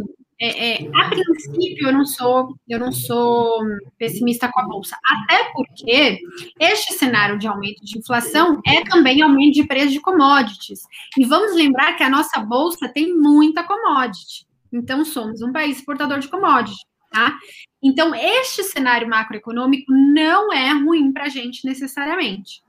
é, 0.42 0.84
é, 0.84 0.90
a 0.96 1.10
princípio 1.10 1.88
eu 1.88 1.94
não 1.94 2.06
sou 2.06 2.56
eu 2.68 2.80
não 2.80 2.92
sou 2.92 3.62
pessimista 3.98 4.50
com 4.52 4.62
a 4.62 4.68
bolsa, 4.68 4.98
até 5.06 5.52
porque 5.52 6.20
este 6.60 6.94
cenário 6.94 7.38
de 7.38 7.48
aumento 7.48 7.84
de 7.84 8.00
inflação 8.00 8.62
é 8.66 8.84
também 8.86 9.22
aumento 9.22 9.56
de 9.56 9.66
preço 9.66 9.92
de 9.92 10.00
commodities. 10.00 10.82
E 11.18 11.26
vamos 11.26 11.56
lembrar 11.56 11.94
que 11.98 12.04
a 12.04 12.10
nossa 12.10 12.40
bolsa 12.40 12.88
tem 12.88 13.14
muita 13.14 13.64
commodity. 13.64 14.48
Então 14.72 15.04
somos 15.04 15.42
um 15.42 15.52
país 15.52 15.78
exportador 15.78 16.20
de 16.20 16.28
commodities. 16.28 16.90
Tá? 17.12 17.36
Então, 17.82 18.14
este 18.14 18.64
cenário 18.64 19.10
macroeconômico 19.10 19.92
não 19.92 20.54
é 20.54 20.72
ruim 20.74 21.12
para 21.12 21.24
a 21.24 21.30
gente 21.30 21.66
necessariamente. 21.66 22.62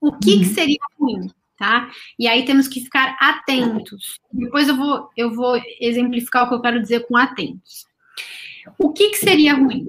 O 0.00 0.12
que, 0.12 0.34
uhum. 0.34 0.38
que, 0.40 0.44
seria 0.44 0.78
ruim? 0.98 1.30
Tá? 1.56 1.90
E 2.18 2.28
aí 2.28 2.44
temos 2.44 2.68
que 2.68 2.80
ficar 2.80 3.16
atentos. 3.18 4.20
Depois 4.30 4.68
eu 4.68 4.76
vou, 4.76 5.08
eu 5.16 5.34
vou 5.34 5.60
exemplificar 5.80 6.44
o 6.44 6.48
que 6.48 6.54
eu 6.54 6.60
quero 6.60 6.82
dizer 6.82 7.06
com 7.06 7.16
atentos. 7.16 7.86
O 8.78 8.92
que, 8.92 9.10
que 9.10 9.16
seria 9.16 9.54
ruim? 9.54 9.86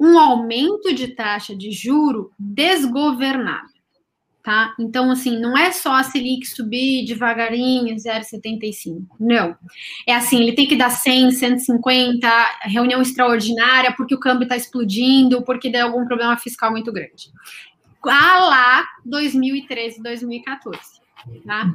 Um 0.00 0.18
aumento 0.18 0.94
de 0.94 1.08
taxa 1.08 1.54
de 1.54 1.70
juro 1.72 2.32
desgovernado 2.38 3.78
tá? 4.48 4.74
Então, 4.80 5.10
assim, 5.10 5.38
não 5.38 5.58
é 5.58 5.70
só 5.72 5.92
a 5.92 6.02
Selic 6.02 6.46
subir 6.46 7.04
devagarinho, 7.04 7.94
0,75. 7.94 9.04
Não. 9.20 9.54
É 10.06 10.14
assim, 10.14 10.40
ele 10.40 10.54
tem 10.54 10.66
que 10.66 10.74
dar 10.74 10.88
100, 10.88 11.32
150, 11.32 12.26
reunião 12.62 13.02
extraordinária, 13.02 13.92
porque 13.94 14.14
o 14.14 14.18
câmbio 14.18 14.44
está 14.44 14.56
explodindo, 14.56 15.42
porque 15.42 15.68
deu 15.68 15.84
algum 15.84 16.06
problema 16.06 16.34
fiscal 16.38 16.70
muito 16.70 16.90
grande. 16.90 17.30
A 18.08 18.38
lá 18.40 18.86
2013, 19.04 20.02
2014. 20.02 20.80
Tá? 21.46 21.72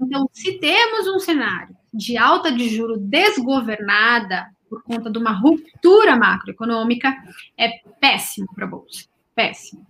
Então, 0.00 0.28
se 0.32 0.58
temos 0.58 1.06
um 1.08 1.18
cenário 1.18 1.76
de 1.92 2.16
alta 2.16 2.50
de 2.50 2.68
juro 2.68 2.96
desgovernada 2.98 4.46
por 4.68 4.82
conta 4.82 5.10
de 5.10 5.18
uma 5.18 5.32
ruptura 5.32 6.16
macroeconômica, 6.16 7.14
é 7.56 7.80
péssimo 8.00 8.46
para 8.54 8.64
a 8.64 8.68
Bolsa. 8.68 9.06
Péssimo. 9.34 9.86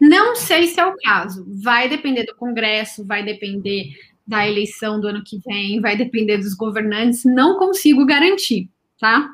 Não 0.00 0.34
sei 0.36 0.66
se 0.66 0.80
é 0.80 0.86
o 0.86 0.96
caso. 0.96 1.44
Vai 1.62 1.88
depender 1.88 2.24
do 2.24 2.34
Congresso, 2.34 3.04
vai 3.04 3.22
depender 3.22 3.92
da 4.26 4.48
eleição 4.48 5.00
do 5.00 5.08
ano 5.08 5.24
que 5.24 5.38
vem, 5.38 5.80
vai 5.80 5.96
depender 5.96 6.38
dos 6.38 6.54
governantes. 6.54 7.24
Não 7.24 7.58
consigo 7.58 8.06
garantir, 8.06 8.68
tá? 8.98 9.28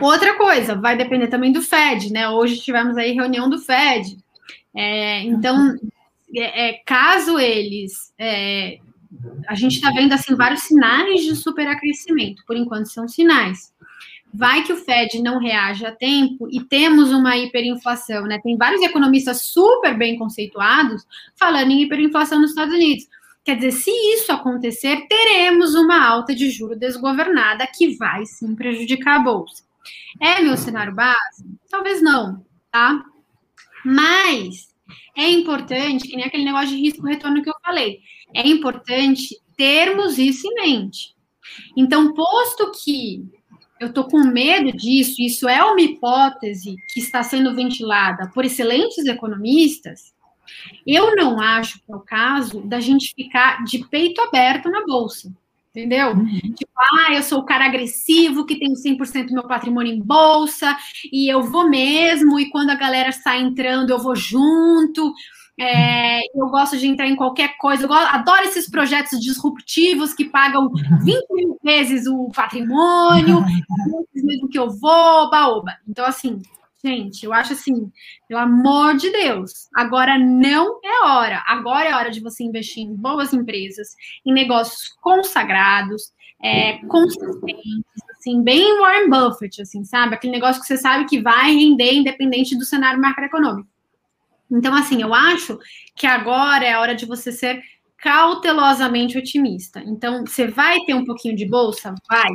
Outra 0.00 0.36
coisa, 0.36 0.74
vai 0.74 0.96
depender 0.96 1.28
também 1.28 1.50
do 1.50 1.62
Fed, 1.62 2.12
né? 2.12 2.28
Hoje 2.28 2.60
tivemos 2.60 2.96
aí 2.96 3.12
reunião 3.12 3.48
do 3.48 3.58
Fed. 3.58 4.18
É, 4.74 5.22
então, 5.22 5.76
é, 6.34 6.68
é, 6.68 6.82
caso 6.84 7.38
eles. 7.38 8.12
É, 8.18 8.78
a 9.48 9.54
gente 9.54 9.74
está 9.74 9.90
vendo 9.90 10.12
assim 10.12 10.34
vários 10.36 10.62
sinais 10.62 11.22
de 11.22 11.34
superacrescimento, 11.34 12.44
por 12.46 12.56
enquanto 12.56 12.86
são 12.86 13.08
sinais 13.08 13.72
vai 14.32 14.62
que 14.62 14.72
o 14.72 14.76
Fed 14.76 15.20
não 15.20 15.38
reage 15.38 15.84
a 15.84 15.92
tempo 15.92 16.48
e 16.50 16.60
temos 16.60 17.10
uma 17.10 17.36
hiperinflação, 17.36 18.24
né? 18.24 18.40
Tem 18.42 18.56
vários 18.56 18.80
economistas 18.82 19.42
super 19.42 19.96
bem 19.96 20.16
conceituados 20.16 21.04
falando 21.36 21.70
em 21.70 21.82
hiperinflação 21.82 22.40
nos 22.40 22.50
Estados 22.50 22.74
Unidos. 22.74 23.06
Quer 23.44 23.56
dizer, 23.56 23.72
se 23.72 23.90
isso 23.90 24.30
acontecer, 24.32 25.06
teremos 25.08 25.74
uma 25.74 26.06
alta 26.06 26.34
de 26.34 26.50
juro 26.50 26.76
desgovernada 26.76 27.66
que 27.66 27.96
vai 27.96 28.24
sim 28.26 28.54
prejudicar 28.54 29.16
a 29.16 29.22
bolsa. 29.22 29.64
É 30.20 30.40
meu 30.40 30.56
cenário 30.56 30.94
base? 30.94 31.44
Talvez 31.68 32.02
não, 32.02 32.44
tá? 32.70 33.02
Mas 33.84 34.68
é 35.16 35.28
importante, 35.28 36.08
que 36.08 36.16
nem 36.16 36.24
aquele 36.24 36.44
negócio 36.44 36.68
de 36.68 36.82
risco-retorno 36.82 37.42
que 37.42 37.50
eu 37.50 37.54
falei, 37.64 38.00
é 38.34 38.46
importante 38.46 39.36
termos 39.56 40.18
isso 40.18 40.46
em 40.46 40.54
mente. 40.54 41.14
Então, 41.76 42.14
posto 42.14 42.70
que 42.82 43.24
eu 43.80 43.88
estou 43.88 44.04
com 44.04 44.18
medo 44.18 44.76
disso, 44.76 45.16
isso 45.20 45.48
é 45.48 45.62
uma 45.64 45.80
hipótese 45.80 46.76
que 46.92 47.00
está 47.00 47.22
sendo 47.22 47.54
ventilada 47.54 48.30
por 48.34 48.44
excelentes 48.44 49.06
economistas, 49.06 50.12
eu 50.86 51.14
não 51.16 51.40
acho 51.40 51.78
que 51.78 51.92
é 51.92 51.96
o 51.96 52.00
caso 52.00 52.60
da 52.62 52.80
gente 52.80 53.14
ficar 53.14 53.64
de 53.64 53.86
peito 53.88 54.20
aberto 54.20 54.68
na 54.68 54.84
bolsa, 54.84 55.32
Entendeu? 55.70 56.10
Uhum. 56.10 56.26
Tipo, 56.26 56.72
ah, 56.78 57.14
eu 57.14 57.22
sou 57.22 57.38
o 57.38 57.44
cara 57.44 57.66
agressivo 57.66 58.44
que 58.44 58.58
tem 58.58 58.74
100% 58.74 59.26
do 59.26 59.34
meu 59.34 59.46
patrimônio 59.46 59.92
em 59.92 60.02
bolsa 60.02 60.76
e 61.12 61.32
eu 61.32 61.44
vou 61.44 61.68
mesmo. 61.68 62.40
E 62.40 62.50
quando 62.50 62.70
a 62.70 62.74
galera 62.74 63.12
sai 63.12 63.40
entrando, 63.40 63.90
eu 63.90 63.98
vou 63.98 64.16
junto. 64.16 65.12
É, 65.58 66.20
eu 66.34 66.48
gosto 66.48 66.76
de 66.76 66.86
entrar 66.86 67.06
em 67.06 67.14
qualquer 67.14 67.56
coisa. 67.58 67.84
Eu 67.84 67.88
gosto, 67.88 68.14
adoro 68.14 68.44
esses 68.44 68.68
projetos 68.68 69.20
disruptivos 69.20 70.12
que 70.12 70.24
pagam 70.24 70.72
20 70.72 71.26
mil 71.30 71.58
vezes 71.62 72.06
o 72.06 72.30
patrimônio, 72.34 73.44
mesmo 74.14 74.48
que 74.48 74.58
eu 74.58 74.70
vou, 74.70 74.90
oba, 74.90 75.76
Então, 75.86 76.04
assim, 76.04 76.40
gente, 76.84 77.24
eu 77.24 77.32
acho 77.32 77.52
assim, 77.52 77.90
pelo 78.28 78.40
amor 78.40 78.96
de 78.96 79.10
Deus, 79.10 79.68
agora 79.74 80.18
não 80.18 80.80
é 80.84 81.06
hora. 81.06 81.42
Agora 81.46 81.88
é 81.88 81.94
hora 81.94 82.10
de 82.10 82.20
você 82.20 82.44
investir 82.44 82.82
em 82.82 82.94
boas 82.94 83.32
empresas, 83.32 83.94
em 84.24 84.32
negócios 84.32 84.88
consagrados, 85.00 86.12
é, 86.42 86.78
consistentes, 86.86 87.84
assim, 88.16 88.42
bem 88.42 88.78
Warren 88.80 89.10
Buffett, 89.10 89.60
assim, 89.60 89.84
sabe? 89.84 90.14
Aquele 90.14 90.32
negócio 90.32 90.60
que 90.60 90.66
você 90.66 90.76
sabe 90.76 91.04
que 91.04 91.20
vai 91.20 91.52
render 91.52 91.92
independente 91.92 92.56
do 92.56 92.64
cenário 92.64 93.00
macroeconômico. 93.00 93.68
Então, 94.50 94.74
assim, 94.74 95.00
eu 95.00 95.14
acho 95.14 95.58
que 95.94 96.06
agora 96.06 96.64
é 96.64 96.72
a 96.72 96.80
hora 96.80 96.94
de 96.94 97.06
você 97.06 97.30
ser 97.30 97.62
cautelosamente 98.02 99.18
otimista. 99.18 99.82
Então, 99.86 100.24
você 100.26 100.46
vai 100.46 100.80
ter 100.80 100.94
um 100.94 101.04
pouquinho 101.04 101.36
de 101.36 101.46
bolsa? 101.46 101.94
Vai. 102.08 102.30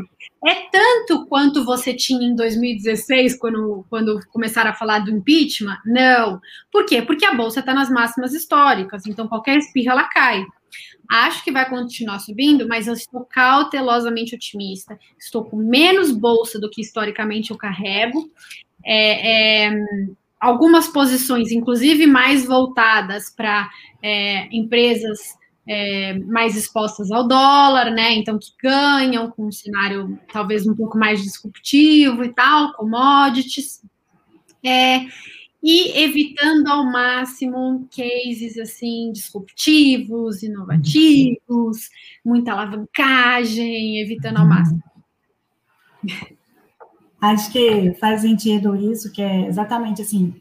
É 0.48 0.70
tanto 0.72 1.26
quanto 1.26 1.66
você 1.66 1.94
tinha 1.94 2.28
em 2.28 2.36
2016, 2.36 3.38
quando, 3.40 3.84
quando 3.90 4.20
começaram 4.28 4.70
a 4.70 4.76
falar 4.76 5.00
do 5.00 5.12
impeachment? 5.12 5.78
Não. 5.86 6.40
Por 6.72 6.86
quê? 6.86 7.02
Porque 7.02 7.26
a 7.26 7.34
bolsa 7.34 7.62
está 7.62 7.74
nas 7.74 7.90
máximas 7.90 8.34
históricas, 8.34 9.08
então 9.08 9.28
qualquer 9.28 9.58
espirra 9.58 9.94
ela 9.94 10.04
cai. 10.04 10.46
Acho 11.10 11.44
que 11.44 11.52
vai 11.52 11.68
continuar 11.68 12.20
subindo, 12.20 12.68
mas 12.68 12.88
eu 12.88 12.94
estou 12.94 13.26
cautelosamente 13.26 14.36
otimista. 14.36 15.00
Estou 15.18 15.46
com 15.46 15.58
menos 15.58 16.12
bolsa 16.12 16.60
do 16.60 16.70
que 16.70 16.82
historicamente 16.82 17.52
eu 17.52 17.58
carrego. 17.58 18.30
É, 18.84 19.66
é, 19.66 19.86
algumas 20.40 20.88
posições, 20.88 21.52
inclusive 21.52 22.06
mais 22.06 22.46
voltadas 22.46 23.32
para 23.32 23.68
é, 24.04 24.48
empresas 24.56 25.36
é, 25.68 26.18
mais 26.20 26.56
expostas 26.56 27.12
ao 27.12 27.28
dólar, 27.28 27.92
né? 27.92 28.14
Então, 28.16 28.38
que 28.38 28.52
ganham 28.62 29.30
com 29.32 29.48
um 29.48 29.52
cenário 29.52 30.20
talvez 30.32 30.68
um 30.68 30.76
pouco 30.76 30.98
mais 30.98 31.22
disruptivo 31.22 32.24
e 32.24 32.34
tal, 32.34 32.74
commodities. 32.74 33.82
É, 34.64 35.06
e 35.64 36.04
evitando 36.04 36.68
ao 36.68 36.86
máximo 36.86 37.88
cases 37.90 38.58
assim 38.58 39.12
disruptivos, 39.12 40.44
inovativos, 40.44 41.90
muita 42.24 42.52
alavancagem, 42.52 44.00
evitando 44.00 44.38
ao 44.38 44.46
máximo. 44.46 44.84
Acho 47.20 47.52
que 47.52 47.96
faz 47.96 48.22
sentido 48.22 48.76
isso, 48.76 49.12
que 49.12 49.24
é 49.24 49.48
exatamente 49.48 50.04
assim, 50.04 50.40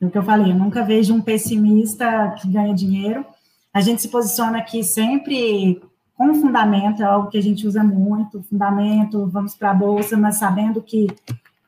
o 0.00 0.08
que 0.10 0.16
eu 0.16 0.22
falei, 0.22 0.50
eu 0.50 0.56
nunca 0.56 0.82
vejo 0.82 1.14
um 1.14 1.20
pessimista 1.20 2.34
que 2.40 2.48
ganha 2.48 2.74
dinheiro. 2.74 3.26
A 3.72 3.80
gente 3.80 4.02
se 4.02 4.08
posiciona 4.08 4.58
aqui 4.58 4.84
sempre 4.84 5.82
com 6.16 6.34
fundamento, 6.34 7.02
é 7.02 7.06
algo 7.06 7.28
que 7.28 7.38
a 7.38 7.42
gente 7.42 7.66
usa 7.66 7.82
muito, 7.82 8.42
fundamento, 8.42 9.26
vamos 9.26 9.54
para 9.54 9.70
a 9.70 9.74
bolsa, 9.74 10.16
mas 10.16 10.36
sabendo 10.36 10.82
que 10.82 11.06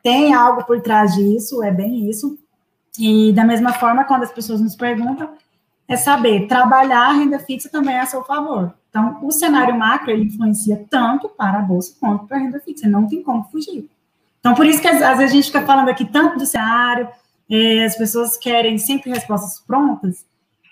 tem 0.03 0.35
algo 0.35 0.65
por 0.65 0.81
trás 0.81 1.15
disso, 1.15 1.63
é 1.63 1.71
bem 1.71 2.09
isso. 2.09 2.39
E 2.99 3.33
da 3.33 3.45
mesma 3.45 3.73
forma, 3.73 4.05
quando 4.05 4.23
as 4.23 4.33
pessoas 4.33 4.61
nos 4.61 4.77
perguntam, 4.77 5.31
é 5.89 5.97
saber 5.97 6.47
trabalhar 6.47 7.09
a 7.09 7.13
renda 7.13 7.39
fixa 7.39 7.69
também 7.69 7.95
é 7.95 8.01
a 8.01 8.07
seu 8.07 8.23
favor. 8.25 8.73
Então, 8.89 9.19
o 9.23 9.33
cenário 9.33 9.77
macro 9.77 10.11
ele 10.11 10.27
influencia 10.27 10.85
tanto 10.89 11.29
para 11.29 11.59
a 11.59 11.63
bolsa 11.63 11.97
quanto 11.99 12.27
para 12.27 12.37
a 12.37 12.41
renda 12.41 12.61
fixa, 12.61 12.89
não 12.89 13.09
tem 13.09 13.23
como 13.23 13.45
fugir. 13.45 13.89
Então, 14.39 14.55
por 14.55 14.67
isso 14.67 14.81
que 14.81 14.87
às, 14.87 14.99
vezes 15.19 15.33
a 15.33 15.35
gente 15.35 15.47
fica 15.47 15.63
falando 15.63 15.89
aqui 15.89 16.05
tanto 16.05 16.39
do 16.39 16.47
cenário, 16.47 17.09
é, 17.51 17.85
as 17.85 17.97
pessoas 17.97 18.37
querem 18.37 18.79
sempre 18.79 19.11
respostas 19.11 19.59
prontas, 19.67 20.25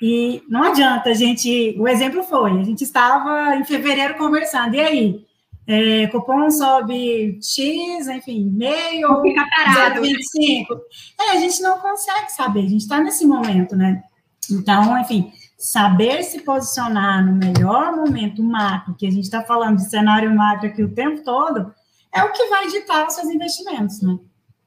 e 0.03 0.42
não 0.48 0.64
adianta 0.64 1.11
a 1.11 1.14
gente. 1.14 1.76
O 1.78 1.86
exemplo 1.86 2.24
foi: 2.24 2.59
a 2.59 2.64
gente 2.64 2.82
estava 2.82 3.55
em 3.55 3.64
fevereiro 3.64 4.16
conversando, 4.16 4.74
e 4.74 4.80
aí? 4.80 5.26
É, 5.64 6.09
cupom 6.09 6.50
sobe 6.50 7.38
X, 7.40 8.09
enfim, 8.09 8.50
meio, 8.53 9.22
fica 9.22 9.46
parado. 9.48 10.03
25. 10.03 10.74
É, 11.20 11.30
a 11.30 11.36
gente 11.36 11.62
não 11.62 11.78
consegue 11.78 12.32
saber, 12.32 12.64
a 12.64 12.68
gente 12.68 12.80
está 12.80 12.98
nesse 12.98 13.24
momento, 13.24 13.76
né? 13.76 14.03
Então, 14.50 14.98
enfim, 14.98 15.32
saber 15.57 16.24
se 16.24 16.40
posicionar 16.40 17.24
no 17.24 17.32
melhor 17.34 17.94
momento 17.94 18.42
macro, 18.42 18.96
que 18.96 19.07
a 19.07 19.11
gente 19.11 19.22
está 19.22 19.44
falando 19.44 19.76
de 19.76 19.88
cenário 19.88 20.34
macro 20.34 20.66
aqui 20.66 20.82
o 20.82 20.92
tempo 20.92 21.22
todo, 21.22 21.72
é 22.12 22.24
o 22.24 22.32
que 22.32 22.48
vai 22.48 22.66
ditar 22.66 23.07
os 23.07 23.14
seus 23.14 23.28
investimentos, 23.28 24.03
né? 24.03 24.18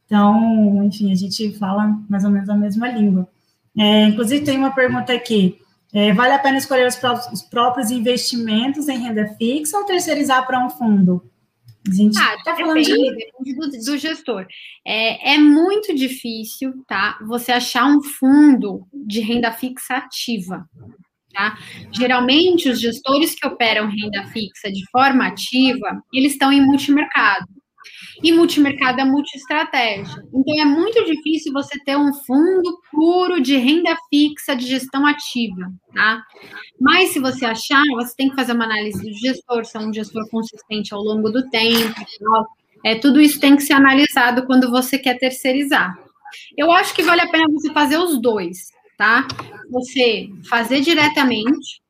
Então, 0.05 0.81
enfim, 0.85 1.11
a 1.11 1.15
gente 1.15 1.57
fala 1.59 1.99
mais 2.07 2.23
ou 2.23 2.31
menos 2.31 2.47
a 2.47 2.55
mesma 2.55 2.87
língua. 2.87 3.27
É, 3.77 4.03
inclusive, 4.07 4.45
tem 4.45 4.57
uma 4.57 4.73
pergunta 4.73 5.13
aqui. 5.13 5.59
É, 5.93 6.13
vale 6.13 6.33
a 6.33 6.39
pena 6.39 6.57
escolher 6.57 6.87
os 6.87 6.95
próprios, 6.95 7.31
os 7.31 7.41
próprios, 7.41 7.89
investimentos 7.89 8.87
em 8.87 8.97
renda 8.97 9.33
fixa 9.37 9.77
ou 9.77 9.85
terceirizar 9.85 10.45
para 10.45 10.65
um 10.65 10.69
fundo? 10.69 11.23
A 11.87 11.93
gente 11.93 12.17
ah, 12.17 12.35
tá 12.43 12.55
falando 12.55 12.83
depende, 12.83 13.31
de... 13.43 13.55
do, 13.55 13.69
do, 13.69 13.97
gestor. 13.97 14.47
É, 14.85 15.35
é 15.35 15.37
muito 15.37 15.95
difícil, 15.95 16.73
tá? 16.87 17.17
Você 17.27 17.51
achar 17.51 17.85
um 17.85 18.01
fundo 18.01 18.87
de 18.91 19.21
renda 19.21 19.51
fixa 19.51 19.95
ativa. 19.95 20.67
Tá? 21.31 21.57
Geralmente, 21.91 22.69
os 22.69 22.79
gestores 22.79 23.35
que 23.35 23.45
operam 23.45 23.89
renda 23.89 24.25
fixa 24.27 24.71
de 24.71 24.83
forma 24.89 25.27
ativa, 25.27 26.01
eles 26.13 26.31
estão 26.31 26.51
em 26.51 26.65
multimercado. 26.65 27.45
E 28.23 28.31
multimercado 28.31 29.01
é 29.01 29.05
multiestratégia. 29.05 30.23
Então, 30.33 30.59
é 30.59 30.65
muito 30.65 31.03
difícil 31.05 31.51
você 31.53 31.77
ter 31.83 31.97
um 31.97 32.13
fundo 32.13 32.79
puro 32.91 33.41
de 33.41 33.57
renda 33.57 33.95
fixa 34.09 34.55
de 34.55 34.65
gestão 34.65 35.05
ativa, 35.05 35.71
tá? 35.93 36.23
Mas, 36.79 37.09
se 37.09 37.19
você 37.19 37.45
achar, 37.45 37.83
você 37.95 38.15
tem 38.15 38.29
que 38.29 38.35
fazer 38.35 38.53
uma 38.53 38.65
análise 38.65 39.01
do 39.01 39.13
gestor, 39.17 39.65
se 39.65 39.77
é 39.77 39.79
um 39.79 39.93
gestor 39.93 40.27
consistente 40.29 40.93
ao 40.93 41.01
longo 41.01 41.29
do 41.29 41.49
tempo, 41.49 41.93
tal. 41.95 42.47
É, 42.83 42.95
tudo 42.95 43.19
isso 43.19 43.39
tem 43.39 43.55
que 43.55 43.63
ser 43.63 43.73
analisado 43.73 44.45
quando 44.45 44.69
você 44.69 44.97
quer 44.97 45.17
terceirizar. 45.17 45.95
Eu 46.57 46.71
acho 46.71 46.93
que 46.93 47.03
vale 47.03 47.21
a 47.21 47.29
pena 47.29 47.45
você 47.49 47.71
fazer 47.71 47.97
os 47.97 48.21
dois 48.21 48.75
tá? 48.97 49.27
Você 49.71 50.29
fazer 50.49 50.81
diretamente, 50.81 51.81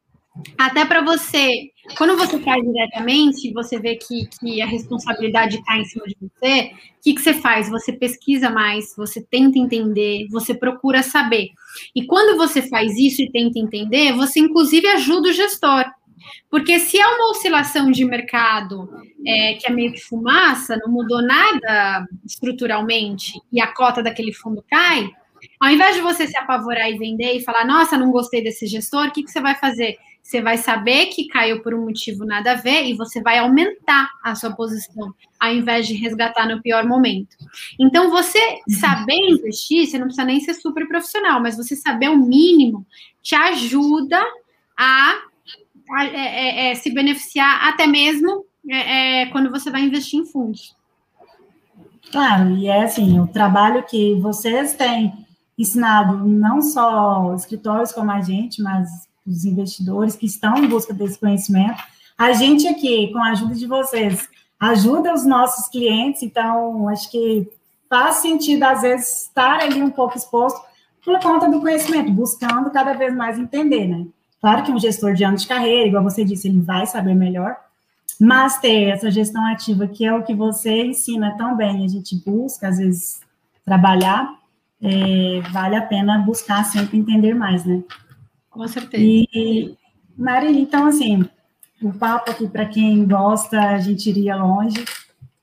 até 0.58 0.86
para 0.86 1.02
você, 1.02 1.70
quando 1.98 2.18
você 2.18 2.40
faz 2.40 2.64
diretamente, 2.64 3.54
você 3.54 3.80
vê 3.80 3.96
que, 3.96 4.28
que 4.40 4.62
a 4.62 4.66
responsabilidade 4.66 5.58
está 5.58 5.78
em 5.78 5.86
cima 5.86 6.06
de 6.06 6.18
você, 6.20 6.72
o 6.72 7.04
que, 7.04 7.14
que 7.14 7.22
você 7.22 7.34
faz? 7.34 7.70
Você 7.70 7.94
pesquisa 7.94 8.50
mais, 8.50 8.96
você 8.98 9.22
tenta 9.22 9.60
entender, 9.60 10.28
você 10.30 10.54
procura 10.54 11.04
saber. 11.04 11.50
E 11.96 12.06
quando 12.06 12.38
você 12.38 12.62
faz 12.62 12.98
isso 12.98 13.22
e 13.22 13.32
tenta 13.32 13.60
entender, 13.60 14.14
você 14.14 14.40
inclusive 14.40 14.88
ajuda 14.88 15.30
o 15.30 15.34
gestor. 15.34 15.86
Porque 16.50 16.80
se 16.80 17.00
é 17.00 17.06
uma 17.06 17.30
oscilação 17.30 17.92
de 17.92 18.04
mercado 18.04 18.90
é, 19.26 19.54
que 19.54 19.68
é 19.68 19.70
meio 19.70 19.94
que 19.94 20.02
fumaça, 20.02 20.78
não 20.78 20.92
mudou 20.92 21.22
nada 21.22 22.08
estruturalmente 22.26 23.34
e 23.52 23.62
a 23.62 23.68
cota 23.68 24.02
daquele 24.02 24.34
fundo 24.34 24.64
cai, 24.68 25.10
ao 25.60 25.70
invés 25.70 25.96
de 25.96 26.02
você 26.02 26.26
se 26.26 26.38
apavorar 26.38 26.90
e 26.90 26.98
vender 26.98 27.34
e 27.34 27.44
falar, 27.44 27.66
nossa, 27.66 27.98
não 27.98 28.12
gostei 28.12 28.44
desse 28.44 28.66
gestor, 28.66 29.08
o 29.08 29.12
que, 29.12 29.24
que 29.24 29.32
você 29.32 29.40
vai 29.40 29.56
fazer? 29.56 29.98
Você 30.26 30.42
vai 30.42 30.58
saber 30.58 31.06
que 31.06 31.28
caiu 31.28 31.62
por 31.62 31.72
um 31.76 31.86
motivo 31.86 32.26
nada 32.26 32.54
a 32.54 32.56
ver 32.56 32.86
e 32.86 32.96
você 32.96 33.22
vai 33.22 33.38
aumentar 33.38 34.10
a 34.24 34.34
sua 34.34 34.56
posição, 34.56 35.14
ao 35.40 35.54
invés 35.54 35.86
de 35.86 35.94
resgatar 35.94 36.48
no 36.48 36.64
pior 36.64 36.84
momento. 36.84 37.38
Então, 37.80 38.10
você 38.10 38.40
saber 38.68 39.14
investir, 39.14 39.86
você 39.86 40.00
não 40.00 40.08
precisa 40.08 40.26
nem 40.26 40.40
ser 40.40 40.56
super 40.56 40.88
profissional, 40.88 41.40
mas 41.40 41.56
você 41.56 41.76
saber 41.76 42.10
o 42.10 42.18
mínimo 42.18 42.88
te 43.22 43.36
ajuda 43.36 44.20
a, 44.76 45.14
a 45.92 46.06
é, 46.06 46.18
é, 46.18 46.72
é, 46.72 46.76
se 46.76 46.92
beneficiar 46.92 47.70
até 47.70 47.86
mesmo 47.86 48.46
é, 48.68 49.22
é, 49.22 49.26
quando 49.28 49.52
você 49.52 49.70
vai 49.70 49.84
investir 49.84 50.20
em 50.20 50.26
fundos. 50.26 50.76
Claro, 52.12 52.58
e 52.58 52.66
é 52.66 52.82
assim, 52.82 53.20
o 53.20 53.28
trabalho 53.28 53.84
que 53.84 54.16
vocês 54.16 54.74
têm 54.74 55.14
ensinado 55.56 56.18
não 56.26 56.64
só 56.64 57.32
escritórios 57.36 57.92
como 57.92 58.10
a 58.10 58.22
gente, 58.22 58.60
mas 58.60 58.90
os 59.26 59.46
investidores 59.46 60.16
que 60.16 60.26
estão 60.26 60.56
em 60.58 60.68
busca 60.68 60.94
desse 60.94 61.20
conhecimento. 61.20 61.82
A 62.18 62.34
gente 62.34 62.68
aqui, 62.68 63.12
com 63.12 63.20
a 63.20 63.32
ajuda 63.32 63.56
de 63.56 63.68
vocês, 63.68 64.28
ajuda 64.60 65.14
os 65.14 65.26
nossos 65.26 65.68
clientes, 65.68 66.24
então 66.24 66.88
acho 66.90 67.10
que 67.12 67.50
faz 67.90 68.18
sentido, 68.18 68.64
às 68.64 68.82
vezes, 68.82 69.24
estar 69.24 69.60
ali 69.60 69.82
um 69.82 69.90
pouco 69.90 70.18
exposto 70.18 70.60
por 71.04 71.20
conta 71.20 71.50
do 71.50 71.60
conhecimento, 71.60 72.12
buscando 72.12 72.72
cada 72.72 72.94
vez 72.94 73.16
mais 73.16 73.38
entender, 73.38 73.88
né? 73.88 74.06
Claro 74.42 74.64
que 74.64 74.72
um 74.72 74.80
gestor 74.80 75.14
de 75.14 75.24
anos 75.24 75.42
de 75.42 75.48
carreira, 75.48 75.88
igual 75.88 76.04
você 76.04 76.24
disse, 76.24 76.48
ele 76.48 76.62
vai 76.62 76.86
saber 76.86 77.14
melhor, 77.14 77.56
mas 78.20 78.58
ter 78.60 78.90
essa 78.90 79.12
gestão 79.12 79.46
ativa, 79.46 79.88
que 79.88 80.06
é 80.06 80.14
o 80.14 80.24
que 80.24 80.34
você 80.34 80.86
ensina 80.86 81.36
tão 81.38 81.56
bem, 81.56 81.84
a 81.84 81.88
gente 81.88 82.16
busca, 82.26 82.70
às 82.70 82.78
vezes, 82.78 83.20
trabalhar, 83.64 84.30
é, 84.82 85.42
vale 85.52 85.76
a 85.76 85.82
pena 85.82 86.20
buscar 86.20 86.64
sempre 86.64 86.98
entender 86.98 87.34
mais, 87.34 87.66
né? 87.66 87.84
Com 88.56 88.66
certeza. 88.70 89.04
E, 89.04 89.76
Marília, 90.18 90.62
então, 90.62 90.88
assim, 90.88 91.26
o 91.82 91.92
papo 91.92 92.32
aqui, 92.32 92.48
para 92.48 92.66
quem 92.66 93.06
gosta, 93.06 93.60
a 93.60 93.80
gente 93.80 94.10
iria 94.10 94.38
longe. 94.38 94.82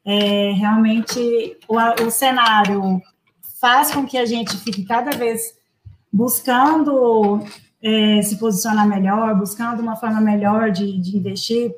É, 0.03 0.53
realmente, 0.53 1.59
o, 1.69 1.77
o 2.07 2.11
cenário 2.11 3.03
faz 3.61 3.93
com 3.93 4.07
que 4.07 4.17
a 4.17 4.25
gente 4.25 4.57
fique 4.57 4.83
cada 4.85 5.11
vez 5.11 5.55
buscando 6.11 7.45
é, 7.83 8.23
se 8.23 8.39
posicionar 8.39 8.89
melhor, 8.89 9.39
buscando 9.39 9.83
uma 9.83 9.95
forma 9.95 10.21
melhor 10.21 10.71
de, 10.71 10.99
de 10.99 11.19
investir. 11.19 11.71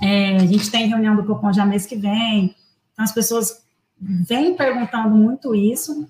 É, 0.00 0.36
a 0.36 0.46
gente 0.46 0.70
tem 0.70 0.86
reunião 0.86 1.16
do 1.16 1.24
Copom 1.24 1.52
já 1.52 1.66
mês 1.66 1.84
que 1.84 1.96
vem, 1.96 2.54
então 2.92 3.04
as 3.04 3.12
pessoas 3.12 3.64
vêm 4.00 4.54
perguntando 4.54 5.16
muito 5.16 5.52
isso. 5.52 6.08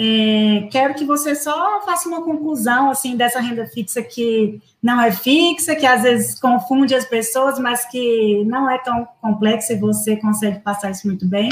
É, 0.00 0.68
quero 0.70 0.94
que 0.94 1.04
você 1.04 1.34
só 1.34 1.82
faça 1.84 2.08
uma 2.08 2.22
conclusão 2.22 2.88
assim 2.88 3.16
dessa 3.16 3.40
renda 3.40 3.66
fixa 3.66 4.00
que 4.00 4.62
não 4.80 5.00
é 5.00 5.10
fixa, 5.10 5.74
que 5.74 5.84
às 5.84 6.02
vezes 6.02 6.38
confunde 6.38 6.94
as 6.94 7.04
pessoas, 7.04 7.58
mas 7.58 7.84
que 7.84 8.44
não 8.44 8.70
é 8.70 8.78
tão 8.78 9.08
complexa 9.20 9.72
e 9.72 9.78
você 9.78 10.16
consegue 10.16 10.60
passar 10.60 10.92
isso 10.92 11.04
muito 11.08 11.26
bem. 11.26 11.48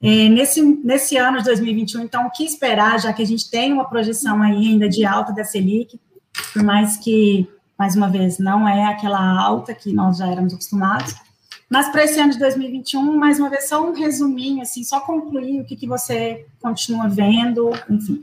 É, 0.00 0.28
nesse, 0.28 0.62
nesse 0.62 1.16
ano 1.16 1.38
de 1.38 1.44
2021, 1.44 2.02
então, 2.02 2.26
o 2.26 2.30
que 2.30 2.44
esperar, 2.44 3.00
já 3.00 3.12
que 3.12 3.22
a 3.22 3.26
gente 3.26 3.50
tem 3.50 3.72
uma 3.72 3.88
projeção 3.88 4.40
ainda 4.42 4.88
de 4.88 5.04
alta 5.04 5.32
da 5.32 5.42
Selic, 5.42 5.98
por 6.52 6.62
mais 6.62 6.96
que, 6.96 7.48
mais 7.76 7.96
uma 7.96 8.08
vez, 8.08 8.38
não 8.38 8.68
é 8.68 8.84
aquela 8.84 9.40
alta 9.40 9.74
que 9.74 9.92
nós 9.92 10.18
já 10.18 10.28
éramos 10.30 10.54
acostumados, 10.54 11.16
mas 11.70 11.88
para 11.90 12.04
esse 12.04 12.18
ano 12.20 12.32
de 12.32 12.38
2021, 12.38 13.16
mais 13.16 13.38
uma 13.38 13.50
vez, 13.50 13.68
só 13.68 13.84
um 13.84 13.92
resuminho, 13.92 14.62
assim, 14.62 14.84
só 14.84 15.00
concluir 15.00 15.60
o 15.60 15.64
que, 15.64 15.76
que 15.76 15.86
você 15.86 16.46
continua 16.60 17.08
vendo, 17.08 17.70
enfim. 17.90 18.20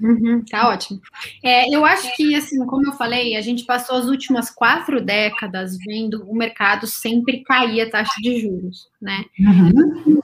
Uhum, 0.00 0.42
tá 0.50 0.70
ótimo. 0.70 1.00
É, 1.42 1.74
eu 1.74 1.84
acho 1.84 2.14
que, 2.16 2.34
assim, 2.34 2.64
como 2.66 2.86
eu 2.86 2.92
falei, 2.92 3.36
a 3.36 3.40
gente 3.42 3.64
passou 3.64 3.96
as 3.96 4.06
últimas 4.06 4.50
quatro 4.50 5.04
décadas 5.04 5.76
vendo 5.84 6.24
o 6.28 6.34
mercado 6.34 6.86
sempre 6.86 7.44
cair 7.44 7.82
a 7.82 7.90
taxa 7.90 8.20
de 8.22 8.40
juros, 8.40 8.88
né? 9.00 9.24
Uhum 9.38 10.22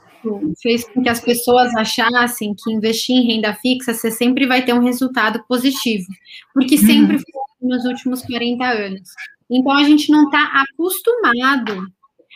fez 0.61 0.85
com 0.85 1.01
que 1.01 1.09
as 1.09 1.19
pessoas 1.19 1.73
achassem 1.75 2.55
que 2.55 2.71
investir 2.71 3.15
em 3.15 3.27
renda 3.27 3.53
fixa 3.55 3.93
você 3.93 4.09
sempre 4.09 4.47
vai 4.47 4.63
ter 4.63 4.73
um 4.73 4.83
resultado 4.83 5.43
positivo, 5.47 6.05
porque 6.53 6.77
sempre 6.77 7.17
uhum. 7.17 7.21
foi 7.21 7.69
nos 7.69 7.85
últimos 7.85 8.21
40 8.23 8.65
anos. 8.65 9.09
Então 9.49 9.71
a 9.71 9.83
gente 9.83 10.11
não 10.11 10.25
está 10.25 10.63
acostumado 10.63 11.87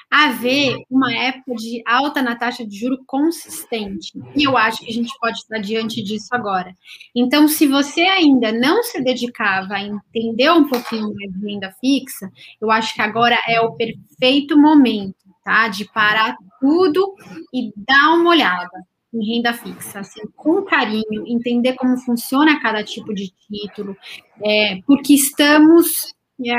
a 0.10 0.32
ver 0.32 0.78
uma 0.90 1.14
época 1.14 1.56
de 1.56 1.84
alta 1.86 2.22
na 2.22 2.36
taxa 2.36 2.66
de 2.66 2.78
juro 2.78 3.00
consistente. 3.06 4.14
E 4.36 4.44
eu 4.44 4.58
acho 4.58 4.80
que 4.80 4.90
a 4.90 4.94
gente 4.94 5.12
pode 5.20 5.38
estar 5.38 5.60
diante 5.60 6.02
disso 6.02 6.30
agora. 6.32 6.74
Então, 7.16 7.48
se 7.48 7.68
você 7.68 8.02
ainda 8.02 8.52
não 8.52 8.84
se 8.84 9.02
dedicava 9.02 9.76
a 9.76 9.84
entender 9.84 10.52
um 10.52 10.68
pouquinho 10.68 11.14
mais 11.14 11.32
de 11.34 11.46
renda 11.46 11.76
fixa, 11.80 12.32
eu 12.62 12.72
acho 12.72 12.94
que 12.94 13.02
agora 13.02 13.38
é 13.48 13.60
o 13.60 13.74
perfeito 13.74 14.58
momento 14.58 15.28
tá? 15.48 15.70
De 15.70 15.86
parar 15.86 16.36
tudo 16.60 17.16
e 17.54 17.72
dar 17.78 18.16
uma 18.16 18.32
olhada 18.32 18.86
em 19.14 19.36
renda 19.36 19.54
fixa, 19.54 20.02
assim, 20.02 20.20
com 20.36 20.62
carinho, 20.64 21.26
entender 21.26 21.76
como 21.76 21.96
funciona 22.00 22.62
cada 22.62 22.84
tipo 22.84 23.14
de 23.14 23.32
título, 23.50 23.96
é, 24.44 24.82
porque 24.86 25.14
estamos 25.14 26.14
é, 26.46 26.54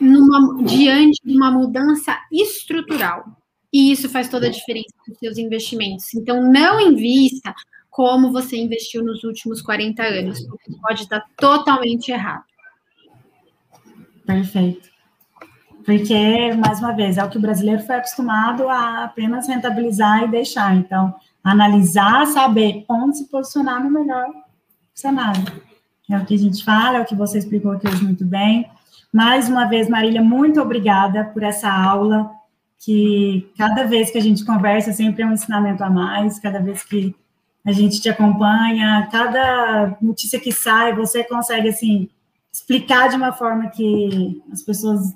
numa, 0.00 0.62
diante 0.64 1.20
de 1.24 1.36
uma 1.36 1.50
mudança 1.50 2.18
estrutural. 2.30 3.24
E 3.72 3.90
isso 3.90 4.08
faz 4.08 4.28
toda 4.28 4.46
a 4.46 4.50
diferença 4.50 4.94
nos 5.08 5.18
seus 5.18 5.38
investimentos. 5.38 6.12
Então, 6.14 6.42
não 6.42 6.78
invista 6.78 7.54
como 7.90 8.32
você 8.32 8.56
investiu 8.56 9.02
nos 9.04 9.24
últimos 9.24 9.62
40 9.62 10.02
anos, 10.02 10.46
porque 10.46 10.72
pode 10.80 11.02
estar 11.02 11.22
totalmente 11.36 12.10
errado. 12.10 12.44
Perfeito. 14.26 14.90
Porque, 15.84 16.52
mais 16.54 16.78
uma 16.78 16.92
vez, 16.92 17.18
é 17.18 17.24
o 17.24 17.28
que 17.28 17.38
o 17.38 17.40
brasileiro 17.40 17.82
foi 17.82 17.96
acostumado 17.96 18.68
a 18.68 19.04
apenas 19.04 19.48
rentabilizar 19.48 20.24
e 20.24 20.28
deixar. 20.28 20.76
Então, 20.76 21.14
analisar, 21.42 22.26
saber 22.26 22.84
onde 22.88 23.18
se 23.18 23.28
posicionar 23.28 23.82
no 23.82 23.90
melhor 23.90 24.28
cenário. 24.94 25.44
É 26.10 26.16
o 26.16 26.24
que 26.24 26.34
a 26.34 26.38
gente 26.38 26.64
fala, 26.64 26.98
é 26.98 27.00
o 27.00 27.04
que 27.04 27.14
você 27.14 27.38
explicou 27.38 27.72
aqui 27.72 27.88
hoje 27.88 28.04
muito 28.04 28.24
bem. 28.24 28.70
Mais 29.12 29.48
uma 29.48 29.66
vez, 29.66 29.88
Marília, 29.88 30.22
muito 30.22 30.60
obrigada 30.60 31.24
por 31.24 31.42
essa 31.42 31.70
aula, 31.70 32.30
que 32.78 33.52
cada 33.58 33.84
vez 33.84 34.10
que 34.10 34.18
a 34.18 34.22
gente 34.22 34.44
conversa 34.44 34.92
sempre 34.92 35.22
é 35.22 35.26
um 35.26 35.32
ensinamento 35.32 35.84
a 35.84 35.90
mais, 35.90 36.38
cada 36.38 36.60
vez 36.60 36.82
que 36.82 37.14
a 37.64 37.70
gente 37.70 38.00
te 38.00 38.08
acompanha, 38.08 39.06
cada 39.12 39.96
notícia 40.00 40.40
que 40.40 40.50
sai, 40.50 40.94
você 40.94 41.22
consegue, 41.22 41.68
assim, 41.68 42.08
explicar 42.52 43.08
de 43.08 43.16
uma 43.16 43.32
forma 43.32 43.68
que 43.68 44.42
as 44.50 44.62
pessoas 44.62 45.14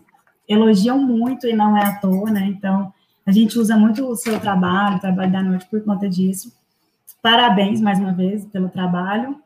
elogiam 0.48 0.98
muito 0.98 1.46
e 1.46 1.54
não 1.54 1.76
é 1.76 1.84
à 1.84 1.98
toa, 1.98 2.30
né? 2.30 2.46
Então, 2.46 2.92
a 3.26 3.32
gente 3.32 3.58
usa 3.58 3.76
muito 3.76 4.06
o 4.06 4.14
seu 4.14 4.38
trabalho, 4.38 4.96
o 4.96 5.00
trabalho 5.00 5.32
da 5.32 5.42
noite 5.42 5.66
por 5.66 5.82
conta 5.82 6.08
disso. 6.08 6.52
Parabéns 7.20 7.80
mais 7.80 7.98
uma 7.98 8.12
vez 8.12 8.44
pelo 8.44 8.68
trabalho. 8.68 9.40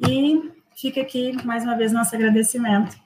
E 0.00 0.50
fica 0.74 1.02
aqui 1.02 1.36
mais 1.44 1.62
uma 1.62 1.76
vez 1.76 1.92
nosso 1.92 2.14
agradecimento. 2.16 2.96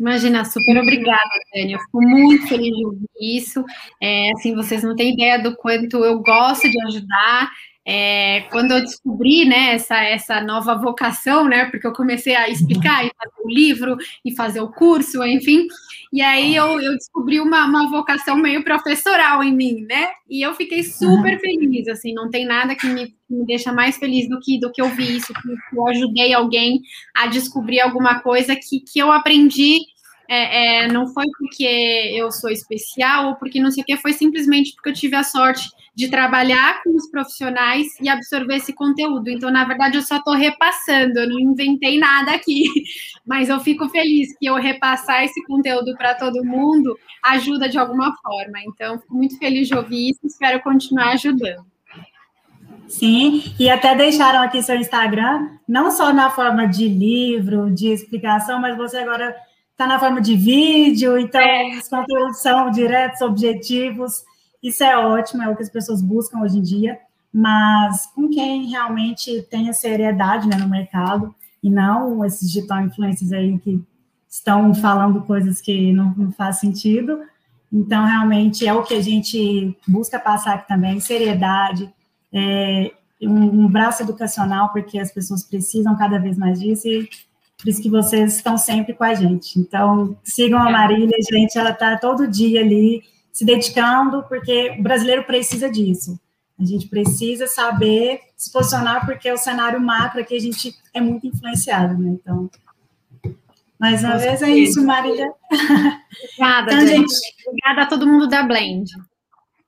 Imagina, 0.00 0.46
super 0.46 0.78
obrigada, 0.78 1.28
Dani. 1.54 1.74
Eu 1.74 1.78
fico 1.78 2.00
muito 2.00 2.48
feliz 2.48 2.74
de 2.74 2.86
ouvir 2.86 3.06
isso. 3.20 3.62
É, 4.00 4.30
assim, 4.32 4.54
vocês 4.54 4.82
não 4.82 4.96
têm 4.96 5.12
ideia 5.12 5.38
do 5.38 5.54
quanto 5.54 6.02
eu 6.02 6.18
gosto 6.20 6.70
de 6.70 6.82
ajudar. 6.84 7.50
É, 7.86 8.42
quando 8.50 8.72
eu 8.72 8.80
descobri 8.80 9.46
né, 9.46 9.74
essa, 9.74 10.02
essa 10.02 10.40
nova 10.40 10.74
vocação, 10.74 11.48
né, 11.48 11.64
porque 11.70 11.86
eu 11.86 11.92
comecei 11.92 12.36
a 12.36 12.48
explicar 12.48 13.04
e 13.04 13.10
fazer 13.16 13.42
o 13.42 13.48
livro 13.48 13.96
e 14.24 14.34
fazer 14.36 14.60
o 14.60 14.70
curso, 14.70 15.24
enfim, 15.24 15.66
e 16.12 16.20
aí 16.20 16.54
eu, 16.54 16.80
eu 16.80 16.92
descobri 16.94 17.40
uma, 17.40 17.64
uma 17.64 17.88
vocação 17.88 18.36
meio 18.36 18.62
professoral 18.64 19.42
em 19.42 19.54
mim, 19.54 19.86
né? 19.88 20.08
E 20.28 20.44
eu 20.44 20.54
fiquei 20.54 20.82
super 20.82 21.40
feliz, 21.40 21.88
assim, 21.88 22.12
não 22.12 22.28
tem 22.28 22.44
nada 22.44 22.74
que 22.74 22.86
me, 22.86 23.06
que 23.06 23.14
me 23.30 23.46
deixa 23.46 23.72
mais 23.72 23.96
feliz 23.96 24.28
do 24.28 24.40
que, 24.40 24.58
do 24.58 24.72
que 24.72 24.82
ouvir 24.82 25.16
isso, 25.16 25.32
que 25.32 25.76
eu 25.76 25.86
ajudei 25.88 26.34
alguém 26.34 26.80
a 27.14 27.28
descobrir 27.28 27.80
alguma 27.80 28.20
coisa 28.20 28.56
que, 28.56 28.80
que 28.80 28.98
eu 28.98 29.10
aprendi 29.10 29.78
é, 30.32 30.84
é, 30.84 30.86
não 30.86 31.08
foi 31.08 31.24
porque 31.36 31.64
eu 32.14 32.30
sou 32.30 32.50
especial 32.50 33.30
ou 33.30 33.34
porque 33.34 33.58
não 33.60 33.72
sei 33.72 33.82
o 33.82 33.84
que, 33.84 33.96
foi 33.96 34.12
simplesmente 34.12 34.72
porque 34.74 34.90
eu 34.90 34.94
tive 34.94 35.16
a 35.16 35.24
sorte 35.24 35.68
de 35.92 36.08
trabalhar 36.08 36.84
com 36.84 36.94
os 36.94 37.10
profissionais 37.10 37.88
e 38.00 38.08
absorver 38.08 38.54
esse 38.54 38.72
conteúdo. 38.72 39.28
Então, 39.28 39.50
na 39.50 39.64
verdade, 39.64 39.96
eu 39.96 40.02
só 40.02 40.18
estou 40.18 40.34
repassando, 40.34 41.18
eu 41.18 41.28
não 41.28 41.40
inventei 41.40 41.98
nada 41.98 42.30
aqui, 42.30 42.62
mas 43.26 43.48
eu 43.48 43.58
fico 43.58 43.88
feliz 43.88 44.28
que 44.38 44.46
eu 44.46 44.54
repassar 44.54 45.24
esse 45.24 45.44
conteúdo 45.46 45.96
para 45.96 46.14
todo 46.14 46.44
mundo 46.44 46.96
ajuda 47.24 47.68
de 47.68 47.76
alguma 47.76 48.14
forma. 48.22 48.60
Então, 48.68 49.00
fico 49.00 49.16
muito 49.16 49.36
feliz 49.36 49.66
de 49.66 49.74
ouvir 49.74 50.10
isso, 50.10 50.20
espero 50.24 50.60
continuar 50.60 51.14
ajudando. 51.14 51.66
Sim, 52.86 53.42
e 53.58 53.68
até 53.68 53.96
deixaram 53.96 54.42
aqui 54.42 54.62
seu 54.62 54.76
Instagram, 54.76 55.48
não 55.66 55.90
só 55.90 56.12
na 56.12 56.30
forma 56.30 56.66
de 56.66 56.88
livro, 56.88 57.68
de 57.72 57.88
explicação, 57.88 58.60
mas 58.60 58.76
você 58.76 58.98
agora 58.98 59.34
está 59.80 59.86
na 59.86 59.98
forma 59.98 60.20
de 60.20 60.36
vídeo, 60.36 61.18
então 61.18 61.40
é. 61.40 61.78
os 61.78 61.88
conteúdos 61.88 62.42
são 62.42 62.70
diretos, 62.70 63.22
objetivos. 63.22 64.22
Isso 64.62 64.84
é 64.84 64.94
ótimo, 64.94 65.42
é 65.42 65.48
o 65.48 65.56
que 65.56 65.62
as 65.62 65.70
pessoas 65.70 66.02
buscam 66.02 66.40
hoje 66.40 66.58
em 66.58 66.62
dia, 66.62 66.98
mas 67.32 68.04
com 68.14 68.28
quem 68.28 68.68
realmente 68.68 69.40
tem 69.50 69.70
a 69.70 69.72
seriedade 69.72 70.46
né, 70.46 70.56
no 70.58 70.68
mercado 70.68 71.34
e 71.62 71.70
não 71.70 72.22
esses 72.26 72.52
digital 72.52 72.82
influencers 72.82 73.32
aí 73.32 73.58
que 73.58 73.82
estão 74.28 74.74
falando 74.74 75.22
coisas 75.22 75.62
que 75.62 75.94
não, 75.94 76.14
não 76.14 76.30
faz 76.30 76.60
sentido. 76.60 77.18
Então, 77.72 78.04
realmente 78.04 78.66
é 78.66 78.74
o 78.74 78.82
que 78.82 78.92
a 78.92 79.02
gente 79.02 79.74
busca 79.88 80.18
passar 80.18 80.56
aqui 80.56 80.68
também, 80.68 81.00
seriedade, 81.00 81.90
é, 82.30 82.92
um, 83.22 83.64
um 83.64 83.68
braço 83.68 84.02
educacional, 84.02 84.68
porque 84.74 84.98
as 84.98 85.10
pessoas 85.10 85.42
precisam 85.42 85.96
cada 85.96 86.18
vez 86.18 86.36
mais 86.36 86.60
disso 86.60 86.86
e 86.86 87.08
por 87.60 87.68
isso 87.68 87.82
que 87.82 87.90
vocês 87.90 88.36
estão 88.36 88.56
sempre 88.56 88.94
com 88.94 89.04
a 89.04 89.14
gente. 89.14 89.58
Então, 89.58 90.16
sigam 90.24 90.58
a 90.58 90.70
Marília, 90.70 91.16
gente, 91.30 91.58
ela 91.58 91.70
está 91.70 91.96
todo 91.98 92.26
dia 92.26 92.60
ali 92.60 93.02
se 93.32 93.44
dedicando, 93.44 94.22
porque 94.24 94.76
o 94.78 94.82
brasileiro 94.82 95.24
precisa 95.24 95.70
disso. 95.70 96.18
A 96.58 96.64
gente 96.64 96.88
precisa 96.88 97.46
saber 97.46 98.20
se 98.36 98.50
posicionar, 98.52 99.06
porque 99.06 99.30
o 99.30 99.38
cenário 99.38 99.80
macro 99.80 100.20
aqui 100.20 100.36
a 100.36 100.40
gente 100.40 100.74
é 100.92 101.00
muito 101.00 101.26
influenciado, 101.26 101.96
né? 101.96 102.10
Então, 102.20 102.50
mais 103.78 104.04
uma 104.04 104.18
vez 104.18 104.42
é 104.42 104.50
isso, 104.50 104.84
Marília. 104.84 105.32
Obrigada, 105.50 106.72
então, 106.72 106.86
gente. 106.86 107.14
Obrigada 107.46 107.82
a 107.82 107.86
todo 107.86 108.06
mundo 108.06 108.28
da 108.28 108.42
Blend. 108.42 108.90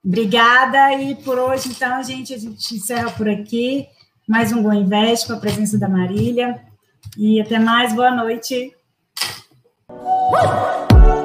Obrigada, 0.05 0.93
e 0.93 1.15
por 1.15 1.39
hoje, 1.39 1.69
então, 1.69 2.03
gente, 2.03 2.33
a 2.33 2.37
gente 2.37 2.75
encerra 2.75 3.09
por 3.11 3.27
aqui. 3.29 3.87
Mais 4.27 4.51
um 4.51 4.61
Bom 4.61 4.73
Invest 4.73 5.27
com 5.27 5.33
a 5.33 5.39
presença 5.39 5.77
da 5.79 5.89
Marília. 5.89 6.72
E 7.17 7.41
até 7.41 7.59
mais, 7.59 7.93
boa 7.93 8.11
noite. 8.11 8.73
Uh! 9.89 11.22